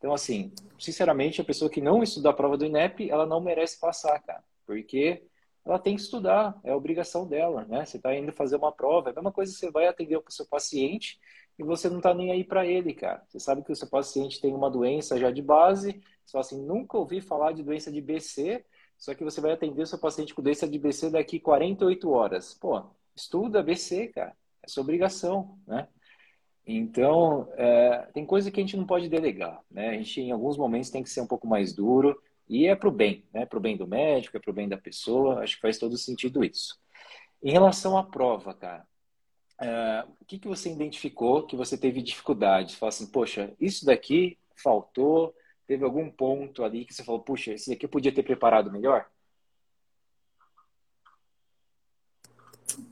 Então, 0.01 0.15
assim, 0.15 0.51
sinceramente, 0.79 1.39
a 1.39 1.43
pessoa 1.43 1.69
que 1.69 1.79
não 1.79 2.01
estuda 2.01 2.31
a 2.31 2.33
prova 2.33 2.57
do 2.57 2.65
INEP, 2.65 3.07
ela 3.07 3.23
não 3.23 3.39
merece 3.39 3.79
passar, 3.79 4.19
cara. 4.23 4.43
Porque 4.65 5.21
ela 5.63 5.77
tem 5.77 5.95
que 5.95 6.01
estudar, 6.01 6.59
é 6.63 6.73
obrigação 6.73 7.27
dela, 7.27 7.65
né? 7.65 7.85
Você 7.85 7.97
está 7.97 8.15
indo 8.15 8.31
fazer 8.33 8.55
uma 8.55 8.71
prova, 8.71 9.09
é 9.09 9.11
a 9.11 9.15
mesma 9.15 9.31
coisa 9.31 9.53
que 9.53 9.59
você 9.59 9.69
vai 9.69 9.85
atender 9.85 10.17
o 10.17 10.23
seu 10.27 10.47
paciente 10.47 11.19
e 11.59 11.61
você 11.61 11.87
não 11.87 11.97
está 11.97 12.15
nem 12.15 12.31
aí 12.31 12.43
para 12.43 12.65
ele, 12.65 12.95
cara. 12.95 13.23
Você 13.29 13.39
sabe 13.39 13.63
que 13.63 13.71
o 13.71 13.75
seu 13.75 13.87
paciente 13.87 14.41
tem 14.41 14.55
uma 14.55 14.71
doença 14.71 15.19
já 15.19 15.29
de 15.29 15.43
base, 15.43 16.01
só 16.25 16.39
assim, 16.39 16.59
nunca 16.59 16.97
ouvi 16.97 17.21
falar 17.21 17.51
de 17.51 17.61
doença 17.61 17.91
de 17.91 18.01
BC, 18.01 18.65
só 18.97 19.13
que 19.13 19.23
você 19.23 19.39
vai 19.39 19.51
atender 19.51 19.83
o 19.83 19.87
seu 19.87 19.99
paciente 19.99 20.33
com 20.33 20.41
doença 20.41 20.67
de 20.67 20.79
BC 20.79 21.11
daqui 21.11 21.39
48 21.39 22.09
horas. 22.09 22.55
Pô, 22.55 22.83
estuda 23.15 23.61
BC, 23.61 24.07
cara. 24.07 24.35
É 24.63 24.67
sua 24.67 24.81
obrigação, 24.81 25.59
né? 25.67 25.87
Então, 26.65 27.47
é, 27.55 28.07
tem 28.13 28.25
coisa 28.25 28.51
que 28.51 28.59
a 28.59 28.63
gente 28.63 28.77
não 28.77 28.85
pode 28.85 29.09
delegar, 29.09 29.61
né? 29.69 29.89
A 29.89 29.93
gente, 29.93 30.21
em 30.21 30.31
alguns 30.31 30.57
momentos, 30.57 30.89
tem 30.89 31.03
que 31.03 31.09
ser 31.09 31.21
um 31.21 31.27
pouco 31.27 31.47
mais 31.47 31.73
duro 31.73 32.21
e 32.47 32.67
é 32.67 32.75
para 32.75 32.89
o 32.89 32.91
bem, 32.91 33.25
né? 33.33 33.45
Para 33.45 33.57
o 33.57 33.61
bem 33.61 33.75
do 33.75 33.87
médico, 33.87 34.37
é 34.37 34.39
para 34.39 34.51
o 34.51 34.53
bem 34.53 34.69
da 34.69 34.77
pessoa. 34.77 35.41
Acho 35.41 35.55
que 35.55 35.61
faz 35.61 35.77
todo 35.77 35.97
sentido 35.97 36.43
isso. 36.43 36.79
Em 37.43 37.51
relação 37.51 37.97
à 37.97 38.03
prova, 38.03 38.53
cara, 38.53 38.85
é, 39.59 40.05
o 40.19 40.25
que, 40.25 40.39
que 40.39 40.47
você 40.47 40.71
identificou 40.71 41.45
que 41.45 41.55
você 41.55 41.77
teve 41.77 42.01
dificuldade? 42.01 42.71
Você 42.71 42.77
fala 42.77 42.89
assim, 42.89 43.07
poxa, 43.07 43.53
isso 43.59 43.85
daqui 43.85 44.37
faltou, 44.55 45.35
teve 45.67 45.83
algum 45.83 46.09
ponto 46.09 46.63
ali 46.63 46.85
que 46.85 46.93
você 46.93 47.03
falou, 47.03 47.21
puxa, 47.21 47.53
esse 47.53 47.69
daqui 47.69 47.85
eu 47.85 47.89
podia 47.89 48.11
ter 48.11 48.23
preparado 48.23 48.71
melhor? 48.71 49.09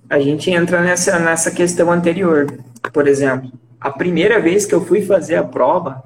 A 0.10 0.20
gente 0.20 0.50
entra 0.50 0.82
nessa, 0.82 1.20
nessa 1.20 1.52
questão 1.52 1.92
anterior. 1.92 2.48
Por 2.92 3.08
exemplo, 3.08 3.52
a 3.80 3.92
primeira 3.92 4.40
vez 4.42 4.66
que 4.66 4.74
eu 4.74 4.84
fui 4.84 5.02
fazer 5.02 5.36
a 5.36 5.44
prova, 5.44 6.04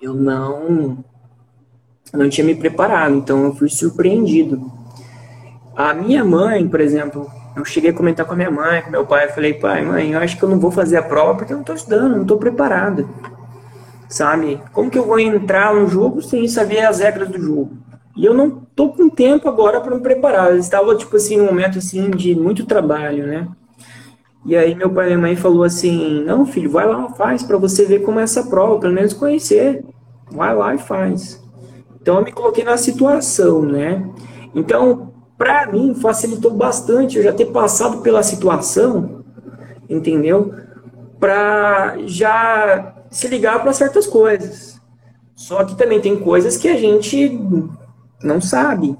eu 0.00 0.14
não 0.14 1.04
não 2.12 2.28
tinha 2.28 2.46
me 2.46 2.54
preparado, 2.54 3.14
então 3.14 3.44
eu 3.44 3.54
fui 3.54 3.68
surpreendido. 3.68 4.70
A 5.74 5.92
minha 5.92 6.24
mãe, 6.24 6.66
por 6.68 6.80
exemplo, 6.80 7.30
eu 7.56 7.64
cheguei 7.64 7.90
a 7.90 7.94
comentar 7.94 8.24
com 8.24 8.32
a 8.32 8.36
minha 8.36 8.50
mãe, 8.50 8.82
com 8.82 8.90
meu 8.90 9.04
pai, 9.06 9.26
eu 9.26 9.30
falei, 9.30 9.54
pai, 9.54 9.84
mãe, 9.84 10.12
eu 10.12 10.20
acho 10.20 10.36
que 10.36 10.42
eu 10.42 10.48
não 10.48 10.58
vou 10.58 10.70
fazer 10.70 10.96
a 10.96 11.02
prova 11.02 11.34
porque 11.34 11.52
eu 11.52 11.56
não 11.56 11.62
estou 11.62 11.74
estudando, 11.74 12.14
não 12.14 12.22
estou 12.22 12.38
preparado. 12.38 13.08
sabe? 14.08 14.60
Como 14.72 14.90
que 14.90 14.98
eu 14.98 15.06
vou 15.06 15.18
entrar 15.18 15.74
no 15.74 15.88
jogo 15.88 16.22
sem 16.22 16.46
saber 16.48 16.80
as 16.80 17.00
regras 17.00 17.28
do 17.28 17.40
jogo? 17.40 17.76
E 18.16 18.24
eu 18.24 18.32
não 18.32 18.50
tô 18.74 18.88
com 18.88 19.10
tempo 19.10 19.48
agora 19.48 19.80
para 19.80 19.94
me 19.94 20.00
preparar. 20.00 20.50
Eu 20.50 20.58
estava, 20.58 20.96
tipo 20.96 21.14
assim, 21.16 21.36
num 21.36 21.44
momento, 21.44 21.78
assim, 21.78 22.10
de 22.10 22.34
muito 22.34 22.64
trabalho, 22.64 23.26
né? 23.26 23.46
E 24.46 24.56
aí 24.56 24.74
meu 24.74 24.88
pai 24.88 25.06
e 25.06 25.08
minha 25.08 25.18
mãe 25.18 25.36
falou 25.36 25.64
assim, 25.64 26.22
não, 26.24 26.46
filho, 26.46 26.70
vai 26.70 26.86
lá, 26.86 27.08
faz, 27.10 27.42
para 27.42 27.58
você 27.58 27.84
ver 27.84 28.02
como 28.02 28.20
é 28.20 28.22
essa 28.22 28.44
prova, 28.44 28.78
pelo 28.78 28.94
menos 28.94 29.12
conhecer. 29.12 29.84
Vai 30.30 30.54
lá 30.54 30.74
e 30.74 30.78
faz. 30.78 31.44
Então 32.00 32.18
eu 32.18 32.24
me 32.24 32.30
coloquei 32.32 32.64
na 32.64 32.76
situação, 32.76 33.62
né? 33.62 34.08
Então, 34.54 35.12
para 35.36 35.66
mim, 35.70 35.94
facilitou 35.94 36.52
bastante 36.52 37.18
eu 37.18 37.24
já 37.24 37.32
ter 37.32 37.46
passado 37.46 38.02
pela 38.02 38.22
situação, 38.22 39.24
entendeu? 39.90 40.54
Para 41.18 41.96
já 42.06 42.94
se 43.10 43.26
ligar 43.26 43.60
para 43.60 43.72
certas 43.72 44.06
coisas. 44.06 44.80
Só 45.34 45.64
que 45.64 45.76
também 45.76 46.00
tem 46.00 46.16
coisas 46.16 46.56
que 46.56 46.68
a 46.68 46.76
gente 46.76 47.28
não 48.22 48.40
sabe. 48.40 48.96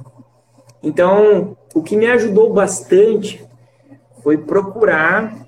Então, 0.83 1.57
o 1.75 1.83
que 1.83 1.97
me 1.97 2.07
ajudou 2.07 2.53
bastante 2.53 3.45
foi 4.23 4.39
procurar 4.39 5.47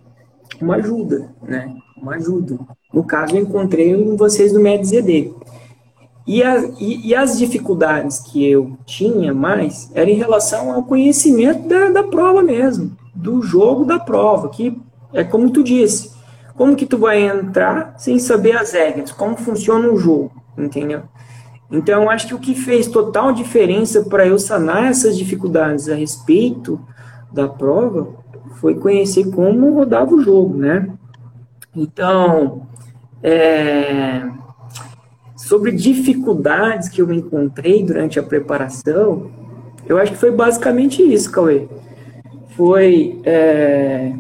uma 0.61 0.77
ajuda, 0.77 1.31
né? 1.43 1.75
Uma 1.97 2.17
ajuda. 2.17 2.59
No 2.93 3.05
caso, 3.05 3.37
eu 3.37 3.43
encontrei 3.43 3.91
em 3.91 4.17
vocês 4.17 4.53
do 4.53 4.61
MedZD. 4.61 5.33
E, 6.27 6.43
a, 6.43 6.59
e, 6.79 7.09
e, 7.09 7.15
as 7.15 7.39
dificuldades 7.39 8.19
que 8.19 8.47
eu 8.47 8.77
tinha 8.85 9.33
mais 9.33 9.91
era 9.95 10.11
em 10.11 10.15
relação 10.15 10.71
ao 10.71 10.83
conhecimento 10.83 11.67
da, 11.67 11.89
da 11.89 12.03
prova 12.03 12.43
mesmo, 12.43 12.95
do 13.15 13.41
jogo 13.41 13.87
da 13.87 13.99
prova, 13.99 14.51
que 14.51 14.79
é 15.15 15.25
como 15.25 15.51
tu 15.51 15.65
disse, 15.65 16.13
como 16.55 16.77
que 16.77 16.85
tu 16.85 16.99
vai 16.99 17.23
entrar 17.23 17.95
sem 17.97 18.19
saber 18.19 18.59
as 18.59 18.73
regras, 18.73 19.11
como 19.11 19.37
funciona 19.37 19.89
o 19.89 19.97
jogo, 19.97 20.31
entendeu? 20.59 21.03
Então, 21.71 22.09
acho 22.09 22.29
que 22.29 22.35
o 22.35 22.39
que 22.39 22.55
fez 22.55 22.87
total 22.87 23.33
diferença 23.33 24.05
para 24.05 24.27
eu 24.27 24.39
sanar 24.39 24.85
essas 24.85 25.17
dificuldades 25.19 25.89
a 25.89 25.95
respeito 25.95 26.81
da 27.31 27.47
prova 27.47 28.09
foi 28.55 28.75
conhecer 28.75 29.31
como 29.31 29.75
rodava 29.75 30.15
o 30.15 30.21
jogo, 30.21 30.57
né? 30.57 30.89
Então, 31.77 32.67
é, 33.23 34.23
sobre 35.37 35.73
dificuldades 35.73 36.89
que 36.89 37.03
eu 37.03 37.13
encontrei 37.13 37.85
durante 37.85 38.19
a 38.19 38.23
preparação, 38.23 39.31
eu 39.87 39.99
acho 39.99 40.13
que 40.13 40.19
foi 40.19 40.31
basicamente 40.31 41.03
isso, 41.03 41.31
Cauê. 41.31 41.69
Foi 42.57 43.21
é, 43.25 44.13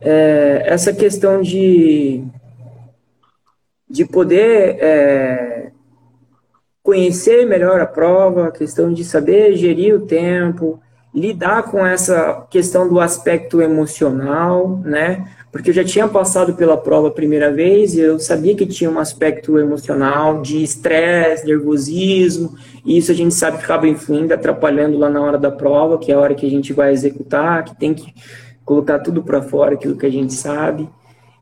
é, 0.00 0.62
essa 0.66 0.92
questão 0.92 1.40
de, 1.40 2.24
de 3.88 4.04
poder 4.04 4.76
é, 4.80 5.57
conhecer 6.88 7.44
melhor 7.44 7.82
a 7.82 7.86
prova, 7.86 8.46
a 8.46 8.50
questão 8.50 8.90
de 8.90 9.04
saber 9.04 9.54
gerir 9.56 9.94
o 9.94 10.06
tempo, 10.06 10.80
lidar 11.14 11.64
com 11.64 11.84
essa 11.84 12.46
questão 12.48 12.88
do 12.88 12.98
aspecto 12.98 13.60
emocional, 13.60 14.80
né? 14.82 15.28
Porque 15.52 15.68
eu 15.68 15.74
já 15.74 15.84
tinha 15.84 16.08
passado 16.08 16.54
pela 16.54 16.78
prova 16.78 17.08
a 17.08 17.10
primeira 17.10 17.52
vez 17.52 17.92
e 17.92 18.00
eu 18.00 18.18
sabia 18.18 18.54
que 18.54 18.64
tinha 18.64 18.90
um 18.90 18.98
aspecto 18.98 19.58
emocional 19.58 20.40
de 20.40 20.62
estresse, 20.62 21.44
nervosismo, 21.44 22.54
e 22.86 22.96
isso 22.96 23.12
a 23.12 23.14
gente 23.14 23.34
sabe 23.34 23.58
que 23.58 23.64
acaba 23.64 23.86
influindo, 23.86 24.32
atrapalhando 24.32 24.96
lá 24.96 25.10
na 25.10 25.20
hora 25.20 25.36
da 25.36 25.50
prova, 25.50 25.98
que 25.98 26.10
é 26.10 26.14
a 26.14 26.18
hora 26.18 26.34
que 26.34 26.46
a 26.46 26.50
gente 26.50 26.72
vai 26.72 26.90
executar, 26.90 27.64
que 27.64 27.76
tem 27.78 27.92
que 27.92 28.14
colocar 28.64 28.98
tudo 29.00 29.22
para 29.22 29.42
fora 29.42 29.74
aquilo 29.74 29.98
que 29.98 30.06
a 30.06 30.10
gente 30.10 30.32
sabe. 30.32 30.88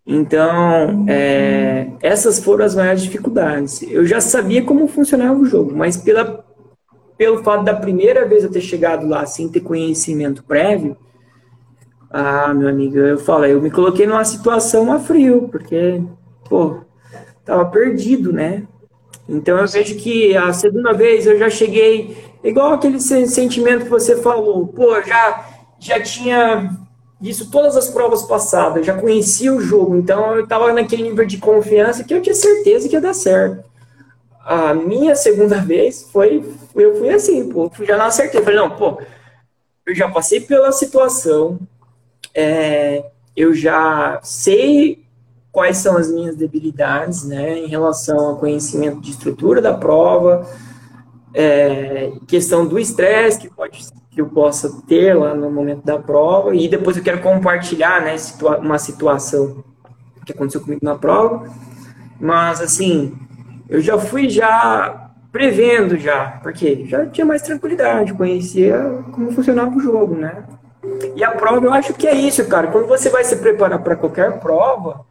Então, 0.07 1.05
é, 1.09 1.89
essas 2.01 2.39
foram 2.39 2.65
as 2.65 2.77
maiores 2.77 3.03
dificuldades. 3.03 3.83
Eu 3.83 4.07
já 4.07 4.21
sabia 4.21 4.63
como 4.63 4.87
funcionava 4.87 5.35
o 5.35 5.45
jogo, 5.45 5.75
mas 5.75 5.97
pela, 5.97 6.45
pelo 7.19 7.43
fato 7.43 7.65
da 7.65 7.75
primeira 7.75 8.25
vez 8.25 8.45
eu 8.45 8.51
ter 8.51 8.61
chegado 8.61 9.09
lá 9.09 9.27
sem 9.27 9.49
ter 9.49 9.61
conhecimento 9.61 10.45
prévio, 10.45 10.97
ah, 12.09 12.55
meu 12.55 12.69
amigo, 12.69 12.97
eu 12.97 13.19
falei, 13.19 13.53
eu 13.53 13.61
me 13.61 13.71
coloquei 13.71 14.07
numa 14.07 14.25
situação 14.25 14.93
a 14.93 15.01
frio, 15.01 15.49
porque, 15.51 16.01
pô, 16.49 16.79
tava 17.45 17.65
perdido, 17.67 18.33
né? 18.33 18.63
Então 19.29 19.59
eu 19.59 19.67
vejo 19.67 19.97
que 19.97 20.37
a 20.37 20.53
segunda 20.53 20.93
vez 20.93 21.27
eu 21.27 21.37
já 21.37 21.51
cheguei, 21.51 22.17
igual 22.45 22.75
aquele 22.75 23.01
sentimento 23.01 23.85
que 23.85 23.91
você 23.91 24.17
falou, 24.23 24.69
pô, 24.69 25.03
já, 25.03 25.47
já 25.81 26.01
tinha 26.01 26.71
isso 27.21 27.51
todas 27.51 27.77
as 27.77 27.89
provas 27.89 28.23
passadas, 28.25 28.85
já 28.85 28.99
conhecia 28.99 29.53
o 29.53 29.61
jogo, 29.61 29.97
então 29.97 30.37
eu 30.37 30.45
estava 30.45 30.73
naquele 30.73 31.05
nível 31.05 31.25
de 31.25 31.39
confiança 31.39 32.05
que 32.05 32.13
eu 32.13 32.21
tinha 32.21 32.35
certeza 32.35 32.89
que 32.89 32.95
ia 32.95 33.01
dar 33.01 33.15
certo. 33.15 33.65
A 34.45 34.75
minha 34.75 35.17
segunda 35.17 35.59
vez 35.59 36.09
foi, 36.13 36.45
eu 36.75 36.99
fui 36.99 37.11
assim, 37.11 37.49
pô, 37.49 37.71
já 37.81 37.97
não 37.97 38.07
acertei, 38.07 38.43
falei, 38.43 38.59
não, 38.59 38.71
pô, 38.71 39.01
eu 39.87 39.95
já 39.95 40.11
passei 40.11 40.41
pela 40.41 40.71
situação, 40.73 41.59
é, 42.35 43.07
eu 43.35 43.55
já 43.55 44.21
sei 44.23 45.05
quais 45.51 45.79
são 45.79 45.97
as 45.97 46.13
minhas 46.13 46.37
debilidades, 46.37 47.25
né, 47.25 47.59
em 47.59 47.67
relação 47.67 48.19
ao 48.19 48.37
conhecimento 48.37 49.01
de 49.01 49.11
estrutura 49.11 49.63
da 49.63 49.73
prova, 49.73 50.47
é, 51.33 52.13
questão 52.27 52.67
do 52.67 52.79
estresse 52.79 53.39
que 53.39 53.49
pode 53.49 53.87
que 54.17 54.23
eu 54.23 54.27
possa 54.31 54.83
ter 54.89 55.13
lá 55.13 55.35
no 55.35 55.51
momento 55.51 55.85
da 55.85 55.99
prova 55.99 56.57
e 56.57 56.69
depois 56.69 56.97
eu 56.97 57.03
quero 57.03 57.21
compartilhar, 57.21 58.01
né, 58.01 58.17
situa 58.17 58.57
uma 58.57 58.79
situação 58.79 59.63
que 60.25 60.33
aconteceu 60.33 60.63
comigo 60.63 60.81
na 60.83 60.95
prova, 60.95 61.47
mas 62.19 62.63
assim, 62.63 63.15
eu 63.69 63.79
já 63.83 63.99
fui 63.99 64.31
já 64.31 65.11
prevendo 65.31 65.99
já, 65.99 66.41
porque 66.43 66.87
já 66.87 67.05
tinha 67.05 67.27
mais 67.27 67.43
tranquilidade, 67.43 68.15
conhecia 68.15 69.05
como 69.13 69.31
funcionava 69.33 69.77
o 69.77 69.81
jogo, 69.81 70.15
né? 70.15 70.45
E 71.15 71.23
a 71.23 71.33
prova, 71.33 71.67
eu 71.67 71.73
acho 71.75 71.93
que 71.93 72.09
é 72.09 72.15
isso, 72.15 72.49
cara. 72.49 72.69
Quando 72.69 72.87
você 72.87 73.11
vai 73.11 73.23
se 73.23 73.37
preparar 73.37 73.83
para 73.83 73.97
qualquer 73.97 74.41
prova, 74.41 75.05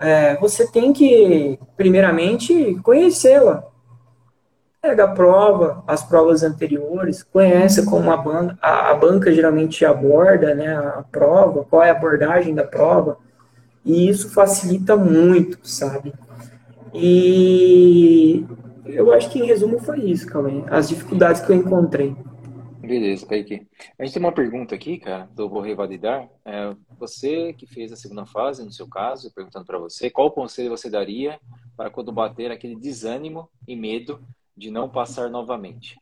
é, 0.00 0.36
você 0.36 0.66
tem 0.66 0.90
que, 0.90 1.58
primeiramente, 1.76 2.76
conhecê-la 2.82 3.62
pega 4.86 5.04
a 5.04 5.08
prova, 5.08 5.82
as 5.84 6.04
provas 6.04 6.44
anteriores, 6.44 7.24
conhece 7.24 7.84
como 7.84 8.08
a, 8.12 8.16
banca, 8.16 8.56
a, 8.62 8.92
a 8.92 8.94
banca 8.94 9.32
geralmente 9.32 9.84
aborda 9.84 10.54
né, 10.54 10.76
a 10.76 11.04
prova, 11.10 11.64
qual 11.64 11.82
é 11.82 11.90
a 11.90 11.92
abordagem 11.92 12.54
da 12.54 12.62
prova, 12.62 13.18
e 13.84 14.08
isso 14.08 14.32
facilita 14.32 14.96
muito, 14.96 15.58
sabe? 15.66 16.14
E 16.94 18.46
eu 18.86 19.12
acho 19.12 19.28
que 19.28 19.40
em 19.40 19.46
resumo 19.46 19.80
foi 19.80 20.02
isso, 20.02 20.28
Cauê, 20.28 20.62
as 20.70 20.88
dificuldades 20.88 21.42
que 21.42 21.50
eu 21.50 21.56
encontrei. 21.56 22.14
Beleza, 22.80 23.26
Kaique. 23.26 23.66
A 23.98 24.04
gente 24.04 24.14
tem 24.14 24.22
uma 24.22 24.30
pergunta 24.30 24.72
aqui, 24.72 24.98
cara, 24.98 25.28
do 25.34 25.48
Vou 25.48 25.60
Revalidar. 25.60 26.28
É, 26.44 26.72
você 26.96 27.52
que 27.52 27.66
fez 27.66 27.90
a 27.90 27.96
segunda 27.96 28.24
fase, 28.24 28.64
no 28.64 28.70
seu 28.70 28.86
caso, 28.86 29.34
perguntando 29.34 29.66
para 29.66 29.78
você, 29.78 30.08
qual 30.08 30.30
conselho 30.30 30.70
você 30.70 30.88
daria 30.88 31.40
para 31.76 31.90
quando 31.90 32.12
bater 32.12 32.52
aquele 32.52 32.76
desânimo 32.76 33.50
e 33.66 33.74
medo 33.74 34.20
de 34.56 34.70
não 34.70 34.88
passar 34.88 35.28
novamente? 35.28 35.96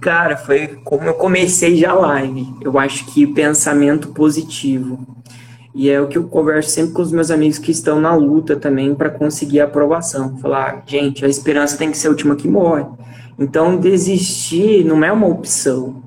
Cara, 0.00 0.36
foi 0.36 0.68
como 0.82 1.04
eu 1.04 1.14
comecei 1.14 1.76
já 1.76 1.90
a 1.90 1.94
live. 1.94 2.48
Eu 2.62 2.78
acho 2.78 3.04
que 3.06 3.26
pensamento 3.26 4.08
positivo. 4.08 5.06
E 5.74 5.90
é 5.90 6.00
o 6.00 6.08
que 6.08 6.16
eu 6.16 6.24
converso 6.24 6.70
sempre 6.70 6.94
com 6.94 7.02
os 7.02 7.12
meus 7.12 7.30
amigos 7.30 7.58
que 7.58 7.70
estão 7.70 8.00
na 8.00 8.14
luta 8.14 8.56
também 8.56 8.94
para 8.94 9.10
conseguir 9.10 9.60
a 9.60 9.64
aprovação. 9.64 10.38
Falar, 10.38 10.82
gente, 10.86 11.24
a 11.24 11.28
esperança 11.28 11.76
tem 11.76 11.90
que 11.90 11.98
ser 11.98 12.08
a 12.08 12.10
última 12.10 12.34
que 12.34 12.48
morre. 12.48 12.86
Então, 13.38 13.76
desistir 13.76 14.84
não 14.84 15.04
é 15.04 15.12
uma 15.12 15.26
opção. 15.26 16.02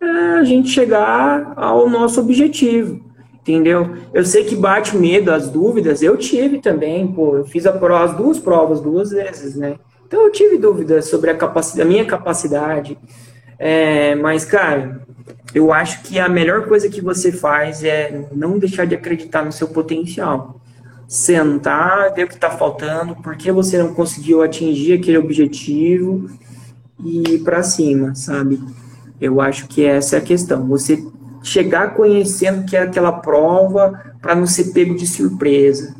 É 0.00 0.38
a 0.38 0.44
gente 0.44 0.70
chegar 0.70 1.52
ao 1.56 1.88
nosso 1.88 2.20
objetivo 2.20 3.11
entendeu? 3.42 3.96
Eu 4.14 4.24
sei 4.24 4.44
que 4.44 4.56
bate 4.56 4.96
medo, 4.96 5.32
as 5.32 5.50
dúvidas, 5.50 6.02
eu 6.02 6.16
tive 6.16 6.60
também, 6.60 7.06
pô, 7.06 7.36
eu 7.36 7.44
fiz 7.44 7.64
prova, 7.64 8.04
as 8.04 8.16
duas 8.16 8.38
provas 8.38 8.80
duas 8.80 9.10
vezes, 9.10 9.56
né? 9.56 9.76
Então 10.06 10.22
eu 10.22 10.30
tive 10.30 10.58
dúvidas 10.58 11.06
sobre 11.06 11.30
a 11.30 11.34
capacidade, 11.34 11.82
a 11.82 11.90
minha 11.90 12.04
capacidade, 12.04 12.96
é, 13.58 14.14
mas 14.14 14.44
cara, 14.44 15.02
eu 15.54 15.72
acho 15.72 16.02
que 16.02 16.18
a 16.18 16.28
melhor 16.28 16.66
coisa 16.66 16.88
que 16.88 17.00
você 17.00 17.32
faz 17.32 17.82
é 17.82 18.26
não 18.32 18.58
deixar 18.58 18.86
de 18.86 18.94
acreditar 18.94 19.44
no 19.44 19.52
seu 19.52 19.68
potencial. 19.68 20.60
Sentar, 21.06 22.14
ver 22.14 22.24
o 22.24 22.28
que 22.28 22.34
está 22.34 22.50
faltando, 22.50 23.14
por 23.16 23.36
que 23.36 23.52
você 23.52 23.76
não 23.76 23.92
conseguiu 23.92 24.42
atingir 24.42 24.94
aquele 24.94 25.18
objetivo 25.18 26.26
e 26.98 27.34
ir 27.34 27.38
para 27.40 27.62
cima, 27.62 28.14
sabe? 28.14 28.58
Eu 29.20 29.40
acho 29.40 29.68
que 29.68 29.84
essa 29.84 30.16
é 30.16 30.18
a 30.18 30.22
questão. 30.22 30.66
Você 30.68 31.04
chegar 31.42 31.94
conhecendo 31.94 32.64
que 32.64 32.76
é 32.76 32.82
aquela 32.82 33.12
prova 33.12 34.16
para 34.20 34.34
não 34.34 34.46
ser 34.46 34.72
pego 34.72 34.94
de 34.94 35.06
surpresa. 35.06 35.94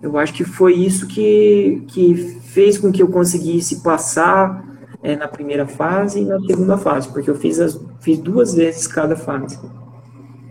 Eu 0.00 0.16
acho 0.16 0.32
que 0.32 0.44
foi 0.44 0.74
isso 0.74 1.06
que, 1.06 1.84
que 1.88 2.14
fez 2.40 2.78
com 2.78 2.90
que 2.90 3.02
eu 3.02 3.10
conseguisse 3.10 3.82
passar 3.82 4.64
é, 5.02 5.14
na 5.14 5.28
primeira 5.28 5.66
fase 5.66 6.20
e 6.20 6.24
na 6.24 6.40
segunda 6.40 6.78
fase, 6.78 7.12
porque 7.12 7.28
eu 7.30 7.34
fiz, 7.34 7.60
as, 7.60 7.78
fiz 8.00 8.18
duas 8.18 8.54
vezes 8.54 8.86
cada 8.86 9.16
fase. 9.16 9.58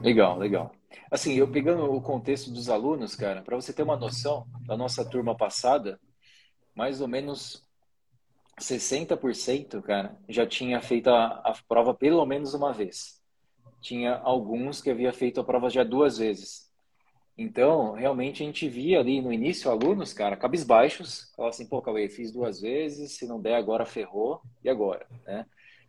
Legal, 0.03 0.37
legal. 0.37 0.71
Assim, 1.11 1.33
eu 1.33 1.47
pegando 1.47 1.91
o 1.91 2.01
contexto 2.01 2.51
dos 2.51 2.69
alunos, 2.69 3.15
cara, 3.15 3.41
para 3.41 3.55
você 3.55 3.73
ter 3.73 3.81
uma 3.81 3.97
noção, 3.97 4.45
da 4.67 4.77
nossa 4.77 5.03
turma 5.03 5.35
passada, 5.35 5.99
mais 6.75 7.01
ou 7.01 7.07
menos 7.07 7.65
60%, 8.59 9.81
cara, 9.81 10.15
já 10.27 10.45
tinha 10.45 10.79
feito 10.81 11.09
a, 11.09 11.25
a 11.43 11.53
prova 11.67 11.93
pelo 11.93 12.25
menos 12.25 12.53
uma 12.53 12.71
vez. 12.71 13.18
Tinha 13.81 14.15
alguns 14.17 14.81
que 14.81 14.89
havia 14.89 15.13
feito 15.13 15.39
a 15.39 15.43
prova 15.43 15.69
já 15.69 15.83
duas 15.83 16.17
vezes. 16.17 16.69
Então, 17.39 17.93
realmente 17.93 18.43
a 18.43 18.45
gente 18.45 18.67
via 18.67 18.99
ali 18.99 19.21
no 19.21 19.31
início 19.31 19.71
alunos, 19.71 20.11
cara, 20.11 20.35
cabisbaixos, 20.35 21.31
falavam 21.37 21.51
assim, 21.51 21.65
pô, 21.65 21.81
Cauê, 21.81 22.09
fiz 22.09 22.33
duas 22.33 22.59
vezes, 22.59 23.13
se 23.13 23.25
não 23.25 23.39
der 23.39 23.55
agora 23.55 23.85
ferrou, 23.85 24.41
e 24.61 24.69
agora, 24.69 25.05
né? 25.25 25.45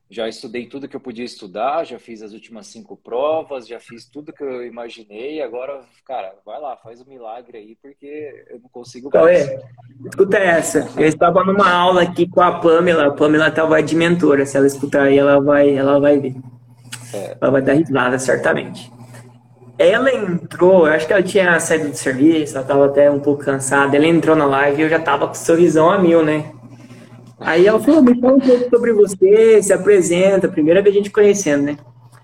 Já 0.08 0.28
estudei 0.28 0.66
tudo 0.66 0.88
que 0.88 0.94
eu 0.94 1.00
podia 1.00 1.24
estudar, 1.24 1.84
já 1.84 1.98
fiz 1.98 2.22
as 2.22 2.32
últimas 2.32 2.68
cinco 2.68 2.96
provas, 2.96 3.66
já 3.66 3.80
fiz 3.80 4.08
tudo 4.08 4.32
que 4.32 4.42
eu 4.42 4.64
imaginei, 4.64 5.42
agora, 5.42 5.84
cara, 6.04 6.34
vai 6.46 6.60
lá, 6.60 6.76
faz 6.76 7.00
o 7.00 7.04
um 7.04 7.08
milagre 7.08 7.58
aí, 7.58 7.76
porque 7.82 8.46
eu 8.48 8.60
não 8.60 8.68
consigo 8.68 9.10
mais. 9.12 9.46
Cauê, 9.46 9.60
escuta 10.06 10.38
essa, 10.38 10.88
eu 10.96 11.06
estava 11.06 11.42
numa 11.44 11.68
aula 11.68 12.02
aqui 12.02 12.28
com 12.28 12.40
a 12.40 12.60
Pamela, 12.60 13.08
a 13.08 13.12
Pamela 13.12 13.48
estava 13.48 13.82
de 13.82 13.96
mentora, 13.96 14.46
se 14.46 14.56
ela 14.56 14.68
escutar 14.68 15.02
aí, 15.02 15.18
ela 15.18 15.40
vai, 15.40 15.74
ela 15.74 15.98
vai 15.98 16.16
ver. 16.18 16.36
Ela 17.12 17.50
vai 17.50 17.62
dar 17.62 17.74
risada, 17.74 18.18
certamente. 18.18 18.92
Ela 19.78 20.12
entrou, 20.12 20.86
eu 20.86 20.92
acho 20.92 21.06
que 21.06 21.12
ela 21.12 21.22
tinha 21.22 21.58
saído 21.58 21.88
do 21.88 21.96
serviço, 21.96 22.56
ela 22.56 22.66
tava 22.66 22.86
até 22.86 23.10
um 23.10 23.20
pouco 23.20 23.44
cansada. 23.44 23.96
Ela 23.96 24.06
entrou 24.06 24.36
na 24.36 24.44
live 24.44 24.80
e 24.80 24.84
eu 24.84 24.88
já 24.90 24.98
tava 24.98 25.26
com 25.26 25.34
sorrisão 25.34 25.90
a 25.90 25.98
mil, 25.98 26.22
né? 26.22 26.52
Aí 27.40 27.66
ela 27.66 27.80
falou, 27.80 28.02
me 28.02 28.20
fala 28.20 28.34
um 28.34 28.40
pouco 28.40 28.68
sobre 28.68 28.92
você, 28.92 29.62
se 29.62 29.72
apresenta, 29.72 30.48
primeira 30.48 30.82
vez 30.82 30.94
a 30.94 30.98
gente 30.98 31.10
conhecendo, 31.10 31.62
né? 31.62 31.78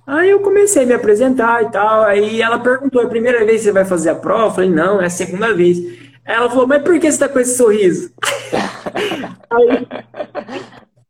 Aí 0.06 0.30
eu 0.30 0.38
comecei 0.38 0.84
a 0.84 0.86
me 0.86 0.94
apresentar 0.94 1.64
e 1.64 1.70
tal. 1.70 2.04
Aí 2.04 2.40
ela 2.40 2.60
perguntou: 2.60 3.02
é 3.02 3.06
a 3.06 3.08
primeira 3.08 3.44
vez 3.44 3.58
que 3.58 3.64
você 3.64 3.72
vai 3.72 3.84
fazer 3.84 4.10
a 4.10 4.14
prova? 4.14 4.46
Eu 4.46 4.52
falei: 4.52 4.70
não, 4.70 5.02
é 5.02 5.06
a 5.06 5.10
segunda 5.10 5.52
vez. 5.52 5.78
Ela 6.24 6.48
falou: 6.48 6.66
mas 6.66 6.82
por 6.82 6.98
que 7.00 7.10
você 7.10 7.18
tá 7.18 7.28
com 7.28 7.40
esse 7.40 7.56
sorriso? 7.56 8.12
aí, 9.50 9.86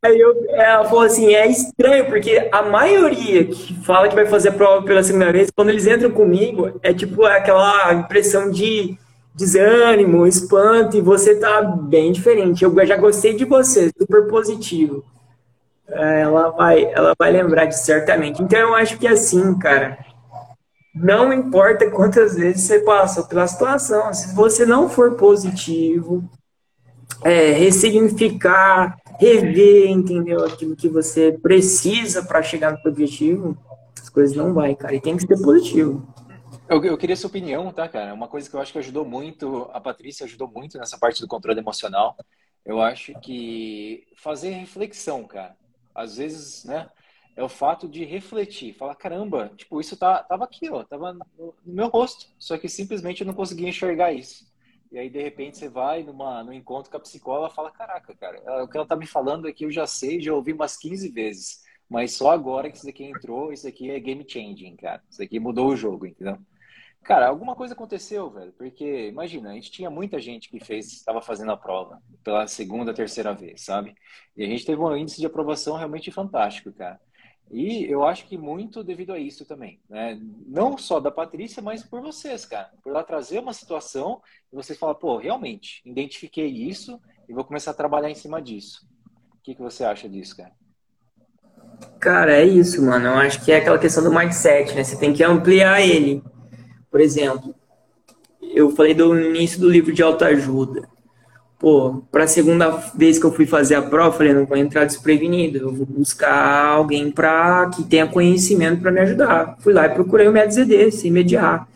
Aí 0.03 0.21
eu, 0.21 0.45
ela 0.51 0.85
falou 0.85 1.05
assim, 1.05 1.35
é 1.35 1.47
estranho, 1.47 2.07
porque 2.07 2.49
a 2.53 2.63
maioria 2.63 3.45
que 3.45 3.75
fala 3.83 4.09
que 4.09 4.15
vai 4.15 4.27
fazer 4.27 4.51
a 4.51 4.53
prova 4.53 4.85
pela 4.85 5.03
segunda 5.03 5.33
vez, 5.33 5.51
quando 5.51 5.71
eles 5.71 5.87
entram 5.87 6.11
comigo, 6.11 6.79
é 6.83 6.93
tipo 6.93 7.25
aquela 7.25 7.93
impressão 7.95 8.51
de 8.51 8.97
desânimo, 9.35 10.27
espanto, 10.27 10.97
e 10.97 11.01
você 11.01 11.37
tá 11.37 11.61
bem 11.63 12.13
diferente. 12.13 12.65
Eu 12.65 12.87
já 12.87 12.97
gostei 12.97 13.35
de 13.35 13.45
você, 13.45 13.91
super 13.99 14.27
positivo. 14.29 15.05
É, 15.89 16.23
ela 16.23 16.51
vai, 16.51 16.85
ela 16.85 17.15
vai 17.19 17.31
lembrar 17.31 17.67
de 17.67 17.79
certamente. 17.79 18.43
Então 18.43 18.59
eu 18.59 18.75
acho 18.75 18.99
que 18.99 19.07
é 19.07 19.11
assim, 19.11 19.59
cara, 19.59 19.99
não 20.95 21.33
importa 21.33 21.91
quantas 21.91 22.37
vezes 22.37 22.63
você 22.63 22.81
passou 22.81 23.25
pela 23.25 23.47
situação, 23.47 24.13
se 24.15 24.35
você 24.35 24.65
não 24.65 24.89
for 24.89 25.15
positivo, 25.15 26.25
é, 27.23 27.53
ressignificar 27.53 28.97
rever, 29.19 29.91
entendeu? 29.91 30.45
Aquilo 30.45 30.77
que 30.77 30.89
você 30.89 31.33
precisa 31.33 32.23
para 32.25 32.43
chegar 32.43 32.73
no 32.73 32.91
objetivo, 32.91 33.57
as 34.01 34.09
coisas 34.09 34.37
não 34.37 34.53
vai, 34.53 34.75
cara. 34.75 34.95
E 34.95 35.01
tem 35.01 35.17
que 35.17 35.27
ser 35.27 35.43
positivo. 35.43 36.07
Eu, 36.69 36.83
eu 36.85 36.99
queria 36.99 37.17
sua 37.17 37.29
opinião, 37.29 37.73
tá, 37.73 37.89
cara? 37.89 38.13
Uma 38.13 38.27
coisa 38.27 38.51
que 38.51 38.57
eu 38.57 38.61
acho 38.61 38.73
que 38.73 38.79
ajudou 38.79 39.05
muito, 39.05 39.69
a 39.73 39.81
Patrícia 39.81 40.25
ajudou 40.25 40.49
muito 40.49 40.79
nessa 40.79 40.99
parte 40.99 41.21
do 41.21 41.29
controle 41.29 41.61
emocional. 41.61 42.17
Eu 42.65 42.81
acho 42.81 43.13
que 43.21 44.05
fazer 44.17 44.51
reflexão, 44.51 45.25
cara. 45.25 45.57
Às 45.95 46.17
vezes, 46.17 46.65
né? 46.65 46.91
É 47.37 47.45
o 47.45 47.49
fato 47.49 47.87
de 47.87 48.03
refletir, 48.03 48.73
falar, 48.73 48.95
caramba, 48.95 49.53
tipo, 49.55 49.79
isso 49.79 49.95
tá, 49.95 50.23
tava 50.23 50.45
aqui, 50.45 50.71
ó, 50.71 50.83
tava 50.83 51.13
no, 51.13 51.55
no 51.67 51.75
meu 51.75 51.89
rosto, 51.89 52.31
só 52.39 52.57
que 52.57 52.67
simplesmente 52.67 53.21
eu 53.21 53.27
não 53.27 53.35
conseguia 53.35 53.69
enxergar 53.69 54.11
isso. 54.11 54.47
E 54.97 54.99
aí, 54.99 55.11
de 55.11 55.21
repente, 55.21 55.59
você 55.59 55.69
vai 55.69 56.03
numa, 56.03 56.43
num 56.43 56.55
encontro 56.55 56.91
com 56.91 56.97
a 56.97 57.01
psicóloga 57.01 57.53
e 57.53 57.55
fala: 57.55 57.71
Caraca, 57.71 58.17
cara, 58.17 58.65
o 58.65 58.67
que 58.67 58.79
ela 58.79 58.87
tá 58.87 58.97
me 58.97 59.07
falando 59.07 59.47
aqui 59.47 59.65
eu 59.65 59.71
já 59.71 59.87
sei, 59.87 60.23
já 60.23 60.33
ouvi 60.33 60.55
umas 60.55 60.75
15 60.79 61.11
vezes. 61.11 61.61
Mas 61.87 62.15
só 62.15 62.31
agora 62.31 62.71
que 62.71 62.79
isso 62.79 62.89
aqui 62.89 63.05
entrou, 63.05 63.53
isso 63.53 63.69
aqui 63.69 63.91
é 63.91 64.01
game 64.01 64.25
changing, 64.27 64.75
cara. 64.77 65.03
Isso 65.11 65.23
aqui 65.23 65.39
mudou 65.39 65.69
o 65.69 65.77
jogo, 65.77 66.07
entendeu? 66.07 66.39
Cara, 67.03 67.29
alguma 67.29 67.55
coisa 67.55 67.75
aconteceu, 67.75 68.31
velho. 68.31 68.55
Porque, 68.55 69.09
imagina, 69.09 69.51
a 69.51 69.53
gente 69.53 69.71
tinha 69.71 69.91
muita 69.91 70.19
gente 70.19 70.49
que 70.49 70.65
fez, 70.65 70.91
estava 70.95 71.21
fazendo 71.21 71.53
a 71.53 71.59
prova 71.59 72.03
pela 72.25 72.47
segunda, 72.47 72.95
terceira 72.95 73.35
vez, 73.35 73.67
sabe? 73.67 73.95
E 74.35 74.43
a 74.43 74.47
gente 74.47 74.65
teve 74.65 74.81
um 74.81 74.97
índice 74.97 75.21
de 75.21 75.27
aprovação 75.27 75.77
realmente 75.77 76.11
fantástico, 76.11 76.73
cara. 76.73 76.99
E 77.51 77.85
eu 77.85 78.05
acho 78.05 78.27
que 78.27 78.37
muito 78.37 78.83
devido 78.83 79.13
a 79.13 79.19
isso 79.19 79.45
também, 79.45 79.81
né? 79.89 80.19
Não 80.47 80.77
só 80.77 80.99
da 80.99 81.11
Patrícia, 81.11 81.63
mas 81.63 81.85
por 81.85 82.01
vocês, 82.01 82.45
cara. 82.45 82.71
Por 82.83 82.91
ela 82.91 83.05
trazer 83.05 83.39
uma 83.39 83.53
situação 83.53 84.21
e 84.53 84.57
você 84.57 84.75
falar, 84.75 84.97
pô, 84.97 85.17
realmente, 85.19 85.81
identifiquei 85.85 86.49
isso 86.49 87.01
e 87.29 87.33
vou 87.33 87.45
começar 87.45 87.71
a 87.71 87.75
trabalhar 87.75 88.11
em 88.11 88.15
cima 88.15 88.43
disso. 88.43 88.87
O 89.35 89.43
que, 89.43 89.55
que 89.55 89.63
você 89.63 89.85
acha 89.85 90.09
disso, 90.09 90.37
cara? 90.37 90.53
Cara, 92.01 92.37
é 92.37 92.45
isso, 92.45 92.85
mano. 92.85 93.07
Eu 93.07 93.15
acho 93.15 93.45
que 93.45 93.53
é 93.53 93.59
aquela 93.59 93.79
questão 93.79 94.03
do 94.03 94.13
mindset, 94.13 94.75
né? 94.75 94.83
Você 94.83 94.99
tem 94.99 95.13
que 95.13 95.23
ampliar 95.23 95.81
ele. 95.81 96.23
Por 96.91 97.01
exemplo, 97.01 97.55
eu 98.43 98.71
falei 98.71 98.95
do 98.95 99.19
início 99.19 99.61
do 99.61 99.71
livro 99.71 99.93
de 99.93 100.03
autoajuda 100.03 100.96
pô, 101.59 102.03
para 102.11 102.25
a 102.25 102.29
segunda 102.29 102.71
vez 102.95 103.19
que 103.19 103.25
eu 103.25 103.33
fui 103.33 103.47
fazer 103.47 103.75
a 103.75 103.83
prova, 103.83 104.09
eu 104.09 104.13
falei, 104.13 104.35
não 104.35 104.47
vou 104.47 104.57
entrar 104.57 104.85
desprevenido, 104.85 105.59
eu 105.59 105.73
vou 105.73 105.87
buscar 105.87 106.67
alguém 106.67 107.11
para 107.11 107.71
que 107.71 107.83
tenha 107.85 108.07
conhecimento 108.07 108.81
para 108.83 108.91
me 108.91 109.01
ajudar. 109.01 109.57
Fui 109.61 109.73
lá 109.73 109.87
e 109.87 109.91
procurei 109.91 110.29
o 110.29 110.33
MedZD, 110.33 110.91
sem 110.91 111.11
mediar. 111.11 111.67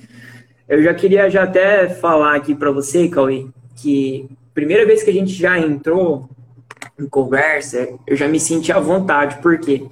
Eu 0.69 0.83
já 0.83 0.95
queria 0.95 1.29
já 1.29 1.45
até 1.45 1.89
falar 1.89 2.37
aqui 2.37 2.55
para 2.55 2.71
você, 2.71 3.09
Cauê, 3.09 3.47
que 3.77 4.29
primeira 4.55 4.87
vez 4.87 5.03
que 5.03 5.11
a 5.11 5.13
gente 5.13 5.33
já 5.33 5.59
entrou 5.59 6.29
em 6.99 7.07
conversa, 7.09 7.89
eu 8.07 8.17
já 8.17 8.29
me 8.29 8.39
senti 8.39 8.71
à 8.71 8.79
vontade, 8.79 9.39
porque 9.41 9.87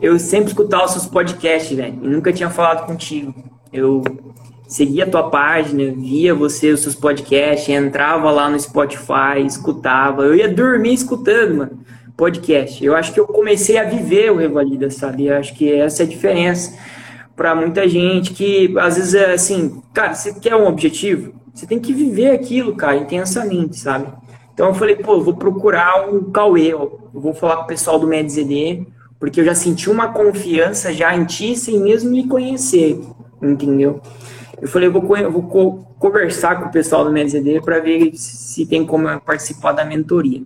eu 0.00 0.18
sempre 0.18 0.48
escutava 0.48 0.86
os 0.86 0.92
seus 0.92 1.06
podcasts, 1.06 1.76
velho, 1.76 1.98
e 2.02 2.08
nunca 2.08 2.32
tinha 2.32 2.48
falado 2.48 2.86
contigo. 2.86 3.34
Eu 3.72 4.02
seguia 4.68 5.04
a 5.04 5.10
tua 5.10 5.30
página, 5.30 5.90
via 5.96 6.34
você, 6.34 6.70
os 6.70 6.80
seus 6.80 6.94
podcasts, 6.94 7.68
entrava 7.70 8.30
lá 8.30 8.50
no 8.50 8.60
Spotify, 8.60 9.44
escutava. 9.44 10.24
Eu 10.24 10.34
ia 10.34 10.48
dormir 10.48 10.92
escutando, 10.92 11.56
mano, 11.56 11.80
podcast. 12.14 12.84
Eu 12.84 12.94
acho 12.94 13.12
que 13.12 13.18
eu 13.18 13.26
comecei 13.26 13.78
a 13.78 13.84
viver 13.84 14.30
o 14.30 14.36
Revalida, 14.36 14.90
sabe? 14.90 15.26
Eu 15.26 15.36
acho 15.36 15.54
que 15.54 15.72
essa 15.72 16.02
é 16.02 16.06
a 16.06 16.08
diferença 16.08 16.78
para 17.34 17.54
muita 17.54 17.88
gente 17.88 18.34
que 18.34 18.74
às 18.78 18.96
vezes 18.96 19.14
é 19.14 19.32
assim, 19.32 19.80
cara, 19.94 20.12
você 20.12 20.34
quer 20.34 20.56
um 20.56 20.66
objetivo, 20.66 21.32
você 21.54 21.66
tem 21.66 21.78
que 21.78 21.94
viver 21.94 22.32
aquilo, 22.32 22.74
cara, 22.76 22.96
intensamente, 22.96 23.78
sabe? 23.78 24.12
Então 24.52 24.66
eu 24.66 24.74
falei, 24.74 24.96
pô, 24.96 25.14
eu 25.14 25.22
vou 25.22 25.34
procurar 25.34 26.12
o 26.12 26.32
Cauê, 26.32 26.72
eu 26.72 27.08
vou 27.14 27.32
falar 27.32 27.58
com 27.58 27.62
o 27.62 27.66
pessoal 27.68 27.98
do 27.98 28.08
MedZD, 28.08 28.84
porque 29.20 29.40
eu 29.40 29.44
já 29.44 29.54
senti 29.54 29.88
uma 29.88 30.08
confiança 30.08 30.92
já 30.92 31.14
em 31.16 31.24
ti 31.24 31.56
sem 31.56 31.78
mesmo 31.80 32.10
me 32.10 32.26
conhecer, 32.26 33.00
entendeu? 33.40 34.02
Eu 34.60 34.68
falei, 34.68 34.88
eu 34.88 34.92
vou, 34.92 35.16
eu 35.16 35.30
vou 35.30 35.42
conversar 35.98 36.60
com 36.60 36.68
o 36.68 36.72
pessoal 36.72 37.04
do 37.04 37.12
MedZD 37.12 37.60
para 37.62 37.78
ver 37.80 38.12
se 38.14 38.66
tem 38.66 38.84
como 38.84 39.20
participar 39.20 39.72
da 39.72 39.84
mentoria. 39.84 40.42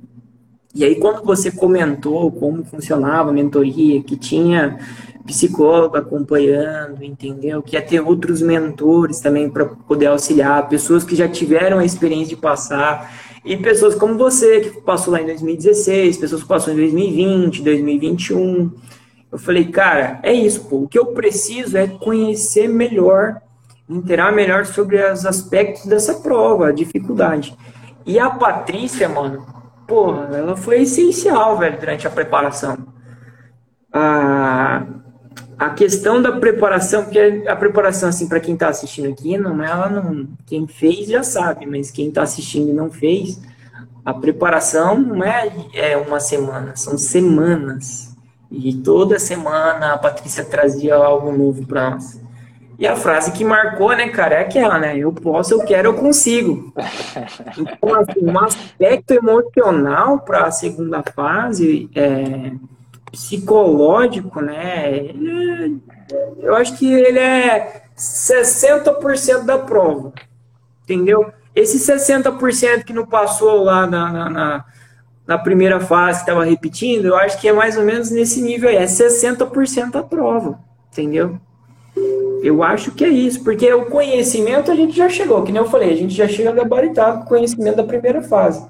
E 0.75 0.85
aí, 0.85 0.97
quando 0.97 1.23
você 1.23 1.51
comentou 1.51 2.31
como 2.33 2.65
funcionava 2.65 3.31
a 3.31 3.33
mentoria, 3.33 4.03
que 4.03 4.17
tinha 4.17 4.79
psicólogo 5.27 5.97
acompanhando, 5.97 7.05
entendeu? 7.05 7.63
Que 7.63 7.77
ia 7.77 7.83
ter 7.83 8.01
outros 8.01 8.41
mentores 8.41 9.21
também 9.21 9.49
para 9.49 9.67
poder 9.67 10.07
auxiliar, 10.07 10.69
pessoas 10.69 11.05
que 11.05 11.15
já 11.15 11.29
tiveram 11.29 11.79
a 11.79 11.85
experiência 11.85 12.35
de 12.35 12.41
passar, 12.41 13.13
e 13.45 13.57
pessoas 13.57 13.95
como 13.95 14.17
você, 14.17 14.61
que 14.61 14.81
passou 14.83 15.13
lá 15.13 15.21
em 15.21 15.27
2016, 15.27 16.17
pessoas 16.17 16.43
que 16.43 16.49
passou 16.49 16.73
em 16.73 16.77
2020, 16.77 17.63
2021. 17.63 18.73
Eu 19.31 19.39
falei, 19.39 19.67
cara, 19.67 20.21
é 20.23 20.33
isso, 20.33 20.65
pô. 20.65 20.83
O 20.83 20.89
que 20.89 20.99
eu 20.99 21.07
preciso 21.07 21.77
é 21.77 21.87
conhecer 21.87 22.69
melhor 22.69 23.41
inteirar 23.97 24.33
melhor 24.33 24.67
sobre 24.67 25.03
os 25.11 25.25
aspectos 25.27 25.87
dessa 25.87 26.15
prova, 26.15 26.69
a 26.69 26.73
dificuldade. 26.73 27.57
E 28.05 28.19
a 28.19 28.31
Patrícia, 28.31 29.09
mano, 29.09 29.47
porra, 29.87 30.29
ela 30.37 30.57
foi 30.57 30.83
essencial, 30.83 31.59
velho, 31.59 31.79
durante 31.79 32.07
a 32.07 32.11
preparação. 32.11 32.79
A, 33.93 34.85
a 35.59 35.71
questão 35.71 36.21
da 36.21 36.33
preparação, 36.33 37.05
porque 37.05 37.45
a 37.47 37.55
preparação, 37.55 38.09
assim, 38.09 38.29
para 38.29 38.41
quem 38.41 38.57
tá 38.57 38.69
assistindo 38.69 39.09
aqui, 39.09 39.37
não, 39.37 39.63
ela 39.63 39.89
não. 39.89 40.29
Quem 40.47 40.67
fez 40.67 41.09
já 41.09 41.23
sabe, 41.23 41.67
mas 41.67 41.91
quem 41.91 42.11
tá 42.11 42.23
assistindo 42.23 42.71
e 42.71 42.73
não 42.73 42.91
fez, 42.91 43.41
a 44.05 44.13
preparação 44.13 44.99
não 44.99 45.23
é, 45.23 45.53
é 45.75 45.97
uma 45.97 46.19
semana, 46.19 46.75
são 46.75 46.99
semanas. 46.99 48.17
E 48.51 48.75
toda 48.75 49.19
semana 49.19 49.95
a 49.95 49.99
Patrícia 49.99 50.45
trazia 50.45 50.95
algo 50.95 51.33
novo 51.33 51.67
para 51.67 51.91
nós. 51.91 52.22
E 52.83 52.87
a 52.89 52.97
frase 52.97 53.31
que 53.31 53.45
marcou, 53.45 53.97
né, 53.97 54.09
cara, 54.09 54.35
é 54.35 54.41
aquela, 54.41 54.77
né? 54.77 54.99
Eu 54.99 55.13
posso, 55.13 55.55
eu 55.55 55.65
quero, 55.65 55.91
eu 55.91 55.95
consigo. 55.95 56.75
Então, 57.57 57.95
assim, 57.95 58.25
um 58.25 58.39
aspecto 58.41 59.13
emocional 59.13 60.19
para 60.19 60.47
a 60.47 60.51
segunda 60.51 61.01
fase 61.15 61.89
é, 61.95 62.51
psicológico, 63.13 64.41
né? 64.41 64.97
Ele, 64.97 65.81
eu 66.41 66.57
acho 66.57 66.77
que 66.77 66.93
ele 66.93 67.21
é 67.21 67.85
60% 67.97 69.45
da 69.45 69.59
prova, 69.61 70.13
entendeu? 70.83 71.33
Esse 71.55 71.79
60% 71.79 72.83
que 72.83 72.93
não 72.93 73.07
passou 73.07 73.63
lá 73.63 73.87
na, 73.87 74.13
na, 74.13 74.31
na, 74.31 74.65
na 75.25 75.39
primeira 75.39 75.79
fase, 75.79 76.25
que 76.25 76.31
estava 76.31 76.45
repetindo, 76.45 77.05
eu 77.05 77.17
acho 77.17 77.41
que 77.41 77.49
é 77.49 77.53
mais 77.53 77.77
ou 77.77 77.85
menos 77.85 78.11
nesse 78.11 78.43
nível 78.43 78.69
aí, 78.69 78.77
é 78.77 78.87
60% 78.87 79.93
da 79.93 80.03
prova, 80.03 80.59
entendeu? 80.91 81.39
Eu 82.43 82.61
acho 82.61 82.91
que 82.91 83.05
é 83.05 83.09
isso, 83.09 83.45
porque 83.45 83.73
o 83.73 83.87
conhecimento 83.87 84.73
a 84.73 84.75
gente 84.75 84.97
já 84.97 85.09
chegou, 85.09 85.45
que 85.45 85.53
nem 85.53 85.63
eu 85.63 85.71
falei, 85.71 85.93
a 85.93 85.97
gente 85.97 86.13
já 86.13 86.27
chega 86.27 86.51
gabaritado 86.51 87.19
com 87.19 87.25
o 87.25 87.29
conhecimento 87.29 87.77
da 87.77 87.85
primeira 87.85 88.21
fase. 88.21 88.67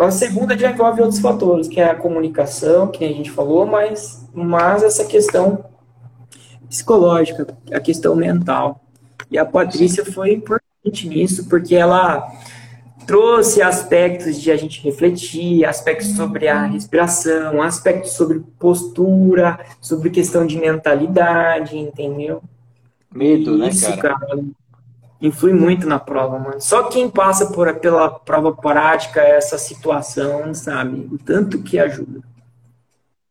A 0.00 0.10
segunda 0.10 0.58
já 0.58 0.72
envolve 0.72 1.00
outros 1.00 1.20
fatores, 1.20 1.68
que 1.68 1.80
é 1.80 1.88
a 1.88 1.94
comunicação, 1.94 2.88
que 2.88 3.04
a 3.04 3.08
gente 3.08 3.30
falou, 3.30 3.64
mas, 3.64 4.28
mas 4.34 4.82
essa 4.82 5.04
questão 5.04 5.64
psicológica, 6.68 7.46
a 7.72 7.78
questão 7.78 8.16
mental. 8.16 8.80
E 9.30 9.38
a 9.38 9.44
Patrícia 9.44 10.04
foi 10.04 10.32
importante 10.32 11.08
nisso, 11.08 11.48
porque 11.48 11.76
ela 11.76 12.28
trouxe 13.06 13.62
aspectos 13.62 14.40
de 14.40 14.50
a 14.50 14.56
gente 14.56 14.82
refletir, 14.82 15.64
aspectos 15.64 16.16
sobre 16.16 16.48
a 16.48 16.66
respiração, 16.66 17.62
aspectos 17.62 18.12
sobre 18.12 18.40
postura, 18.58 19.60
sobre 19.80 20.10
questão 20.10 20.44
de 20.44 20.58
mentalidade, 20.58 21.78
entendeu? 21.78 22.42
Medo, 23.14 23.56
né, 23.56 23.68
Isso, 23.68 23.86
cara? 23.96 24.18
cara? 24.18 24.44
Influi 25.20 25.54
muito 25.54 25.86
na 25.86 25.98
prova, 25.98 26.38
mano. 26.38 26.60
Só 26.60 26.88
quem 26.88 27.08
passa 27.08 27.52
por, 27.52 27.72
pela 27.78 28.10
prova 28.10 28.54
prática 28.54 29.22
essa 29.22 29.56
situação, 29.56 30.52
sabe? 30.52 31.08
O 31.14 31.16
tanto 31.16 31.62
que 31.62 31.78
ajuda. 31.78 32.20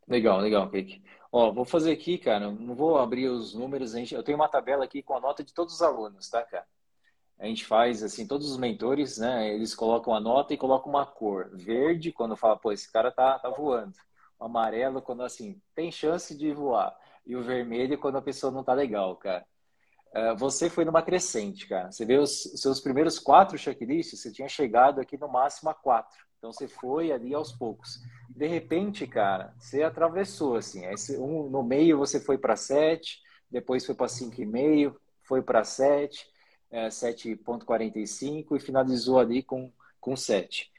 Legal, 0.08 0.40
legal, 0.40 0.70
Kaique. 0.70 1.04
Ó, 1.32 1.52
vou 1.52 1.66
fazer 1.66 1.92
aqui, 1.92 2.18
cara, 2.18 2.52
não 2.52 2.76
vou 2.76 2.98
abrir 2.98 3.28
os 3.28 3.54
números, 3.56 3.94
a 3.96 3.98
gente, 3.98 4.14
eu 4.14 4.24
tenho 4.24 4.38
uma 4.38 4.48
tabela 4.48 4.86
aqui 4.86 5.02
com 5.02 5.16
a 5.16 5.20
nota 5.20 5.44
de 5.44 5.52
todos 5.54 5.74
os 5.74 5.82
alunos, 5.82 6.30
tá, 6.30 6.44
cara? 6.44 6.66
A 7.40 7.46
gente 7.46 7.66
faz 7.66 8.04
assim, 8.04 8.26
todos 8.28 8.50
os 8.50 8.58
mentores, 8.58 9.18
né? 9.18 9.54
Eles 9.54 9.76
colocam 9.76 10.14
a 10.14 10.20
nota 10.20 10.54
e 10.54 10.58
colocam 10.58 10.92
uma 10.92 11.06
cor. 11.06 11.50
Verde, 11.54 12.12
quando 12.12 12.38
fala, 12.38 12.56
pô, 12.56 12.72
esse 12.72 12.92
cara 12.92 13.12
tá, 13.12 13.38
tá 13.40 13.50
voando. 13.50 13.94
O 14.40 14.46
amarelo, 14.46 15.02
quando 15.02 15.24
assim, 15.24 15.60
tem 15.76 15.92
chance 15.92 16.38
de 16.38 16.54
voar. 16.54 16.96
E 17.26 17.36
o 17.36 17.44
vermelho, 17.44 17.98
quando 17.98 18.18
a 18.18 18.22
pessoa 18.22 18.52
não 18.52 18.64
tá 18.64 18.74
legal, 18.74 19.16
cara. 19.16 19.46
Uh, 20.16 20.36
você 20.38 20.70
foi 20.70 20.86
numa 20.86 21.02
crescente, 21.02 21.68
cara. 21.68 21.92
Você 21.92 22.06
vê 22.06 22.18
os, 22.18 22.44
seus 22.56 22.80
primeiros 22.80 23.18
quatro 23.18 23.58
checklists, 23.58 24.22
você 24.22 24.32
tinha 24.32 24.48
chegado 24.48 25.02
aqui 25.02 25.18
no 25.18 25.28
máximo 25.28 25.72
a 25.72 25.74
quatro. 25.74 26.24
Então 26.38 26.52
você 26.52 26.68
foi 26.68 27.12
ali 27.12 27.34
aos 27.34 27.52
poucos. 27.52 28.00
De 28.30 28.46
repente, 28.46 29.08
cara, 29.08 29.56
você 29.58 29.82
atravessou 29.82 30.56
assim. 30.56 30.86
Esse, 30.86 31.18
um, 31.18 31.50
no 31.50 31.64
meio 31.64 31.98
você 31.98 32.20
foi 32.20 32.38
para 32.38 32.56
7, 32.56 33.20
depois 33.50 33.86
foi 33.86 33.96
para 33.96 34.08
5,5, 34.08 34.96
foi 35.24 35.42
para 35.42 35.64
7, 35.64 36.28
é, 36.70 36.90
7,45 36.90 38.56
e 38.56 38.60
finalizou 38.60 39.20
ali 39.20 39.42
com, 39.42 39.72
com 40.00 40.16
7. 40.16 40.72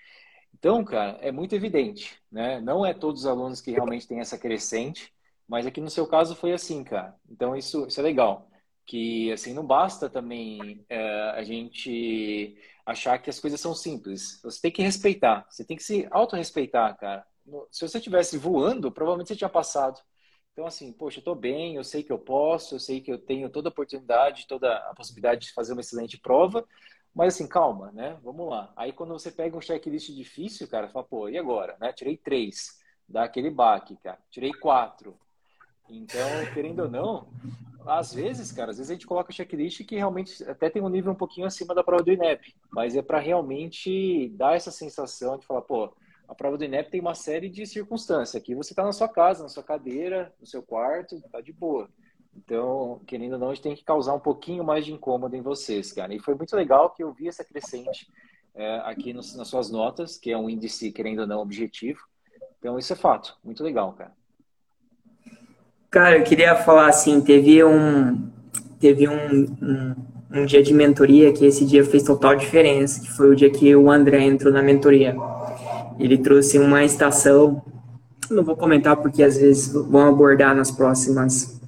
Então, 0.52 0.84
cara, 0.84 1.18
é 1.20 1.32
muito 1.32 1.54
evidente, 1.54 2.20
né? 2.30 2.60
Não 2.60 2.86
é 2.86 2.94
todos 2.94 3.22
os 3.22 3.26
alunos 3.26 3.60
que 3.60 3.70
realmente 3.72 4.06
têm 4.06 4.20
essa 4.20 4.38
crescente, 4.38 5.12
mas 5.48 5.66
aqui 5.66 5.80
no 5.80 5.90
seu 5.90 6.06
caso 6.06 6.36
foi 6.36 6.52
assim, 6.52 6.84
cara. 6.84 7.14
Então 7.28 7.56
isso, 7.56 7.86
isso 7.86 8.00
é 8.00 8.02
legal. 8.02 8.48
Que 8.86 9.32
assim 9.32 9.54
não 9.54 9.66
basta 9.66 10.10
também 10.10 10.84
é, 10.88 11.30
a 11.30 11.42
gente 11.42 12.56
achar 12.84 13.18
que 13.18 13.30
as 13.30 13.40
coisas 13.40 13.60
são 13.60 13.74
simples. 13.74 14.40
Você 14.42 14.60
tem 14.62 14.70
que 14.72 14.82
respeitar, 14.82 15.46
você 15.48 15.64
tem 15.64 15.76
que 15.76 15.82
se 15.82 16.06
autorrespeitar, 16.10 16.96
cara. 16.98 17.26
Se 17.70 17.86
você 17.86 17.98
estivesse 17.98 18.38
voando, 18.38 18.92
provavelmente 18.92 19.28
você 19.28 19.36
tinha 19.36 19.48
passado. 19.50 20.00
Então, 20.52 20.66
assim, 20.66 20.92
poxa, 20.92 21.18
eu 21.20 21.24
tô 21.24 21.34
bem, 21.34 21.74
eu 21.76 21.84
sei 21.84 22.02
que 22.02 22.12
eu 22.12 22.18
posso, 22.18 22.76
eu 22.76 22.78
sei 22.78 23.00
que 23.00 23.10
eu 23.12 23.18
tenho 23.18 23.50
toda 23.50 23.68
a 23.68 23.72
oportunidade, 23.72 24.46
toda 24.46 24.72
a 24.90 24.94
possibilidade 24.94 25.46
de 25.46 25.52
fazer 25.52 25.72
uma 25.72 25.80
excelente 25.80 26.16
prova, 26.18 26.64
mas 27.14 27.34
assim, 27.34 27.48
calma, 27.48 27.90
né? 27.92 28.18
Vamos 28.22 28.48
lá. 28.48 28.72
Aí 28.76 28.92
quando 28.92 29.12
você 29.12 29.30
pega 29.32 29.56
um 29.56 29.60
checklist 29.60 30.10
difícil, 30.14 30.68
cara, 30.68 30.88
fala, 30.88 31.04
pô, 31.04 31.28
e 31.28 31.36
agora? 31.36 31.76
Né? 31.80 31.92
Tirei 31.92 32.16
três, 32.16 32.78
dá 33.08 33.24
aquele 33.24 33.50
baque, 33.50 33.96
cara. 33.96 34.18
Tirei 34.30 34.52
quatro. 34.52 35.18
Então, 35.88 36.28
querendo 36.52 36.80
ou 36.80 36.88
não, 36.88 37.28
às 37.86 38.14
vezes, 38.14 38.50
cara, 38.50 38.70
às 38.70 38.78
vezes 38.78 38.90
a 38.90 38.94
gente 38.94 39.06
coloca 39.06 39.32
checklist 39.32 39.84
que 39.84 39.96
realmente 39.96 40.42
até 40.44 40.70
tem 40.70 40.82
um 40.82 40.88
nível 40.88 41.12
um 41.12 41.16
pouquinho 41.16 41.46
acima 41.46 41.74
da 41.74 41.84
prova 41.84 42.02
do 42.02 42.12
INEP, 42.12 42.54
mas 42.70 42.96
é 42.96 43.02
para 43.02 43.18
realmente 43.18 44.30
dar 44.30 44.56
essa 44.56 44.70
sensação 44.70 45.38
de 45.38 45.46
falar, 45.46 45.62
pô, 45.62 45.92
a 46.26 46.34
prova 46.34 46.56
do 46.56 46.64
INEP 46.64 46.90
tem 46.90 47.00
uma 47.00 47.14
série 47.14 47.50
de 47.50 47.66
circunstâncias. 47.66 48.34
Aqui 48.34 48.54
você 48.54 48.72
está 48.72 48.82
na 48.82 48.92
sua 48.92 49.08
casa, 49.08 49.42
na 49.42 49.48
sua 49.48 49.62
cadeira, 49.62 50.32
no 50.40 50.46
seu 50.46 50.62
quarto, 50.62 51.20
tá 51.30 51.40
de 51.40 51.52
boa. 51.52 51.88
Então, 52.36 53.00
querendo 53.06 53.34
ou 53.34 53.38
não, 53.38 53.50
a 53.50 53.54
gente 53.54 53.62
tem 53.62 53.76
que 53.76 53.84
causar 53.84 54.14
um 54.14 54.20
pouquinho 54.20 54.64
mais 54.64 54.84
de 54.84 54.92
incômodo 54.92 55.36
em 55.36 55.42
vocês, 55.42 55.92
cara. 55.92 56.12
E 56.14 56.18
foi 56.18 56.34
muito 56.34 56.56
legal 56.56 56.90
que 56.90 57.02
eu 57.02 57.12
vi 57.12 57.28
essa 57.28 57.44
crescente 57.44 58.08
é, 58.54 58.76
aqui 58.84 59.12
nos, 59.12 59.36
nas 59.36 59.48
suas 59.48 59.70
notas, 59.70 60.16
que 60.16 60.30
é 60.30 60.38
um 60.38 60.48
índice, 60.48 60.90
querendo 60.90 61.20
ou 61.20 61.26
não, 61.26 61.40
objetivo. 61.40 62.00
Então, 62.58 62.78
isso 62.78 62.92
é 62.92 62.96
fato. 62.96 63.38
Muito 63.44 63.62
legal, 63.62 63.92
cara. 63.92 64.12
Cara, 65.94 66.18
eu 66.18 66.24
queria 66.24 66.56
falar 66.56 66.88
assim, 66.88 67.20
teve 67.20 67.62
um 67.62 68.28
teve 68.80 69.06
um, 69.06 69.46
um, 69.62 69.94
um, 70.40 70.44
dia 70.44 70.60
de 70.60 70.74
mentoria 70.74 71.32
que 71.32 71.46
esse 71.46 71.64
dia 71.64 71.84
fez 71.84 72.02
total 72.02 72.34
diferença, 72.34 73.00
que 73.00 73.12
foi 73.12 73.30
o 73.30 73.36
dia 73.36 73.48
que 73.48 73.76
o 73.76 73.88
André 73.88 74.24
entrou 74.24 74.52
na 74.52 74.60
mentoria. 74.60 75.14
Ele 75.96 76.18
trouxe 76.18 76.58
uma 76.58 76.82
estação, 76.82 77.62
não 78.28 78.42
vou 78.42 78.56
comentar 78.56 78.96
porque 78.96 79.22
às 79.22 79.36
vezes 79.36 79.72
vão 79.72 80.08
abordar 80.08 80.52
nas 80.56 80.68
próximas 80.68 81.60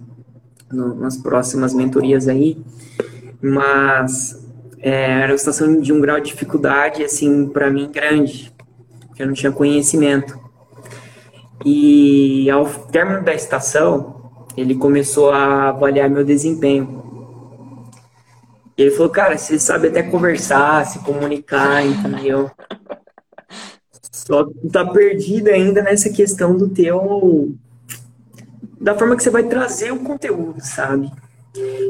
no, 0.73 0.97
nas 0.97 1.17
próximas 1.17 1.73
mentorias 1.73 2.27
aí, 2.27 2.59
mas 3.41 4.45
é, 4.81 5.21
era 5.21 5.29
uma 5.29 5.37
estação 5.37 5.81
de 5.81 5.93
um 5.93 6.01
grau 6.01 6.19
de 6.19 6.33
dificuldade 6.33 7.05
assim 7.05 7.47
para 7.47 7.71
mim 7.71 7.93
grande, 7.93 8.53
porque 9.07 9.23
eu 9.23 9.29
não 9.29 9.35
tinha 9.35 9.53
conhecimento. 9.53 10.37
E 11.65 12.51
ao 12.51 12.67
término 12.67 13.25
da 13.25 13.33
estação, 13.33 14.16
ele 14.57 14.75
começou 14.75 15.31
a 15.31 15.69
avaliar 15.69 16.09
meu 16.09 16.25
desempenho. 16.25 17.05
E 18.77 18.83
ele 18.83 18.91
falou, 18.91 19.11
cara, 19.11 19.37
você 19.37 19.59
sabe 19.59 19.89
até 19.89 20.03
conversar, 20.03 20.87
se 20.87 20.99
comunicar, 21.01 21.85
entendeu? 21.85 22.51
Só 24.13 24.45
que 24.45 24.69
tá 24.71 24.85
perdido 24.85 25.49
ainda 25.49 25.83
nessa 25.83 26.11
questão 26.11 26.57
do 26.57 26.69
teu. 26.69 27.55
da 28.81 28.95
forma 28.95 29.17
que 29.17 29.23
você 29.23 29.31
vai 29.31 29.45
trazer 29.45 29.93
o 29.93 30.01
conteúdo, 30.01 30.61
sabe? 30.61 31.11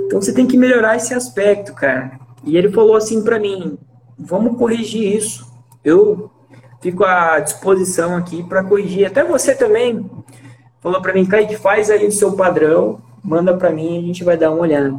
Então 0.06 0.20
você 0.20 0.32
tem 0.32 0.46
que 0.46 0.56
melhorar 0.56 0.96
esse 0.96 1.14
aspecto, 1.14 1.72
cara. 1.74 2.18
E 2.44 2.56
ele 2.56 2.70
falou 2.70 2.96
assim 2.96 3.22
para 3.22 3.38
mim: 3.38 3.78
vamos 4.18 4.56
corrigir 4.56 5.16
isso. 5.16 5.46
Eu 5.84 6.30
fico 6.80 7.04
à 7.04 7.40
disposição 7.40 8.16
aqui 8.16 8.42
para 8.42 8.62
corrigir. 8.62 9.06
Até 9.06 9.24
você 9.24 9.54
também 9.54 10.08
falou 10.86 11.02
para 11.02 11.12
mim, 11.12 11.26
Kaique, 11.26 11.56
faz 11.56 11.90
aí 11.90 12.06
o 12.06 12.12
seu 12.12 12.36
padrão, 12.36 13.00
manda 13.20 13.52
para 13.56 13.70
mim 13.70 13.96
e 13.96 13.98
a 13.98 14.02
gente 14.02 14.22
vai 14.22 14.36
dar 14.36 14.52
uma 14.52 14.60
olhada. 14.60 14.94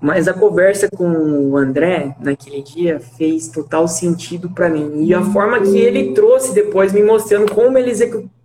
Mas 0.00 0.26
a 0.26 0.32
conversa 0.32 0.88
com 0.88 1.06
o 1.06 1.58
André 1.58 2.16
naquele 2.18 2.62
dia 2.62 2.98
fez 2.98 3.48
total 3.48 3.86
sentido 3.86 4.48
para 4.48 4.70
mim. 4.70 5.04
E 5.04 5.12
a 5.12 5.20
forma 5.20 5.60
que 5.60 5.76
ele 5.76 6.14
trouxe 6.14 6.54
depois, 6.54 6.90
me 6.94 7.02
mostrando 7.02 7.52
como 7.52 7.76
ele 7.76 7.92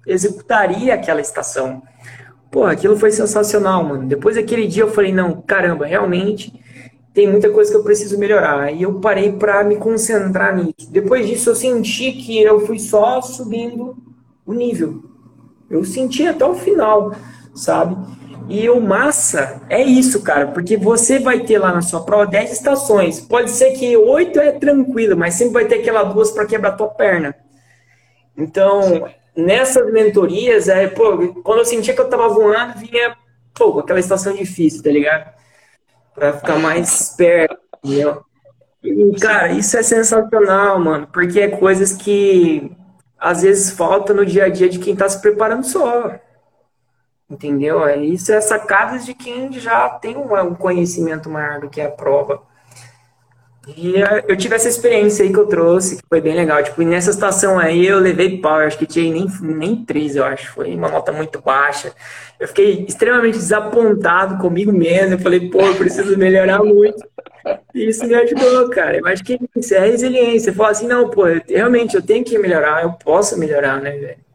executaria 0.06 0.96
aquela 0.96 1.22
estação. 1.22 1.82
Pô, 2.52 2.66
aquilo 2.66 2.98
foi 2.98 3.12
sensacional, 3.12 3.82
mano. 3.82 4.06
Depois 4.06 4.36
daquele 4.36 4.68
dia 4.68 4.84
eu 4.84 4.92
falei, 4.92 5.14
não, 5.14 5.42
caramba, 5.42 5.86
realmente 5.86 6.54
tem 7.14 7.26
muita 7.26 7.50
coisa 7.52 7.72
que 7.72 7.78
eu 7.78 7.84
preciso 7.84 8.20
melhorar. 8.20 8.70
E 8.74 8.82
eu 8.82 8.96
parei 8.96 9.32
para 9.32 9.64
me 9.64 9.78
concentrar 9.78 10.54
nisso. 10.58 10.92
Depois 10.92 11.26
disso 11.26 11.52
eu 11.52 11.56
senti 11.56 12.12
que 12.12 12.42
eu 12.44 12.66
fui 12.68 12.80
só 12.80 13.22
subindo 13.22 13.96
o 14.46 14.54
nível. 14.54 15.11
Eu 15.72 15.86
senti 15.86 16.28
até 16.28 16.46
o 16.46 16.54
final, 16.54 17.16
sabe? 17.56 17.96
E 18.50 18.70
o 18.70 18.82
massa 18.82 19.62
é 19.70 19.82
isso, 19.82 20.22
cara, 20.22 20.48
porque 20.48 20.76
você 20.76 21.20
vai 21.20 21.40
ter 21.40 21.58
lá 21.58 21.72
na 21.74 21.82
sua 21.82 22.04
prova 22.04 22.28
10 22.28 22.52
estações. 22.52 23.22
Pode 23.22 23.50
ser 23.50 23.72
que 23.72 23.96
8 23.96 24.40
é 24.42 24.52
tranquilo, 24.52 25.16
mas 25.16 25.36
sempre 25.36 25.54
vai 25.54 25.66
ter 25.66 25.76
aquela 25.76 26.04
duas 26.04 26.32
para 26.32 26.46
quebrar 26.46 26.74
tua 26.74 26.90
perna. 26.90 27.34
Então, 28.36 29.08
nessas 29.36 29.92
mentorias, 29.94 30.68
é, 30.68 30.88
pô, 30.88 31.34
quando 31.44 31.60
eu 31.60 31.66
sentia 31.66 31.94
que 31.94 32.02
eu 32.02 32.10
tava 32.10 32.28
voando, 32.28 32.80
vinha, 32.80 33.16
pô, 33.54 33.80
aquela 33.80 34.00
estação 34.00 34.34
difícil, 34.34 34.84
tá 34.84 34.90
ligado? 34.90 35.34
Pra 36.14 36.34
ficar 36.34 36.60
mais 36.60 37.16
perto, 37.16 37.58
entendeu? 37.84 38.22
E, 38.84 39.16
cara, 39.20 39.52
isso 39.54 39.78
é 39.78 39.84
sensacional, 39.84 40.80
mano, 40.80 41.08
porque 41.08 41.40
é 41.40 41.48
coisas 41.48 41.94
que 41.94 42.76
às 43.22 43.44
vezes 43.44 43.70
falta 43.70 44.16
no 44.16 44.26
dia 44.26 44.46
a 44.46 44.50
dia 44.50 44.68
de 44.68 44.80
quem 44.80 44.94
está 44.94 45.08
se 45.08 45.22
preparando 45.22 45.64
só. 45.64 46.20
Entendeu? 47.30 47.86
É 47.86 47.96
isso 47.98 48.34
é 48.34 48.42
sacadas 48.42 49.06
de 49.06 49.14
quem 49.14 49.54
já 49.54 49.88
tem 49.90 50.18
um 50.18 50.56
conhecimento 50.56 51.30
maior 51.30 51.62
do 51.62 51.70
que 51.70 51.80
a 51.80 51.90
prova. 51.90 52.42
E 53.68 53.96
eh, 53.96 54.26
eu 54.28 54.36
tive 54.36 54.56
essa 54.56 54.68
experiência 54.68 55.24
aí 55.24 55.32
que 55.32 55.38
eu 55.38 55.46
trouxe, 55.46 55.98
que 55.98 56.04
foi 56.10 56.20
bem 56.20 56.36
legal. 56.36 56.64
Tipo, 56.64 56.82
nessa 56.82 57.14
situação 57.14 57.60
aí 57.60 57.86
eu 57.86 58.00
levei 58.00 58.40
pau, 58.40 58.60
eu 58.60 58.68
acho 58.68 58.78
que 58.78 58.88
tinha 58.88 59.12
nem, 59.14 59.28
nem 59.42 59.86
três, 59.86 60.16
eu 60.16 60.24
acho. 60.24 60.52
Foi 60.54 60.74
uma 60.74 60.90
nota 60.90 61.12
muito 61.12 61.40
baixa. 61.42 61.94
Eu 62.40 62.48
fiquei 62.48 62.86
extremamente 62.88 63.38
desapontado 63.38 64.40
comigo 64.40 64.72
mesmo. 64.72 65.14
Eu 65.14 65.20
falei, 65.20 65.50
pô, 65.50 65.62
eu 65.62 65.76
preciso 65.76 66.18
melhorar 66.18 66.64
muito. 66.64 67.08
E 67.74 67.88
isso 67.88 68.06
me 68.08 68.16
ajudou, 68.16 68.70
cara. 68.72 68.98
Eu 68.98 69.06
acho 69.06 69.24
que 69.24 69.38
isso 69.56 69.76
é 69.76 69.80
resiliência. 69.80 70.52
Você 70.52 70.58
fala 70.58 70.72
assim, 70.72 70.88
não, 70.88 71.10
pô, 71.10 71.24
realmente 71.48 71.96
eu 71.96 72.02
tenho 72.02 72.26
que 72.26 72.38
melhorar, 72.40 72.82
eu 72.82 72.94
posso 72.94 73.38
melhorar, 73.38 73.80
né, 73.80 73.92
velho? 73.92 74.32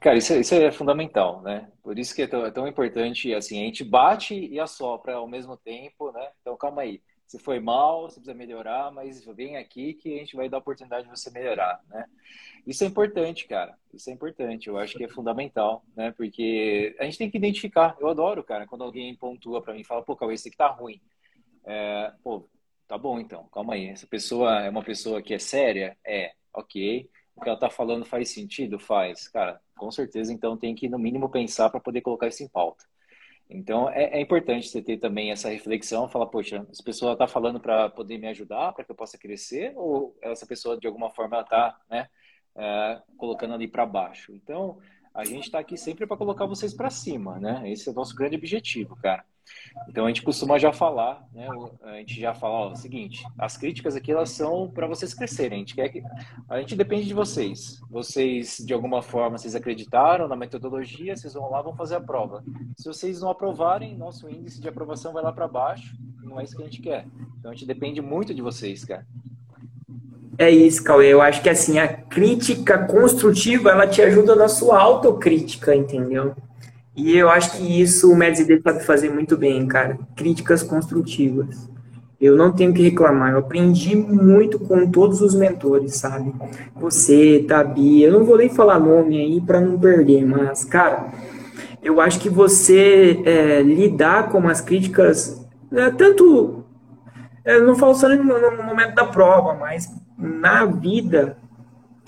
Cara, 0.00 0.16
isso, 0.16 0.32
é, 0.32 0.38
isso 0.38 0.54
é 0.54 0.70
fundamental, 0.70 1.42
né? 1.42 1.66
Por 1.82 1.98
isso 1.98 2.14
que 2.14 2.22
é 2.22 2.26
tão, 2.28 2.46
é 2.46 2.52
tão 2.52 2.68
importante, 2.68 3.34
assim, 3.34 3.60
a 3.60 3.64
gente 3.64 3.82
bate 3.82 4.32
e 4.32 4.60
assopra 4.60 5.14
ao 5.14 5.26
mesmo 5.26 5.56
tempo, 5.56 6.12
né? 6.12 6.24
Então, 6.40 6.56
calma 6.56 6.82
aí 6.82 7.00
se 7.28 7.38
foi 7.38 7.60
mal, 7.60 8.04
você 8.04 8.14
precisa 8.14 8.32
melhorar, 8.32 8.90
mas 8.90 9.22
vem 9.26 9.58
aqui 9.58 9.92
que 9.92 10.14
a 10.14 10.18
gente 10.18 10.34
vai 10.34 10.48
dar 10.48 10.56
a 10.56 10.60
oportunidade 10.60 11.04
de 11.04 11.10
você 11.10 11.30
melhorar, 11.30 11.78
né? 11.90 12.06
Isso 12.66 12.82
é 12.84 12.86
importante, 12.86 13.46
cara. 13.46 13.78
Isso 13.92 14.08
é 14.08 14.14
importante. 14.14 14.68
Eu 14.68 14.78
acho 14.78 14.96
que 14.96 15.04
é 15.04 15.08
fundamental, 15.08 15.84
né? 15.94 16.10
Porque 16.12 16.96
a 16.98 17.04
gente 17.04 17.18
tem 17.18 17.30
que 17.30 17.36
identificar. 17.36 17.94
Eu 18.00 18.08
adoro, 18.08 18.42
cara, 18.42 18.66
quando 18.66 18.82
alguém 18.82 19.14
pontua 19.14 19.60
para 19.60 19.74
mim 19.74 19.80
e 19.80 19.84
fala, 19.84 20.02
pô, 20.02 20.16
Cauê, 20.16 20.34
esse 20.34 20.48
aqui 20.48 20.56
tá 20.56 20.68
ruim. 20.68 20.98
É, 21.66 22.12
pô, 22.24 22.48
tá 22.86 22.96
bom 22.96 23.20
então, 23.20 23.46
calma 23.52 23.74
aí. 23.74 23.88
Essa 23.88 24.06
pessoa 24.06 24.62
é 24.62 24.70
uma 24.70 24.82
pessoa 24.82 25.20
que 25.20 25.34
é 25.34 25.38
séria? 25.38 25.98
É, 26.06 26.32
ok. 26.54 27.10
O 27.36 27.42
que 27.42 27.48
ela 27.48 27.58
tá 27.58 27.68
falando 27.68 28.06
faz 28.06 28.30
sentido? 28.30 28.78
Faz. 28.78 29.28
Cara, 29.28 29.60
com 29.76 29.90
certeza, 29.90 30.32
então 30.32 30.56
tem 30.56 30.74
que, 30.74 30.88
no 30.88 30.98
mínimo, 30.98 31.28
pensar 31.28 31.68
para 31.68 31.78
poder 31.78 32.00
colocar 32.00 32.28
isso 32.28 32.42
em 32.42 32.48
pauta. 32.48 32.84
Então, 33.50 33.88
é, 33.88 34.18
é, 34.18 34.20
importante 34.20 34.68
você 34.68 34.82
ter 34.82 34.98
também 34.98 35.30
essa 35.30 35.48
reflexão, 35.48 36.08
falar, 36.08 36.26
poxa, 36.26 36.66
essa 36.70 36.82
pessoa 36.82 37.14
está 37.14 37.26
falando 37.26 37.58
para 37.58 37.88
poder 37.88 38.18
me 38.18 38.28
ajudar, 38.28 38.72
para 38.72 38.84
que 38.84 38.90
eu 38.90 38.96
possa 38.96 39.16
crescer, 39.16 39.72
ou 39.74 40.14
essa 40.20 40.46
pessoa, 40.46 40.78
de 40.78 40.86
alguma 40.86 41.10
forma, 41.10 41.40
está 41.40 41.78
né, 41.88 42.08
é, 42.54 43.02
colocando 43.16 43.54
ali 43.54 43.66
para 43.66 43.86
baixo? 43.86 44.34
Então, 44.34 44.78
a 45.14 45.24
gente 45.24 45.44
está 45.44 45.58
aqui 45.60 45.78
sempre 45.78 46.06
para 46.06 46.16
colocar 46.16 46.44
vocês 46.44 46.74
para 46.74 46.90
cima, 46.90 47.40
né? 47.40 47.62
Esse 47.70 47.88
é 47.88 47.92
o 47.92 47.94
nosso 47.94 48.14
grande 48.14 48.36
objetivo, 48.36 48.94
cara. 48.96 49.24
Então 49.88 50.04
a 50.04 50.08
gente 50.08 50.22
costuma 50.22 50.58
já 50.58 50.72
falar, 50.72 51.26
né? 51.32 51.48
A 51.84 51.94
gente 51.94 52.20
já 52.20 52.34
fala 52.34 52.54
ó, 52.54 52.72
o 52.72 52.76
seguinte: 52.76 53.24
as 53.38 53.56
críticas 53.56 53.96
aqui 53.96 54.12
elas 54.12 54.30
são 54.30 54.70
para 54.70 54.86
vocês 54.86 55.14
crescerem. 55.14 55.56
A 55.56 55.58
gente 55.60 55.74
quer 55.74 55.88
que 55.88 56.02
a 56.48 56.58
gente 56.60 56.76
depende 56.76 57.06
de 57.06 57.14
vocês. 57.14 57.80
Vocês 57.90 58.58
de 58.58 58.72
alguma 58.72 59.02
forma 59.02 59.38
vocês 59.38 59.54
acreditaram 59.54 60.28
na 60.28 60.36
metodologia, 60.36 61.16
vocês 61.16 61.34
vão 61.34 61.50
lá 61.50 61.62
vão 61.62 61.74
fazer 61.74 61.96
a 61.96 62.00
prova. 62.00 62.42
Se 62.76 62.86
vocês 62.86 63.20
não 63.20 63.30
aprovarem, 63.30 63.96
nosso 63.96 64.28
índice 64.28 64.60
de 64.60 64.68
aprovação 64.68 65.12
vai 65.12 65.22
lá 65.22 65.32
para 65.32 65.48
baixo. 65.48 65.96
Não 66.22 66.40
é 66.40 66.44
isso 66.44 66.56
que 66.56 66.62
a 66.62 66.66
gente 66.66 66.82
quer. 66.82 67.06
Então 67.38 67.50
a 67.50 67.54
gente 67.54 67.66
depende 67.66 68.00
muito 68.00 68.34
de 68.34 68.42
vocês, 68.42 68.84
cara. 68.84 69.06
É 70.36 70.48
isso, 70.48 70.84
Cauê. 70.84 71.12
Eu 71.12 71.20
acho 71.20 71.42
que 71.42 71.48
assim, 71.48 71.80
a 71.80 71.88
crítica 71.88 72.86
construtiva, 72.86 73.70
ela 73.70 73.88
te 73.88 74.00
ajuda 74.00 74.36
na 74.36 74.46
sua 74.46 74.78
autocrítica, 74.78 75.74
entendeu? 75.74 76.36
E 76.98 77.16
eu 77.16 77.30
acho 77.30 77.52
que 77.52 77.80
isso 77.80 78.10
o 78.10 78.16
Medzide 78.16 78.60
sabe 78.60 78.82
fazer 78.82 79.08
muito 79.08 79.36
bem, 79.36 79.64
cara. 79.68 79.96
Críticas 80.16 80.64
construtivas. 80.64 81.70
Eu 82.20 82.36
não 82.36 82.50
tenho 82.50 82.74
que 82.74 82.82
reclamar. 82.82 83.30
Eu 83.30 83.38
aprendi 83.38 83.94
muito 83.94 84.58
com 84.58 84.90
todos 84.90 85.22
os 85.22 85.32
mentores, 85.32 85.94
sabe? 85.94 86.34
Você, 86.74 87.44
Tabi. 87.46 88.02
Eu 88.02 88.12
não 88.12 88.24
vou 88.24 88.36
nem 88.36 88.48
falar 88.48 88.80
nome 88.80 89.16
aí 89.16 89.40
para 89.40 89.60
não 89.60 89.78
perder, 89.78 90.26
mas, 90.26 90.64
cara, 90.64 91.12
eu 91.80 92.00
acho 92.00 92.18
que 92.18 92.28
você 92.28 93.22
é, 93.24 93.62
lidar 93.62 94.30
com 94.30 94.48
as 94.48 94.60
críticas, 94.60 95.46
é, 95.72 95.90
tanto. 95.90 96.64
Eu 97.44 97.64
não 97.64 97.76
falo 97.76 97.94
só 97.94 98.08
no, 98.08 98.24
no 98.24 98.64
momento 98.64 98.96
da 98.96 99.04
prova, 99.04 99.54
mas 99.54 99.88
na 100.18 100.64
vida, 100.64 101.36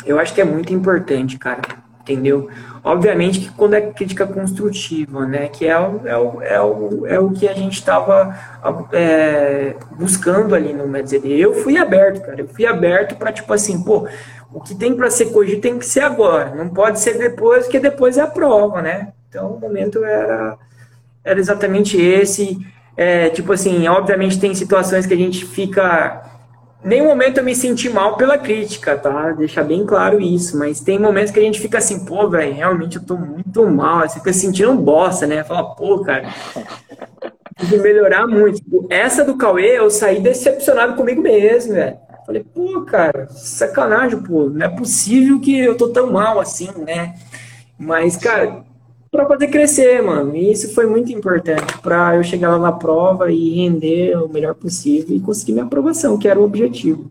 eu 0.05 0.19
acho 0.19 0.35
que 0.35 0.41
é 0.41 0.45
muito 0.45 0.75
importante, 0.75 1.39
cara 1.39 1.81
entendeu? 2.13 2.49
Obviamente 2.83 3.41
que 3.41 3.51
quando 3.51 3.75
é 3.75 3.81
crítica 3.81 4.27
construtiva, 4.27 5.27
né, 5.27 5.49
que 5.49 5.67
é 5.67 5.79
o, 5.79 6.07
é 6.07 6.17
o, 6.17 6.43
é 6.43 6.63
o, 6.63 7.07
é 7.07 7.21
o 7.21 7.31
que 7.31 7.47
a 7.47 7.53
gente 7.53 7.75
estava 7.75 8.35
é, 8.93 9.75
buscando 9.93 10.55
ali 10.55 10.73
no 10.73 10.89
MedZD. 10.89 11.29
Eu 11.29 11.55
fui 11.55 11.77
aberto, 11.77 12.23
cara, 12.23 12.41
eu 12.41 12.49
fui 12.49 12.65
aberto 12.67 13.17
para 13.17 13.33
tipo 13.33 13.53
assim, 13.53 13.83
pô, 13.83 14.09
o 14.53 14.61
que 14.61 14.75
tem 14.75 14.95
para 14.97 15.11
ser 15.11 15.27
corrigido 15.27 15.61
tem 15.61 15.79
que 15.79 15.87
ser 15.87 16.01
agora, 16.01 16.55
não 16.55 16.69
pode 16.69 16.99
ser 17.01 17.19
depois, 17.19 17.65
porque 17.65 17.79
depois 17.79 18.17
é 18.19 18.23
a 18.23 18.27
prova, 18.27 18.81
né? 18.83 19.13
Então 19.29 19.53
o 19.53 19.61
momento 19.61 20.05
era, 20.05 20.59
era 21.23 21.39
exatamente 21.39 22.01
esse. 22.01 22.59
É, 22.97 23.29
tipo 23.31 23.53
assim, 23.53 23.87
obviamente 23.89 24.41
tem 24.41 24.55
situações 24.55 25.07
que 25.07 25.15
a 25.15 25.17
gente 25.17 25.45
fica 25.45 26.30
nenhum 26.83 27.07
momento 27.07 27.39
eu 27.39 27.45
me 27.45 27.55
senti 27.55 27.89
mal 27.89 28.17
pela 28.17 28.39
crítica, 28.39 28.97
tá? 28.97 29.33
Deixar 29.33 29.65
bem 29.65 29.85
claro 29.85 30.21
isso, 30.21 30.59
mas 30.59 30.81
tem 30.81 30.99
momentos 30.99 31.31
que 31.31 31.41
a 31.41 31.43
gente 31.43 31.61
fica 31.61 31.79
assim, 31.79 32.05
pô, 32.05 32.29
velho, 32.29 32.55
realmente 32.55 32.97
eu 32.97 33.05
tô 33.05 33.17
muito 33.17 33.67
mal, 33.67 34.09
você 34.09 34.19
fica 34.19 34.33
sentindo 34.33 34.75
bosta, 34.75 35.27
né? 35.27 35.45
Fala, 35.45 35.75
pô, 35.75 36.01
cara, 36.03 36.29
tem 37.59 37.69
que 37.69 37.79
melhorar 37.79 38.27
muito. 38.27 38.63
Essa 38.91 39.25
do 39.25 39.37
Cauê, 39.37 39.79
eu 39.79 39.91
saí 39.91 40.21
decepcionado 40.21 40.95
comigo 40.95 41.21
mesmo, 41.21 41.75
velho. 41.75 41.99
Falei, 42.27 42.45
pô, 42.45 42.83
cara, 42.83 43.29
sacanagem, 43.31 44.23
pô, 44.23 44.49
não 44.49 44.65
é 44.65 44.69
possível 44.69 45.41
que 45.41 45.59
eu 45.59 45.77
tô 45.77 45.89
tão 45.89 46.13
mal 46.13 46.39
assim, 46.39 46.71
né? 46.87 47.15
Mas, 47.79 48.17
cara, 48.17 48.63
para 49.11 49.27
poder 49.27 49.49
crescer, 49.49 50.03
mano. 50.03 50.35
E 50.37 50.53
isso 50.53 50.73
foi 50.75 50.87
muito 50.87 51.13
importante 51.13 51.79
para 51.79 52.17
eu 52.17 52.23
chegar 52.23 52.51
lá 52.51 52.59
na 52.59 52.73
prova 52.73 53.31
e 53.31 53.55
render 53.55 54.17
o 54.17 54.29
melhor 54.29 54.55
possível 54.55 55.17
e 55.17 55.21
conseguir 55.21 55.53
minha 55.53 55.65
aprovação, 55.65 56.19
que 56.19 56.29
era 56.29 56.39
o 56.39 56.45
objetivo. 56.45 57.11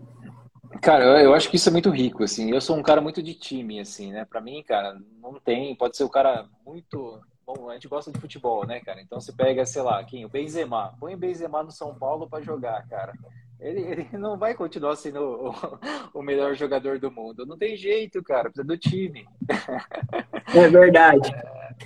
Cara, 0.81 1.21
eu 1.21 1.33
acho 1.33 1.49
que 1.49 1.57
isso 1.57 1.67
é 1.67 1.71
muito 1.71 1.89
rico, 1.89 2.23
assim. 2.23 2.51
Eu 2.51 2.61
sou 2.61 2.77
um 2.77 2.83
cara 2.83 3.01
muito 3.01 3.21
de 3.21 3.33
time, 3.33 3.81
assim, 3.81 4.11
né? 4.13 4.25
Para 4.25 4.39
mim, 4.39 4.63
cara, 4.63 4.97
não 5.21 5.33
tem. 5.33 5.75
Pode 5.75 5.97
ser 5.97 6.03
o 6.03 6.07
um 6.07 6.11
cara 6.11 6.45
muito. 6.65 7.19
Bom, 7.45 7.69
a 7.69 7.73
gente 7.73 7.87
gosta 7.87 8.11
de 8.11 8.19
futebol, 8.19 8.65
né, 8.65 8.79
cara? 8.79 9.01
Então 9.01 9.19
você 9.19 9.33
pega, 9.33 9.65
sei 9.65 9.81
lá, 9.81 10.01
quem? 10.03 10.23
O 10.23 10.29
Benzema. 10.29 10.93
Põe 10.99 11.15
o 11.15 11.17
Benzema 11.17 11.63
no 11.63 11.71
São 11.71 11.93
Paulo 11.95 12.29
para 12.29 12.43
jogar, 12.43 12.87
cara. 12.87 13.11
Ele, 13.59 13.81
ele, 13.81 14.09
não 14.17 14.37
vai 14.37 14.53
continuar 14.53 14.95
sendo 14.95 15.19
o, 15.19 15.53
o, 16.19 16.21
melhor 16.21 16.55
jogador 16.55 16.97
do 16.97 17.11
mundo. 17.11 17.45
Não 17.45 17.57
tem 17.57 17.75
jeito, 17.75 18.23
cara. 18.23 18.49
Precisa 18.49 18.63
do 18.63 18.77
time. 18.77 19.27
É 20.51 20.67
verdade. 20.67 21.31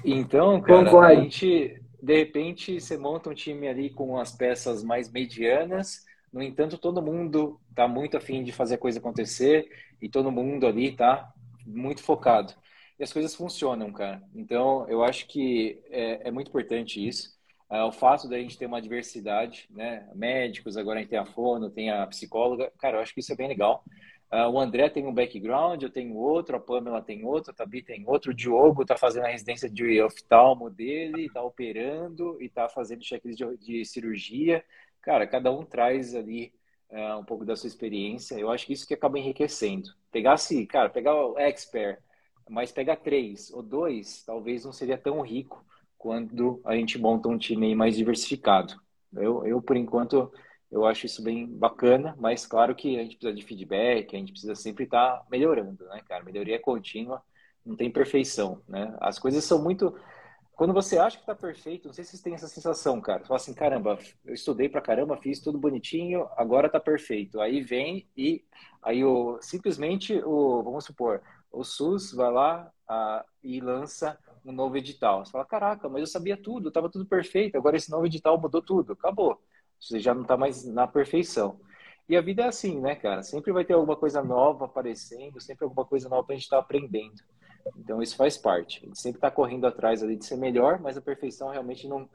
Então, 0.04 0.62
cara, 0.62 0.86
Concordo. 0.86 1.06
a 1.06 1.16
gente, 1.16 1.82
de 2.02 2.18
repente, 2.18 2.80
você 2.80 2.98
monta 2.98 3.30
um 3.30 3.34
time 3.34 3.68
ali 3.68 3.90
com 3.90 4.18
as 4.18 4.32
peças 4.32 4.84
mais 4.84 5.12
medianas. 5.12 6.06
No 6.32 6.42
entanto, 6.42 6.78
todo 6.78 7.02
mundo 7.02 7.60
tá 7.76 7.88
muito 7.88 8.18
afim 8.18 8.44
de 8.44 8.52
fazer 8.52 8.76
a 8.76 8.80
coisa 8.80 9.00
acontecer 9.00 9.70
e 10.02 10.10
todo 10.10 10.32
mundo 10.32 10.66
ali 10.66 10.92
tá 10.96 11.32
muito 11.66 12.02
focado. 12.04 12.54
E 13.00 13.04
as 13.04 13.14
coisas 13.14 13.36
funcionam, 13.36 13.92
cara. 13.92 14.22
Então, 14.36 14.88
eu 14.88 15.04
acho 15.04 15.28
que 15.28 15.82
é, 15.90 16.28
é 16.28 16.32
muito 16.32 16.50
importante 16.50 17.06
isso. 17.06 17.34
É, 17.72 17.84
o 17.84 17.92
fato 17.92 18.30
da 18.30 18.38
gente 18.38 18.58
ter 18.58 18.68
uma 18.68 18.82
diversidade, 18.82 19.68
né? 19.72 20.08
Médicos, 20.14 20.78
agora 20.78 21.00
a 21.00 21.02
gente 21.02 21.10
tem 21.10 21.20
a 21.20 21.26
fono, 21.26 21.70
tem 21.72 21.90
a 21.90 22.06
psicóloga. 22.06 22.72
Cara, 22.78 22.98
eu 22.98 23.02
acho 23.02 23.14
que 23.14 23.20
isso 23.20 23.34
é 23.34 23.36
bem 23.36 23.48
legal. 23.48 23.84
Uh, 24.34 24.50
o 24.50 24.60
André 24.60 24.90
tem 24.90 25.06
um 25.06 25.14
background, 25.14 25.84
eu 25.84 25.92
tenho 25.92 26.16
outro, 26.16 26.56
a 26.56 26.60
Pamela 26.60 27.04
tem 27.04 27.24
outro, 27.24 27.52
a 27.52 27.54
Tabi 27.54 27.84
tem 27.84 28.04
outro, 28.08 28.32
o 28.32 28.34
Diogo 28.34 28.82
está 28.82 28.98
fazendo 28.98 29.26
a 29.26 29.30
residência 29.30 29.70
de 29.70 30.02
oftalmo 30.02 30.72
dele, 30.72 31.28
está 31.28 31.44
operando 31.44 32.42
e 32.42 32.46
está 32.46 32.68
fazendo 32.68 33.04
checklist 33.04 33.38
de, 33.38 33.58
de, 33.58 33.86
cirurgia. 33.86 34.66
Cara, 35.04 35.28
cada 35.28 35.52
um 35.52 35.64
traz 35.64 36.16
ali 36.16 36.52
uh, 36.90 37.20
um 37.20 37.24
pouco 37.24 37.46
da 37.46 37.56
sua 37.56 37.68
experiência. 37.68 38.34
Eu 38.34 38.50
acho 38.50 38.66
que 38.66 38.74
isso 38.74 38.88
que 38.88 38.96
acaba 38.96 39.20
enriquecendo. 39.20 39.92
Pegasse, 40.12 40.66
cara, 40.66 40.90
pegar 40.90 41.14
o 41.14 41.38
expert, 41.38 42.00
mas 42.50 42.72
pegar 42.72 42.96
três 42.96 43.54
ou 43.54 43.62
dois, 43.62 44.24
talvez 44.26 44.66
não 44.66 44.74
seria 44.74 44.98
tão 44.98 45.22
rico 45.22 45.64
quando 45.96 46.60
a 46.66 46.76
gente 46.76 46.98
monta 46.98 47.30
um 47.30 47.38
time 47.38 47.76
mais 47.76 47.96
diversificado. 47.96 48.82
Eu, 49.16 49.46
eu 49.46 49.62
por 49.62 49.78
enquanto, 49.78 50.34
eu 50.74 50.88
acho 50.88 51.06
isso 51.06 51.22
bem 51.22 51.46
bacana, 51.46 52.16
mas 52.20 52.48
claro 52.48 52.74
que 52.74 52.98
a 52.98 53.04
gente 53.04 53.16
precisa 53.16 53.36
de 53.36 53.46
feedback, 53.46 54.16
a 54.16 54.20
gente 54.20 54.32
precisa 54.32 54.56
sempre 54.56 54.86
estar 54.86 55.18
tá 55.20 55.26
melhorando, 55.30 55.86
né, 55.86 56.02
cara? 56.08 56.24
Melhoria 56.24 56.56
é 56.56 56.60
contínua, 56.60 57.22
não 57.64 57.76
tem 57.76 57.92
perfeição, 57.92 58.60
né? 58.68 58.96
As 59.00 59.20
coisas 59.20 59.44
são 59.44 59.62
muito. 59.62 59.96
Quando 60.56 60.74
você 60.74 60.98
acha 60.98 61.18
que 61.18 61.24
está 61.24 61.36
perfeito, 61.36 61.88
não 61.88 61.94
sei 61.94 62.04
se 62.04 62.12
vocês 62.12 62.24
têm 62.24 62.34
essa 62.34 62.48
sensação, 62.48 63.00
cara. 63.00 63.20
Você 63.20 63.28
fala 63.28 63.40
assim, 63.40 63.54
caramba, 63.54 64.00
eu 64.26 64.34
estudei 64.34 64.68
pra 64.68 64.82
caramba, 64.82 65.16
fiz 65.18 65.40
tudo 65.40 65.60
bonitinho, 65.60 66.28
agora 66.36 66.66
está 66.66 66.80
perfeito. 66.80 67.40
Aí 67.40 67.62
vem 67.62 68.08
e 68.18 68.44
aí 68.82 69.04
o, 69.06 69.38
simplesmente 69.42 70.20
o, 70.26 70.64
vamos 70.64 70.86
supor, 70.86 71.22
o 71.52 71.64
SUS 71.64 72.14
vai 72.14 72.32
lá 72.32 72.72
e 73.44 73.60
lança 73.62 74.18
um 74.44 74.52
novo 74.52 74.76
edital. 74.76 75.24
Você 75.24 75.32
fala, 75.32 75.46
caraca, 75.46 75.88
mas 75.88 76.02
eu 76.02 76.08
sabia 76.08 76.36
tudo, 76.36 76.70
estava 76.70 76.90
tudo 76.90 77.06
perfeito, 77.06 77.58
agora 77.58 77.78
esse 77.78 77.92
novo 77.92 78.08
edital 78.08 78.42
mudou 78.42 78.62
tudo, 78.62 78.94
acabou. 78.94 79.40
Você 79.84 80.00
já 80.00 80.14
não 80.14 80.22
está 80.22 80.38
mais 80.38 80.64
na 80.64 80.88
perfeição. 80.88 81.58
E 82.08 82.16
a 82.16 82.22
vida 82.22 82.44
é 82.44 82.48
assim, 82.48 82.80
né, 82.80 82.96
cara? 82.96 83.22
Sempre 83.22 83.52
vai 83.52 83.66
ter 83.66 83.74
alguma 83.74 83.96
coisa 83.96 84.24
nova 84.24 84.66
aparecendo, 84.66 85.42
sempre 85.42 85.66
alguma 85.66 85.86
coisa 85.86 86.08
nova 86.10 86.24
para 86.24 86.34
a 86.34 86.38
gente 86.38 86.46
estar 86.46 86.58
tá 86.58 86.64
aprendendo. 86.64 87.22
Então 87.78 88.02
isso 88.02 88.16
faz 88.16 88.38
parte. 88.38 88.80
A 88.84 88.88
gente 88.88 89.00
sempre 89.00 89.18
está 89.18 89.30
correndo 89.32 89.66
atrás 89.68 90.02
ali 90.02 90.16
de 90.16 90.26
ser 90.26 90.38
melhor, 90.38 90.80
mas 90.82 90.98
a 90.98 91.02
perfeição 91.02 91.50
realmente 91.50 91.88
não, 91.88 92.08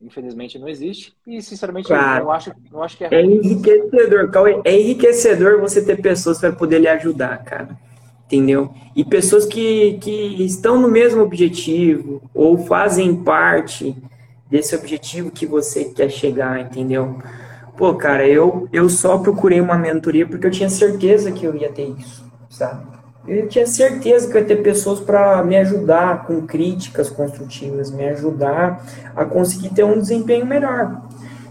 infelizmente 0.00 0.58
não 0.58 0.68
existe. 0.68 1.14
E, 1.26 1.40
sinceramente, 1.42 1.88
Claro. 1.88 2.24
eu 2.24 2.30
acho, 2.30 2.52
não 2.70 2.82
acho 2.82 2.96
que 2.96 3.04
é 3.04 3.14
É 3.14 3.22
enriquecedor, 3.22 4.30
Cauê, 4.30 4.60
é 4.64 4.78
enriquecedor 4.78 5.60
você 5.60 5.84
ter 5.84 6.00
pessoas 6.00 6.38
para 6.38 6.52
poder 6.52 6.78
lhe 6.78 6.88
ajudar, 6.88 7.42
cara. 7.44 7.78
Entendeu? 8.26 8.72
E 8.96 9.04
pessoas 9.04 9.44
que, 9.44 9.98
que 9.98 10.42
estão 10.42 10.80
no 10.80 10.90
mesmo 10.90 11.22
objetivo 11.22 12.22
ou 12.34 12.56
fazem 12.56 13.22
parte 13.22 13.94
desse 14.54 14.76
objetivo 14.76 15.32
que 15.32 15.44
você 15.44 15.86
quer 15.86 16.08
chegar, 16.08 16.60
entendeu? 16.60 17.18
Pô, 17.76 17.92
cara, 17.94 18.24
eu, 18.24 18.68
eu 18.72 18.88
só 18.88 19.18
procurei 19.18 19.60
uma 19.60 19.76
mentoria 19.76 20.24
porque 20.24 20.46
eu 20.46 20.50
tinha 20.52 20.70
certeza 20.70 21.32
que 21.32 21.44
eu 21.44 21.56
ia 21.56 21.72
ter 21.72 21.88
isso, 21.98 22.24
sabe? 22.48 22.86
Eu 23.26 23.48
tinha 23.48 23.66
certeza 23.66 24.30
que 24.30 24.36
eu 24.36 24.42
ia 24.42 24.46
ter 24.46 24.62
pessoas 24.62 25.00
para 25.00 25.42
me 25.42 25.56
ajudar 25.56 26.24
com 26.24 26.46
críticas 26.46 27.10
construtivas, 27.10 27.90
me 27.90 28.06
ajudar 28.10 28.86
a 29.16 29.24
conseguir 29.24 29.70
ter 29.70 29.82
um 29.82 29.98
desempenho 29.98 30.46
melhor 30.46 31.02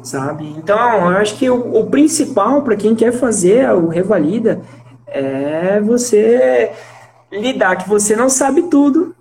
sabe? 0.02 0.46
Então, 0.58 0.78
eu 1.12 1.18
acho 1.18 1.38
que 1.38 1.50
o, 1.50 1.78
o 1.78 1.90
principal 1.90 2.62
para 2.62 2.76
quem 2.76 2.94
quer 2.94 3.14
fazer 3.14 3.70
o 3.72 3.88
Revalida 3.88 4.62
é 5.08 5.80
você 5.80 6.74
lidar 7.32 7.78
que 7.78 7.88
você 7.88 8.14
não 8.14 8.30
sabe 8.30 8.64
tudo, 8.64 9.16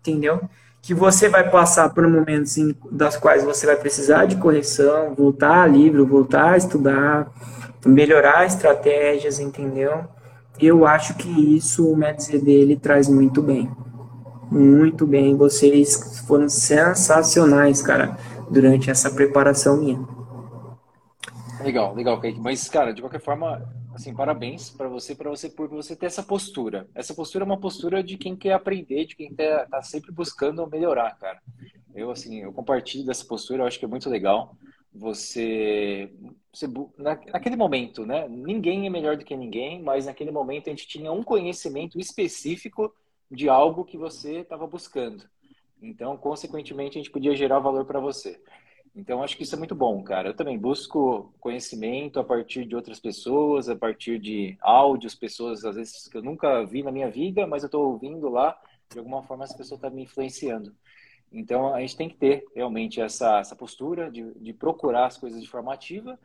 entendeu? 0.00 0.40
Que 0.82 0.94
você 0.94 1.28
vai 1.28 1.48
passar 1.50 1.90
por 1.90 2.06
momentos 2.08 2.56
em, 2.56 2.74
das 2.90 3.16
quais 3.16 3.44
você 3.44 3.66
vai 3.66 3.76
precisar 3.76 4.24
de 4.24 4.36
correção, 4.36 5.14
voltar 5.14 5.62
a 5.62 5.66
livro, 5.66 6.06
voltar 6.06 6.52
a 6.52 6.56
estudar, 6.56 7.30
melhorar 7.84 8.46
estratégias, 8.46 9.38
entendeu? 9.38 10.04
Eu 10.58 10.86
acho 10.86 11.14
que 11.14 11.56
isso 11.56 11.90
o 11.90 11.96
MedZD 11.96 12.38
dele 12.38 12.76
traz 12.76 13.08
muito 13.08 13.42
bem. 13.42 13.70
Muito 14.50 15.06
bem, 15.06 15.36
vocês 15.36 16.24
foram 16.26 16.48
sensacionais, 16.48 17.80
cara, 17.80 18.16
durante 18.50 18.90
essa 18.90 19.10
preparação 19.10 19.76
minha. 19.76 20.00
Legal, 21.62 21.94
legal, 21.94 22.20
Kaique. 22.20 22.40
Mas, 22.40 22.68
cara, 22.68 22.92
de 22.92 23.00
qualquer 23.00 23.20
forma, 23.20 23.62
assim, 23.94 24.14
parabéns 24.14 24.70
para 24.70 24.88
você, 24.88 25.14
para 25.14 25.30
você 25.30 25.48
por 25.48 25.68
você 25.68 25.96
ter 25.96 26.06
essa 26.06 26.22
postura. 26.22 26.88
Essa 26.94 27.14
postura 27.14 27.44
é 27.44 27.46
uma 27.46 27.60
postura 27.60 28.02
de 28.02 28.16
quem 28.16 28.36
quer 28.36 28.52
aprender, 28.52 29.06
de 29.06 29.16
quem 29.16 29.34
tá, 29.34 29.66
tá 29.70 29.82
sempre 29.82 30.12
buscando 30.12 30.66
melhorar, 30.66 31.16
cara. 31.18 31.40
Eu, 31.94 32.10
assim, 32.10 32.40
eu 32.40 32.52
compartilho 32.52 33.04
dessa 33.04 33.24
postura, 33.24 33.62
eu 33.62 33.66
acho 33.66 33.78
que 33.78 33.84
é 33.84 33.88
muito 33.88 34.08
legal. 34.08 34.56
Você, 34.92 36.12
você 36.52 36.66
naquele 37.32 37.56
momento, 37.56 38.04
né? 38.04 38.28
Ninguém 38.28 38.86
é 38.86 38.90
melhor 38.90 39.16
do 39.16 39.24
que 39.24 39.36
ninguém, 39.36 39.82
mas 39.82 40.06
naquele 40.06 40.30
momento 40.30 40.68
a 40.68 40.70
gente 40.70 40.86
tinha 40.86 41.12
um 41.12 41.22
conhecimento 41.22 41.98
específico 41.98 42.92
de 43.30 43.48
algo 43.48 43.84
que 43.84 43.96
você 43.96 44.38
estava 44.38 44.66
buscando. 44.66 45.24
Então, 45.80 46.16
consequentemente, 46.16 46.98
a 46.98 47.00
gente 47.00 47.10
podia 47.10 47.34
gerar 47.34 47.58
valor 47.58 47.84
para 47.84 48.00
você. 48.00 48.40
Então, 48.94 49.22
acho 49.22 49.36
que 49.36 49.44
isso 49.44 49.54
é 49.54 49.58
muito 49.58 49.74
bom, 49.74 50.02
cara. 50.02 50.28
Eu 50.30 50.34
também 50.34 50.58
busco 50.58 51.32
conhecimento 51.38 52.18
a 52.18 52.24
partir 52.24 52.64
de 52.66 52.74
outras 52.74 52.98
pessoas, 52.98 53.68
a 53.68 53.76
partir 53.76 54.18
de 54.18 54.56
áudios, 54.60 55.14
pessoas 55.14 55.64
às 55.64 55.76
vezes 55.76 56.08
que 56.08 56.16
eu 56.16 56.22
nunca 56.22 56.64
vi 56.64 56.82
na 56.82 56.90
minha 56.90 57.10
vida, 57.10 57.46
mas 57.46 57.62
eu 57.62 57.66
estou 57.68 57.92
ouvindo 57.92 58.28
lá, 58.28 58.58
de 58.90 58.98
alguma 58.98 59.22
forma 59.22 59.44
essa 59.44 59.56
pessoa 59.56 59.76
está 59.76 59.88
me 59.88 60.02
influenciando. 60.02 60.74
Então, 61.32 61.72
a 61.72 61.80
gente 61.80 61.96
tem 61.96 62.08
que 62.08 62.16
ter 62.16 62.44
realmente 62.54 63.00
essa, 63.00 63.38
essa 63.38 63.54
postura 63.54 64.10
de, 64.10 64.34
de 64.34 64.52
procurar 64.52 65.06
as 65.06 65.16
coisas 65.16 65.40
de 65.40 65.48
forma 65.48 65.72
ativa, 65.72 66.18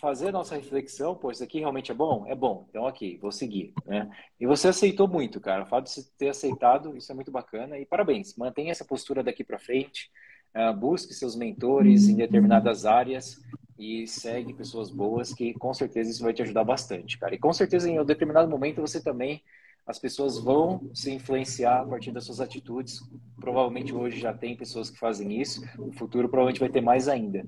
fazer 0.00 0.28
a 0.28 0.32
nossa 0.32 0.54
reflexão, 0.56 1.14
pô, 1.14 1.30
isso 1.30 1.42
aqui 1.42 1.58
realmente 1.58 1.90
é 1.90 1.94
bom? 1.94 2.26
É 2.26 2.34
bom, 2.34 2.66
então 2.68 2.84
ok, 2.84 3.18
vou 3.18 3.32
seguir, 3.32 3.72
né? 3.86 4.08
E 4.38 4.46
você 4.46 4.68
aceitou 4.68 5.08
muito, 5.08 5.40
cara. 5.40 5.64
O 5.64 5.66
fato 5.66 5.84
de 5.84 5.90
você 5.90 6.10
ter 6.18 6.28
aceitado, 6.28 6.96
isso 6.96 7.10
é 7.10 7.14
muito 7.14 7.30
bacana. 7.30 7.78
E 7.78 7.86
parabéns, 7.86 8.36
mantenha 8.36 8.72
essa 8.72 8.84
postura 8.84 9.22
daqui 9.22 9.42
para 9.42 9.58
frente. 9.58 10.10
Uh, 10.54 10.74
busque 10.74 11.12
seus 11.12 11.36
mentores 11.36 12.08
em 12.08 12.16
determinadas 12.16 12.86
áreas 12.86 13.40
e 13.78 14.06
segue 14.06 14.54
pessoas 14.54 14.90
boas 14.90 15.34
que 15.34 15.52
com 15.54 15.72
certeza 15.74 16.10
isso 16.10 16.22
vai 16.22 16.32
te 16.32 16.42
ajudar 16.42 16.64
bastante, 16.64 17.18
cara. 17.18 17.34
E 17.34 17.38
com 17.38 17.52
certeza 17.52 17.90
em 17.90 18.00
um 18.00 18.04
determinado 18.04 18.48
momento 18.48 18.80
você 18.80 19.02
também 19.02 19.42
as 19.86 19.98
pessoas 19.98 20.38
vão 20.38 20.90
se 20.92 21.12
influenciar 21.12 21.82
a 21.82 21.84
partir 21.84 22.10
das 22.10 22.24
suas 22.24 22.40
atitudes. 22.40 23.00
Provavelmente 23.38 23.94
hoje 23.94 24.18
já 24.18 24.32
tem 24.32 24.56
pessoas 24.56 24.90
que 24.90 24.98
fazem 24.98 25.40
isso, 25.40 25.62
no 25.78 25.92
futuro 25.92 26.28
provavelmente 26.28 26.60
vai 26.60 26.68
ter 26.68 26.80
mais 26.80 27.06
ainda. 27.06 27.46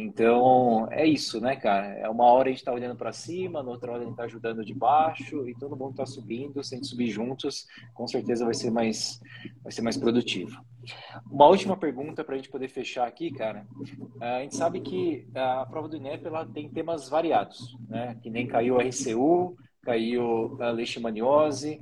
Então, 0.00 0.86
é 0.90 1.04
isso, 1.04 1.40
né, 1.40 1.56
cara? 1.56 1.86
É 1.86 2.08
uma 2.08 2.24
hora 2.24 2.48
a 2.48 2.52
gente 2.52 2.64
tá 2.64 2.72
olhando 2.72 2.96
para 2.96 3.12
cima, 3.12 3.62
na 3.62 3.70
outra 3.70 3.92
hora 3.92 4.02
a 4.02 4.06
gente 4.06 4.16
tá 4.16 4.24
ajudando 4.24 4.64
de 4.64 4.72
baixo 4.72 5.48
e 5.48 5.54
todo 5.54 5.76
mundo 5.76 5.96
tá 5.96 6.06
subindo, 6.06 6.62
se 6.62 6.74
a 6.74 6.78
gente 6.78 6.88
subir 6.88 7.08
juntos, 7.08 7.66
com 7.94 8.06
certeza 8.06 8.44
vai 8.44 8.54
ser 8.54 8.70
mais 8.70 9.20
vai 9.62 9.72
ser 9.72 9.82
mais 9.82 9.96
produtivo. 9.96 10.62
Uma 11.30 11.46
última 11.46 11.76
pergunta 11.76 12.22
para 12.24 12.34
a 12.34 12.36
gente 12.38 12.48
poder 12.48 12.68
fechar 12.68 13.06
aqui, 13.06 13.30
cara. 13.32 13.66
A 14.20 14.40
gente 14.40 14.56
sabe 14.56 14.80
que 14.80 15.26
a 15.34 15.66
prova 15.66 15.88
do 15.88 15.96
INEP 15.96 16.26
ela 16.26 16.46
tem 16.46 16.68
temas 16.68 17.08
variados, 17.08 17.76
né? 17.88 18.16
Que 18.22 18.30
nem 18.30 18.46
caiu 18.46 18.78
a 18.78 18.82
RCU, 18.82 19.56
caiu 19.82 20.56
a 20.60 20.70
leishmaniose, 20.70 21.80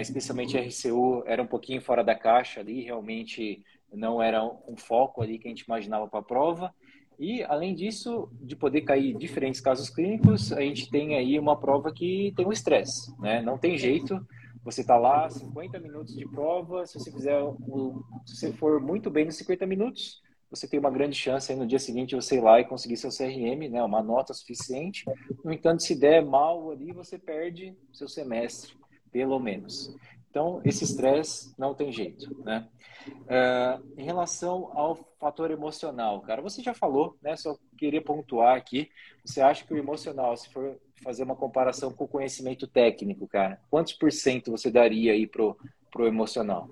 especialmente 0.00 0.58
a 0.58 0.62
RCU 0.62 1.22
era 1.26 1.42
um 1.42 1.46
pouquinho 1.46 1.80
fora 1.80 2.02
da 2.02 2.14
caixa 2.14 2.60
ali, 2.60 2.82
realmente 2.82 3.62
não 3.92 4.22
era 4.22 4.42
um 4.44 4.76
foco 4.76 5.22
ali 5.22 5.38
que 5.38 5.46
a 5.46 5.50
gente 5.50 5.62
imaginava 5.62 6.08
para 6.08 6.20
a 6.20 6.24
prova. 6.24 6.74
E, 7.22 7.44
além 7.44 7.72
disso, 7.72 8.28
de 8.40 8.56
poder 8.56 8.80
cair 8.80 9.16
diferentes 9.16 9.60
casos 9.60 9.88
clínicos, 9.88 10.52
a 10.52 10.60
gente 10.60 10.90
tem 10.90 11.14
aí 11.14 11.38
uma 11.38 11.56
prova 11.56 11.92
que 11.92 12.32
tem 12.36 12.44
um 12.44 12.50
estresse, 12.50 13.16
né? 13.20 13.40
Não 13.40 13.56
tem 13.56 13.78
jeito, 13.78 14.20
você 14.64 14.80
está 14.80 14.96
lá, 14.98 15.30
50 15.30 15.78
minutos 15.78 16.16
de 16.16 16.28
prova, 16.28 16.84
se 16.84 16.98
você 16.98 17.12
fizer, 17.12 17.40
o, 17.40 18.02
se 18.26 18.34
você 18.34 18.52
for 18.52 18.80
muito 18.80 19.08
bem 19.08 19.24
nos 19.24 19.36
50 19.36 19.64
minutos, 19.66 20.20
você 20.50 20.66
tem 20.66 20.80
uma 20.80 20.90
grande 20.90 21.14
chance 21.14 21.52
aí 21.52 21.56
no 21.56 21.64
dia 21.64 21.78
seguinte 21.78 22.16
você 22.16 22.38
ir 22.38 22.40
lá 22.40 22.58
e 22.58 22.64
conseguir 22.64 22.96
seu 22.96 23.10
CRM, 23.10 23.70
né? 23.70 23.80
Uma 23.84 24.02
nota 24.02 24.34
suficiente. 24.34 25.04
No 25.44 25.52
entanto, 25.52 25.84
se 25.84 25.94
der 25.94 26.26
mal 26.26 26.72
ali, 26.72 26.90
você 26.90 27.20
perde 27.20 27.72
seu 27.92 28.08
semestre, 28.08 28.74
pelo 29.12 29.38
menos. 29.38 29.94
Então, 30.32 30.62
esse 30.64 30.82
estresse 30.82 31.52
não 31.58 31.74
tem 31.74 31.92
jeito, 31.92 32.34
né? 32.42 32.66
Uh, 33.06 34.00
em 34.00 34.04
relação 34.04 34.70
ao 34.72 34.98
fator 35.20 35.50
emocional, 35.50 36.22
cara, 36.22 36.40
você 36.40 36.62
já 36.62 36.72
falou, 36.72 37.18
né? 37.20 37.36
Só 37.36 37.54
queria 37.76 38.00
pontuar 38.00 38.56
aqui. 38.56 38.88
Você 39.22 39.42
acha 39.42 39.62
que 39.62 39.74
o 39.74 39.76
emocional, 39.76 40.34
se 40.34 40.48
for 40.48 40.78
fazer 41.04 41.24
uma 41.24 41.36
comparação 41.36 41.92
com 41.92 42.04
o 42.04 42.08
conhecimento 42.08 42.66
técnico, 42.66 43.28
cara, 43.28 43.60
quantos 43.70 43.92
por 43.92 44.10
cento 44.10 44.50
você 44.50 44.70
daria 44.70 45.12
aí 45.12 45.26
pro, 45.26 45.54
pro 45.90 46.06
emocional? 46.06 46.70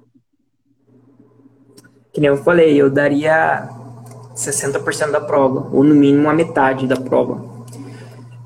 Que 2.15 2.21
nem 2.23 2.29
eu 2.29 2.39
falei, 2.39 2.81
eu 2.81 2.91
daria 2.91 3.69
60% 4.35 5.11
da 5.11 5.21
prova, 5.21 5.69
ou 5.71 5.85
no 5.85 5.95
mínimo 5.95 6.31
a 6.31 6.33
metade 6.33 6.87
da 6.87 6.97
prova. 6.97 7.45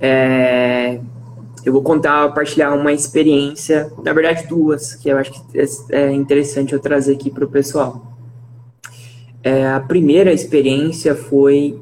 É, 0.00 1.00
eu 1.64 1.72
vou 1.72 1.82
contar, 1.82 2.32
partilhar 2.34 2.76
uma 2.76 2.92
experiência, 2.92 3.90
na 4.02 4.12
verdade 4.12 4.46
duas, 4.46 4.94
que 4.94 5.08
eu 5.08 5.16
acho 5.16 5.32
que 5.32 5.40
é 5.90 6.12
interessante 6.12 6.72
eu 6.72 6.78
trazer 6.78 7.14
aqui 7.14 7.30
para 7.30 7.44
o 7.44 7.48
pessoal. 7.48 8.14
É, 9.42 9.66
a 9.66 9.80
primeira 9.80 10.32
experiência 10.32 11.14
foi 11.14 11.80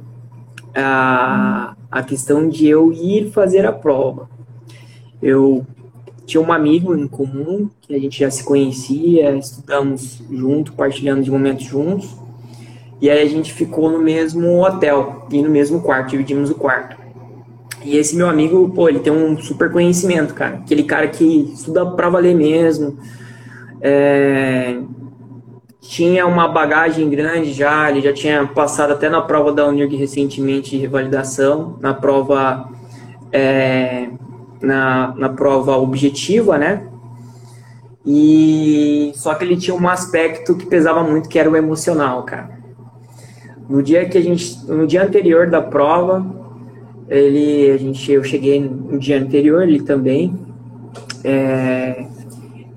a, 0.74 1.74
a 1.90 2.02
questão 2.02 2.48
de 2.48 2.68
eu 2.68 2.92
ir 2.92 3.30
fazer 3.30 3.66
a 3.66 3.72
prova. 3.72 4.28
Eu 5.20 5.66
tinha 6.26 6.40
um 6.40 6.52
amigo 6.52 6.94
em 6.96 7.08
comum, 7.08 7.68
que 7.80 7.94
a 7.94 7.98
gente 7.98 8.20
já 8.20 8.30
se 8.30 8.44
conhecia, 8.44 9.34
estudamos 9.36 10.22
junto, 10.30 10.72
partilhando 10.72 11.22
de 11.22 11.30
momentos 11.30 11.64
juntos, 11.64 12.16
e 13.00 13.10
aí 13.10 13.20
a 13.20 13.28
gente 13.28 13.52
ficou 13.52 13.90
no 13.90 13.98
mesmo 13.98 14.64
hotel 14.64 15.26
e 15.30 15.42
no 15.42 15.50
mesmo 15.50 15.82
quarto, 15.82 16.10
dividimos 16.10 16.50
o 16.50 16.54
quarto. 16.54 17.01
E 17.84 17.96
esse 17.96 18.16
meu 18.16 18.28
amigo, 18.28 18.70
pô, 18.70 18.88
ele 18.88 19.00
tem 19.00 19.12
um 19.12 19.36
super 19.38 19.70
conhecimento, 19.70 20.34
cara. 20.34 20.56
Aquele 20.56 20.84
cara 20.84 21.08
que 21.08 21.52
estuda 21.52 21.84
pra 21.86 22.08
valer 22.08 22.34
mesmo. 22.34 22.96
É... 23.80 24.78
Tinha 25.80 26.26
uma 26.26 26.46
bagagem 26.46 27.10
grande 27.10 27.52
já, 27.52 27.90
ele 27.90 28.00
já 28.00 28.12
tinha 28.12 28.46
passado 28.46 28.92
até 28.92 29.08
na 29.08 29.20
prova 29.20 29.52
da 29.52 29.66
Unirg 29.66 29.96
recentemente 29.96 30.70
de 30.70 30.78
revalidação, 30.78 31.76
na 31.80 31.92
prova 31.92 32.68
é... 33.32 34.08
na, 34.60 35.12
na 35.16 35.28
prova 35.28 35.76
objetiva, 35.76 36.56
né? 36.56 36.86
E 38.06 39.12
só 39.14 39.34
que 39.34 39.44
ele 39.44 39.56
tinha 39.56 39.76
um 39.76 39.88
aspecto 39.88 40.56
que 40.56 40.66
pesava 40.66 41.02
muito, 41.02 41.28
que 41.28 41.38
era 41.38 41.50
o 41.50 41.56
emocional, 41.56 42.22
cara. 42.22 42.62
No 43.68 43.82
dia 43.82 44.08
que 44.08 44.18
a 44.18 44.20
gente, 44.20 44.64
no 44.66 44.86
dia 44.86 45.04
anterior 45.04 45.48
da 45.48 45.62
prova, 45.62 46.41
ele 47.16 47.70
a 47.70 47.76
gente 47.76 48.10
eu 48.10 48.24
cheguei 48.24 48.60
no 48.60 48.98
dia 48.98 49.20
anterior 49.20 49.62
ele 49.62 49.82
também 49.82 50.34
é, 51.24 52.06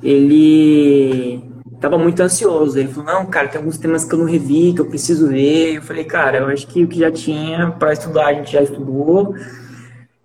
ele 0.03 1.41
tava 1.79 1.97
muito 1.97 2.21
ansioso 2.21 2.77
ele 2.77 2.89
falou 2.89 3.13
não 3.13 3.25
cara 3.25 3.47
tem 3.47 3.59
alguns 3.59 3.77
temas 3.77 4.03
que 4.03 4.13
eu 4.13 4.19
não 4.19 4.25
revi 4.25 4.73
que 4.73 4.81
eu 4.81 4.85
preciso 4.85 5.29
ver 5.29 5.75
eu 5.75 5.81
falei 5.81 6.03
cara 6.03 6.39
eu 6.39 6.47
acho 6.47 6.67
que 6.67 6.83
o 6.83 6.87
que 6.87 6.99
já 6.99 7.11
tinha 7.11 7.71
para 7.71 7.93
estudar 7.93 8.27
a 8.27 8.33
gente 8.33 8.51
já 8.51 8.61
estudou 8.61 9.33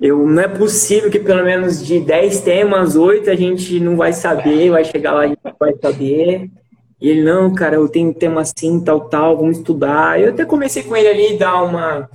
eu 0.00 0.26
não 0.26 0.42
é 0.42 0.48
possível 0.48 1.11
que 1.11 1.18
pelo 1.18 1.44
menos 1.44 1.84
de 1.84 2.00
10 2.00 2.40
temas, 2.40 2.96
8 2.96 3.28
a 3.28 3.34
gente 3.34 3.78
não 3.78 3.96
vai 3.96 4.14
saber, 4.14 4.70
vai 4.70 4.82
chegar 4.82 5.12
lá 5.12 5.26
e 5.26 5.36
vai 5.58 5.74
saber. 5.76 6.50
E 6.98 7.08
ele, 7.11 7.22
não, 7.22 7.52
cara, 7.52 7.76
eu 7.76 7.86
tenho 7.86 8.14
tema 8.14 8.40
assim, 8.40 8.80
tal, 8.80 9.02
tal, 9.11 9.36
vamos 9.36 9.58
estudar. 9.58 10.18
Eu 10.18 10.30
até 10.30 10.46
comecei 10.46 10.82
com 10.82 10.96
ele 10.96 11.08
ali, 11.08 11.38
dar 11.38 11.62
uma, 11.62 12.08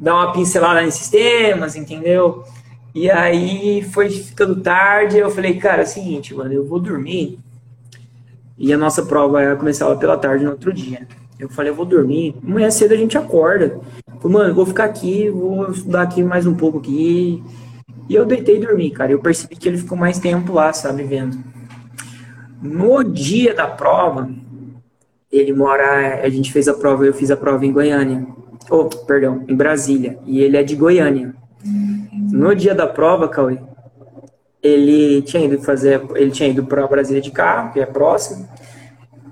dar 0.00 0.14
uma 0.14 0.32
pincelada 0.32 0.80
nesses 0.80 1.08
temas, 1.08 1.76
entendeu? 1.76 2.42
E 2.94 3.10
aí 3.10 3.82
foi 3.82 4.08
ficando 4.10 4.60
tarde, 4.60 5.18
eu 5.18 5.30
falei, 5.30 5.58
cara, 5.58 5.82
é 5.82 5.84
o 5.84 5.88
seguinte, 5.88 6.34
mano, 6.34 6.52
eu 6.52 6.66
vou 6.66 6.80
dormir. 6.80 7.38
E 8.58 8.72
a 8.72 8.78
nossa 8.78 9.04
prova 9.04 9.54
começava 9.56 9.96
pela 9.96 10.16
tarde 10.16 10.44
no 10.44 10.50
outro 10.50 10.72
dia. 10.72 11.06
Eu 11.38 11.48
falei, 11.48 11.70
eu 11.70 11.74
vou 11.74 11.86
dormir. 11.86 12.34
Amanhã 12.44 12.70
cedo 12.70 12.92
a 12.92 12.96
gente 12.96 13.16
acorda. 13.16 13.80
Falei, 14.20 14.36
mano, 14.36 14.50
eu 14.50 14.54
vou 14.54 14.66
ficar 14.66 14.84
aqui, 14.84 15.30
vou 15.30 15.70
estudar 15.70 16.02
aqui 16.02 16.22
mais 16.22 16.46
um 16.46 16.54
pouco 16.54 16.78
aqui. 16.78 17.42
E 18.08 18.14
eu 18.14 18.26
deitei 18.26 18.56
e 18.56 18.60
dormi, 18.60 18.90
cara. 18.90 19.12
Eu 19.12 19.20
percebi 19.20 19.56
que 19.56 19.68
ele 19.68 19.78
ficou 19.78 19.96
mais 19.96 20.18
tempo 20.18 20.52
lá, 20.52 20.72
sabe, 20.72 21.04
vendo. 21.04 21.38
No 22.60 23.02
dia 23.02 23.54
da 23.54 23.66
prova, 23.66 24.28
ele 25.32 25.54
mora. 25.54 26.20
A 26.22 26.28
gente 26.28 26.52
fez 26.52 26.68
a 26.68 26.74
prova, 26.74 27.06
eu 27.06 27.14
fiz 27.14 27.30
a 27.30 27.36
prova 27.36 27.64
em 27.64 27.72
Goiânia. 27.72 28.26
Oh, 28.68 28.84
perdão, 28.84 29.44
em 29.48 29.54
Brasília. 29.54 30.18
E 30.26 30.40
ele 30.40 30.56
é 30.56 30.62
de 30.62 30.76
Goiânia. 30.76 31.34
No 32.32 32.54
dia 32.54 32.74
da 32.74 32.86
prova, 32.86 33.28
Cauê, 33.28 33.58
ele 34.62 35.22
tinha 35.22 35.44
ido 35.44 35.60
fazer. 35.60 36.02
Ele 36.14 36.30
tinha 36.30 36.48
ido 36.48 36.64
para 36.64 36.86
Brasília 36.86 37.22
de 37.22 37.30
carro, 37.30 37.72
que 37.72 37.80
é 37.80 37.86
próximo. 37.86 38.48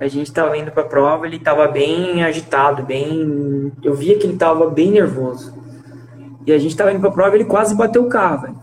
A 0.00 0.06
gente 0.06 0.28
estava 0.28 0.56
indo 0.56 0.70
para 0.70 0.84
a 0.84 0.86
prova, 0.86 1.26
ele 1.26 1.36
estava 1.36 1.66
bem 1.66 2.22
agitado, 2.22 2.84
bem. 2.84 3.72
Eu 3.82 3.94
via 3.94 4.16
que 4.16 4.24
ele 4.24 4.34
estava 4.34 4.70
bem 4.70 4.90
nervoso. 4.90 5.58
E 6.46 6.52
a 6.52 6.58
gente 6.58 6.70
estava 6.70 6.92
indo 6.92 7.00
para 7.00 7.10
a 7.10 7.12
prova, 7.12 7.34
ele 7.34 7.44
quase 7.44 7.74
bateu 7.74 8.04
o 8.04 8.08
carro, 8.08 8.42
velho. 8.42 8.58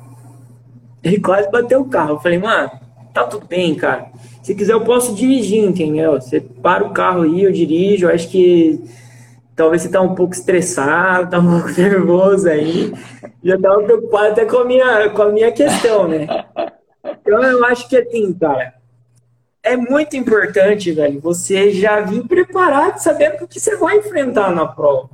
Ele 1.03 1.19
quase 1.19 1.51
bateu 1.51 1.81
o 1.81 1.89
carro. 1.89 2.15
Eu 2.15 2.19
falei, 2.19 2.39
mano, 2.39 2.71
tá 3.13 3.25
tudo 3.25 3.45
bem, 3.45 3.75
cara. 3.75 4.07
Se 4.41 4.55
quiser, 4.55 4.73
eu 4.73 4.81
posso 4.81 5.13
dirigir, 5.13 5.63
entendeu? 5.63 6.13
Você 6.13 6.39
para 6.39 6.85
o 6.85 6.91
carro 6.91 7.23
aí, 7.23 7.43
eu 7.43 7.51
dirijo. 7.51 8.07
Eu 8.07 8.13
acho 8.13 8.29
que 8.29 8.81
talvez 9.55 9.81
você 9.81 9.89
tá 9.89 10.01
um 10.01 10.15
pouco 10.15 10.33
estressado, 10.33 11.29
tá 11.31 11.39
um 11.39 11.61
pouco 11.61 11.79
nervoso 11.79 12.49
aí. 12.49 12.93
Já 13.43 13.59
tava 13.59 13.83
preocupado 13.83 14.27
até 14.27 14.45
com 14.45 14.57
a 14.57 14.65
minha, 14.65 15.09
com 15.09 15.21
a 15.21 15.31
minha 15.31 15.51
questão, 15.51 16.07
né? 16.07 16.27
Então 17.03 17.41
eu 17.43 17.63
acho 17.65 17.87
que 17.87 17.97
assim, 17.97 18.33
cara 18.33 18.75
é 19.65 19.75
muito 19.75 20.15
importante, 20.15 20.91
velho, 20.91 21.19
você 21.19 21.71
já 21.71 21.99
vir 21.99 22.23
preparado, 22.27 22.99
sabendo 22.99 23.43
o 23.43 23.47
que 23.47 23.59
você 23.59 23.75
vai 23.75 23.97
enfrentar 23.97 24.51
na 24.51 24.67
prova, 24.67 25.09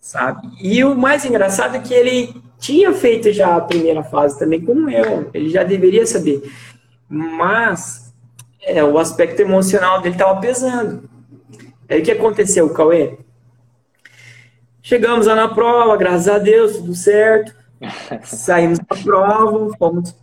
sabe? 0.00 0.48
E 0.60 0.82
o 0.82 0.96
mais 0.96 1.26
engraçado 1.26 1.76
é 1.76 1.78
que 1.78 1.92
ele 1.92 2.34
tinha 2.58 2.92
feito 2.94 3.30
já 3.32 3.54
a 3.54 3.60
primeira 3.60 4.02
fase 4.02 4.38
também, 4.38 4.64
como 4.64 4.88
eu, 4.88 5.30
ele 5.34 5.50
já 5.50 5.62
deveria 5.62 6.06
saber. 6.06 6.42
Mas 7.06 8.14
é, 8.62 8.82
o 8.82 8.98
aspecto 8.98 9.42
emocional 9.42 10.00
dele 10.00 10.14
estava 10.14 10.40
pesando. 10.40 11.08
Aí 11.86 12.00
o 12.00 12.02
que 12.02 12.12
aconteceu, 12.12 12.70
Cauê? 12.70 13.18
Chegamos 14.82 15.26
lá 15.26 15.34
na 15.34 15.48
prova, 15.48 15.96
graças 15.96 16.28
a 16.28 16.38
Deus, 16.38 16.76
tudo 16.76 16.94
certo. 16.94 17.54
Saímos 18.24 18.78
da 18.78 18.96
prova, 18.96 19.76
fomos 19.78 20.14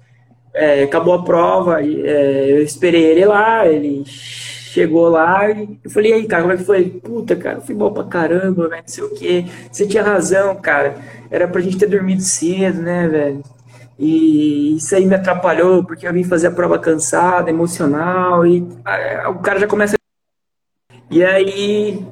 é, 0.54 0.84
acabou 0.84 1.14
a 1.14 1.24
prova, 1.24 1.82
é, 1.82 2.52
eu 2.52 2.62
esperei 2.62 3.04
ele 3.06 3.26
lá, 3.26 3.68
ele 3.68 4.04
chegou 4.06 5.08
lá 5.08 5.50
e 5.50 5.80
eu 5.84 5.90
falei, 5.90 6.12
e 6.12 6.14
aí, 6.16 6.28
cara, 6.28 6.44
como 6.44 6.54
é 6.54 6.58
que 6.58 6.64
foi? 6.64 6.90
Puta, 6.90 7.36
cara, 7.36 7.62
fui 7.62 7.76
mal 7.76 7.92
pra 7.94 8.04
caramba, 8.04 8.68
velho, 8.68 8.82
não 8.82 8.88
sei 8.88 9.04
o 9.04 9.14
quê. 9.14 9.46
Você 9.72 9.88
tinha 9.88 10.04
razão, 10.04 10.56
cara. 10.56 10.96
Era 11.32 11.48
pra 11.48 11.62
gente 11.62 11.78
ter 11.78 11.88
dormido 11.88 12.22
cedo, 12.22 12.82
né, 12.82 13.08
velho? 13.08 13.44
E 13.98 14.76
isso 14.78 14.96
aí 14.96 15.06
me 15.06 15.16
atrapalhou, 15.16 15.84
porque 15.84 16.08
eu 16.08 16.14
vim 16.14 16.24
fazer 16.24 16.48
a 16.48 16.52
prova 16.52 16.80
cansada, 16.80 17.50
emocional, 17.50 18.46
e 18.46 18.62
o 19.30 19.40
cara 19.40 19.60
já 19.60 19.68
começa. 19.68 19.96
E 21.12 21.24
aí, 21.24 22.06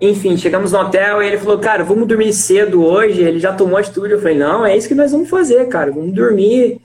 enfim, 0.00 0.36
chegamos 0.36 0.72
no 0.72 0.78
hotel 0.78 1.22
e 1.22 1.26
ele 1.26 1.38
falou, 1.38 1.58
cara, 1.58 1.82
vamos 1.82 2.06
dormir 2.06 2.32
cedo 2.32 2.84
hoje. 2.84 3.22
Ele 3.22 3.38
já 3.38 3.52
tomou 3.52 3.78
atitude. 3.78 4.12
Eu 4.12 4.20
falei, 4.20 4.36
não, 4.36 4.64
é 4.64 4.76
isso 4.76 4.88
que 4.88 4.94
nós 4.94 5.12
vamos 5.12 5.28
fazer, 5.28 5.66
cara, 5.68 5.90
vamos 5.90 6.12
dormir 6.12 6.80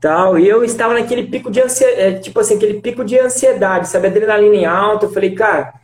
tal. 0.00 0.38
E 0.38 0.48
eu 0.48 0.64
estava 0.64 0.94
naquele 0.94 1.24
pico 1.24 1.50
de 1.50 1.60
ansiedade, 1.60 2.00
é, 2.00 2.12
tipo 2.14 2.38
assim, 2.40 2.56
aquele 2.56 2.80
pico 2.80 3.04
de 3.04 3.18
ansiedade, 3.18 3.88
sabe? 3.88 4.08
Adrenalina 4.08 4.54
em 4.54 4.64
alta. 4.66 5.06
Eu 5.06 5.12
falei, 5.12 5.34
cara, 5.34 5.74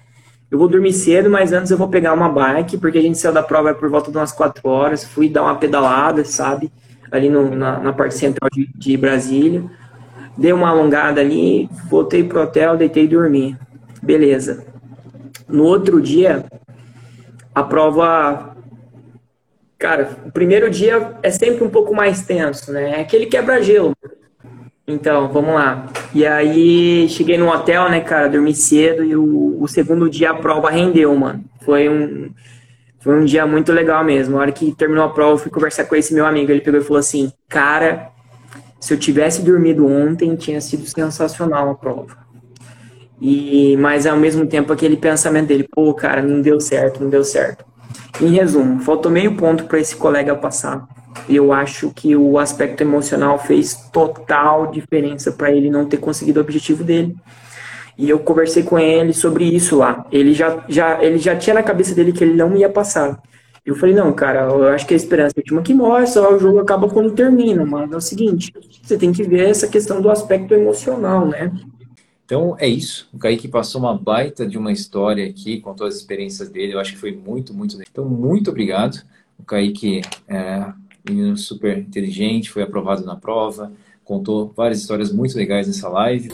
eu 0.50 0.58
vou 0.58 0.68
dormir 0.68 0.92
cedo, 0.92 1.30
mas 1.30 1.52
antes 1.52 1.70
eu 1.70 1.78
vou 1.78 1.88
pegar 1.88 2.12
uma 2.12 2.28
bike, 2.28 2.78
porque 2.78 2.98
a 2.98 3.02
gente 3.02 3.18
saiu 3.18 3.32
da 3.32 3.42
prova 3.42 3.74
por 3.74 3.88
volta 3.88 4.10
de 4.10 4.16
umas 4.16 4.32
4 4.32 4.68
horas. 4.68 5.04
Fui 5.04 5.28
dar 5.28 5.42
uma 5.42 5.56
pedalada, 5.56 6.24
sabe? 6.24 6.70
Ali 7.10 7.28
no, 7.28 7.54
na, 7.54 7.78
na, 7.78 7.92
parte 7.92 8.14
central 8.14 8.48
de, 8.52 8.68
de, 8.74 8.96
Brasília. 8.96 9.64
Dei 10.36 10.52
uma 10.52 10.70
alongada 10.70 11.20
ali, 11.20 11.68
voltei 11.88 12.24
pro 12.24 12.42
hotel, 12.42 12.76
deitei 12.76 13.04
e 13.04 13.08
dormi. 13.08 13.56
Beleza. 14.02 14.71
No 15.48 15.64
outro 15.64 16.00
dia, 16.00 16.44
a 17.54 17.62
prova 17.62 18.52
Cara, 19.82 20.16
o 20.24 20.30
primeiro 20.30 20.70
dia 20.70 21.16
é 21.24 21.30
sempre 21.32 21.64
um 21.64 21.68
pouco 21.68 21.92
mais 21.92 22.24
tenso, 22.24 22.70
né? 22.70 22.98
É 22.98 23.00
aquele 23.00 23.26
quebra-gelo. 23.26 23.96
Então, 24.86 25.28
vamos 25.32 25.54
lá. 25.54 25.88
E 26.14 26.24
aí, 26.24 27.08
cheguei 27.08 27.36
no 27.36 27.48
hotel, 27.48 27.90
né, 27.90 28.00
cara, 28.00 28.28
dormi 28.28 28.54
cedo 28.54 29.02
e 29.02 29.16
o, 29.16 29.60
o 29.60 29.66
segundo 29.66 30.08
dia 30.08 30.30
a 30.30 30.34
prova 30.34 30.70
rendeu, 30.70 31.12
mano. 31.16 31.44
Foi 31.62 31.88
um, 31.88 32.30
foi 33.00 33.20
um 33.20 33.24
dia 33.24 33.44
muito 33.44 33.72
legal 33.72 34.04
mesmo. 34.04 34.36
A 34.36 34.42
hora 34.42 34.52
que 34.52 34.70
terminou 34.70 35.04
a 35.04 35.08
prova, 35.08 35.32
eu 35.32 35.38
fui 35.38 35.50
conversar 35.50 35.84
com 35.86 35.96
esse 35.96 36.14
meu 36.14 36.24
amigo. 36.24 36.52
Ele 36.52 36.60
pegou 36.60 36.78
e 36.78 36.84
falou 36.84 37.00
assim: 37.00 37.32
Cara, 37.48 38.12
se 38.78 38.94
eu 38.94 38.98
tivesse 38.98 39.42
dormido 39.42 39.84
ontem, 39.84 40.36
tinha 40.36 40.60
sido 40.60 40.86
sensacional 40.86 41.70
a 41.70 41.74
prova. 41.74 42.16
E, 43.24 43.76
mas 43.76 44.04
ao 44.04 44.16
mesmo 44.16 44.44
tempo, 44.48 44.72
aquele 44.72 44.96
pensamento 44.96 45.46
dele: 45.46 45.68
Pô, 45.70 45.94
cara, 45.94 46.20
não 46.20 46.42
deu 46.42 46.60
certo, 46.60 47.00
não 47.00 47.08
deu 47.08 47.22
certo. 47.22 47.64
Em 48.20 48.30
resumo, 48.30 48.80
faltou 48.80 49.12
meio 49.12 49.36
ponto 49.36 49.64
para 49.64 49.78
esse 49.78 49.94
colega 49.94 50.34
passar. 50.34 50.88
Eu 51.28 51.52
acho 51.52 51.92
que 51.94 52.16
o 52.16 52.36
aspecto 52.36 52.80
emocional 52.80 53.38
fez 53.38 53.74
total 53.92 54.72
diferença 54.72 55.30
para 55.30 55.52
ele 55.52 55.70
não 55.70 55.86
ter 55.86 55.98
conseguido 55.98 56.40
o 56.40 56.42
objetivo 56.42 56.82
dele. 56.82 57.14
E 57.96 58.10
eu 58.10 58.18
conversei 58.18 58.64
com 58.64 58.76
ele 58.76 59.12
sobre 59.12 59.44
isso 59.44 59.76
lá. 59.78 60.04
Ele 60.10 60.34
já, 60.34 60.64
já, 60.68 61.00
ele 61.00 61.18
já 61.18 61.36
tinha 61.36 61.54
na 61.54 61.62
cabeça 61.62 61.94
dele 61.94 62.12
que 62.12 62.24
ele 62.24 62.34
não 62.34 62.56
ia 62.56 62.68
passar. 62.68 63.20
Eu 63.64 63.76
falei, 63.76 63.94
não, 63.94 64.12
cara, 64.12 64.48
eu 64.48 64.66
acho 64.68 64.84
que 64.84 64.94
a 64.94 64.96
esperança 64.96 65.34
é 65.36 65.40
última 65.40 65.62
que 65.62 65.72
morre, 65.72 66.08
só 66.08 66.34
o 66.34 66.38
jogo 66.40 66.58
acaba 66.58 66.88
quando 66.88 67.12
termina, 67.12 67.64
mas 67.64 67.92
é 67.92 67.96
o 67.96 68.00
seguinte, 68.00 68.52
você 68.82 68.98
tem 68.98 69.12
que 69.12 69.22
ver 69.22 69.50
essa 69.50 69.68
questão 69.68 70.00
do 70.00 70.10
aspecto 70.10 70.52
emocional, 70.52 71.26
né? 71.26 71.52
Então 72.24 72.56
é 72.58 72.66
isso. 72.66 73.08
O 73.12 73.18
Kaique 73.18 73.48
passou 73.48 73.80
uma 73.80 73.96
baita 73.96 74.46
de 74.46 74.56
uma 74.56 74.72
história 74.72 75.26
aqui, 75.26 75.60
contou 75.60 75.86
as 75.86 75.96
experiências 75.96 76.48
dele. 76.48 76.74
Eu 76.74 76.80
acho 76.80 76.92
que 76.92 76.98
foi 76.98 77.12
muito, 77.12 77.52
muito. 77.52 77.78
Então, 77.80 78.04
muito 78.04 78.50
obrigado. 78.50 79.02
O 79.38 79.42
Kaique 79.44 80.02
é 80.28 80.72
menino 81.08 81.36
super 81.36 81.78
inteligente, 81.78 82.50
foi 82.50 82.62
aprovado 82.62 83.04
na 83.04 83.16
prova, 83.16 83.72
contou 84.04 84.52
várias 84.56 84.80
histórias 84.80 85.12
muito 85.12 85.36
legais 85.36 85.66
nessa 85.66 85.88
live. 85.88 86.30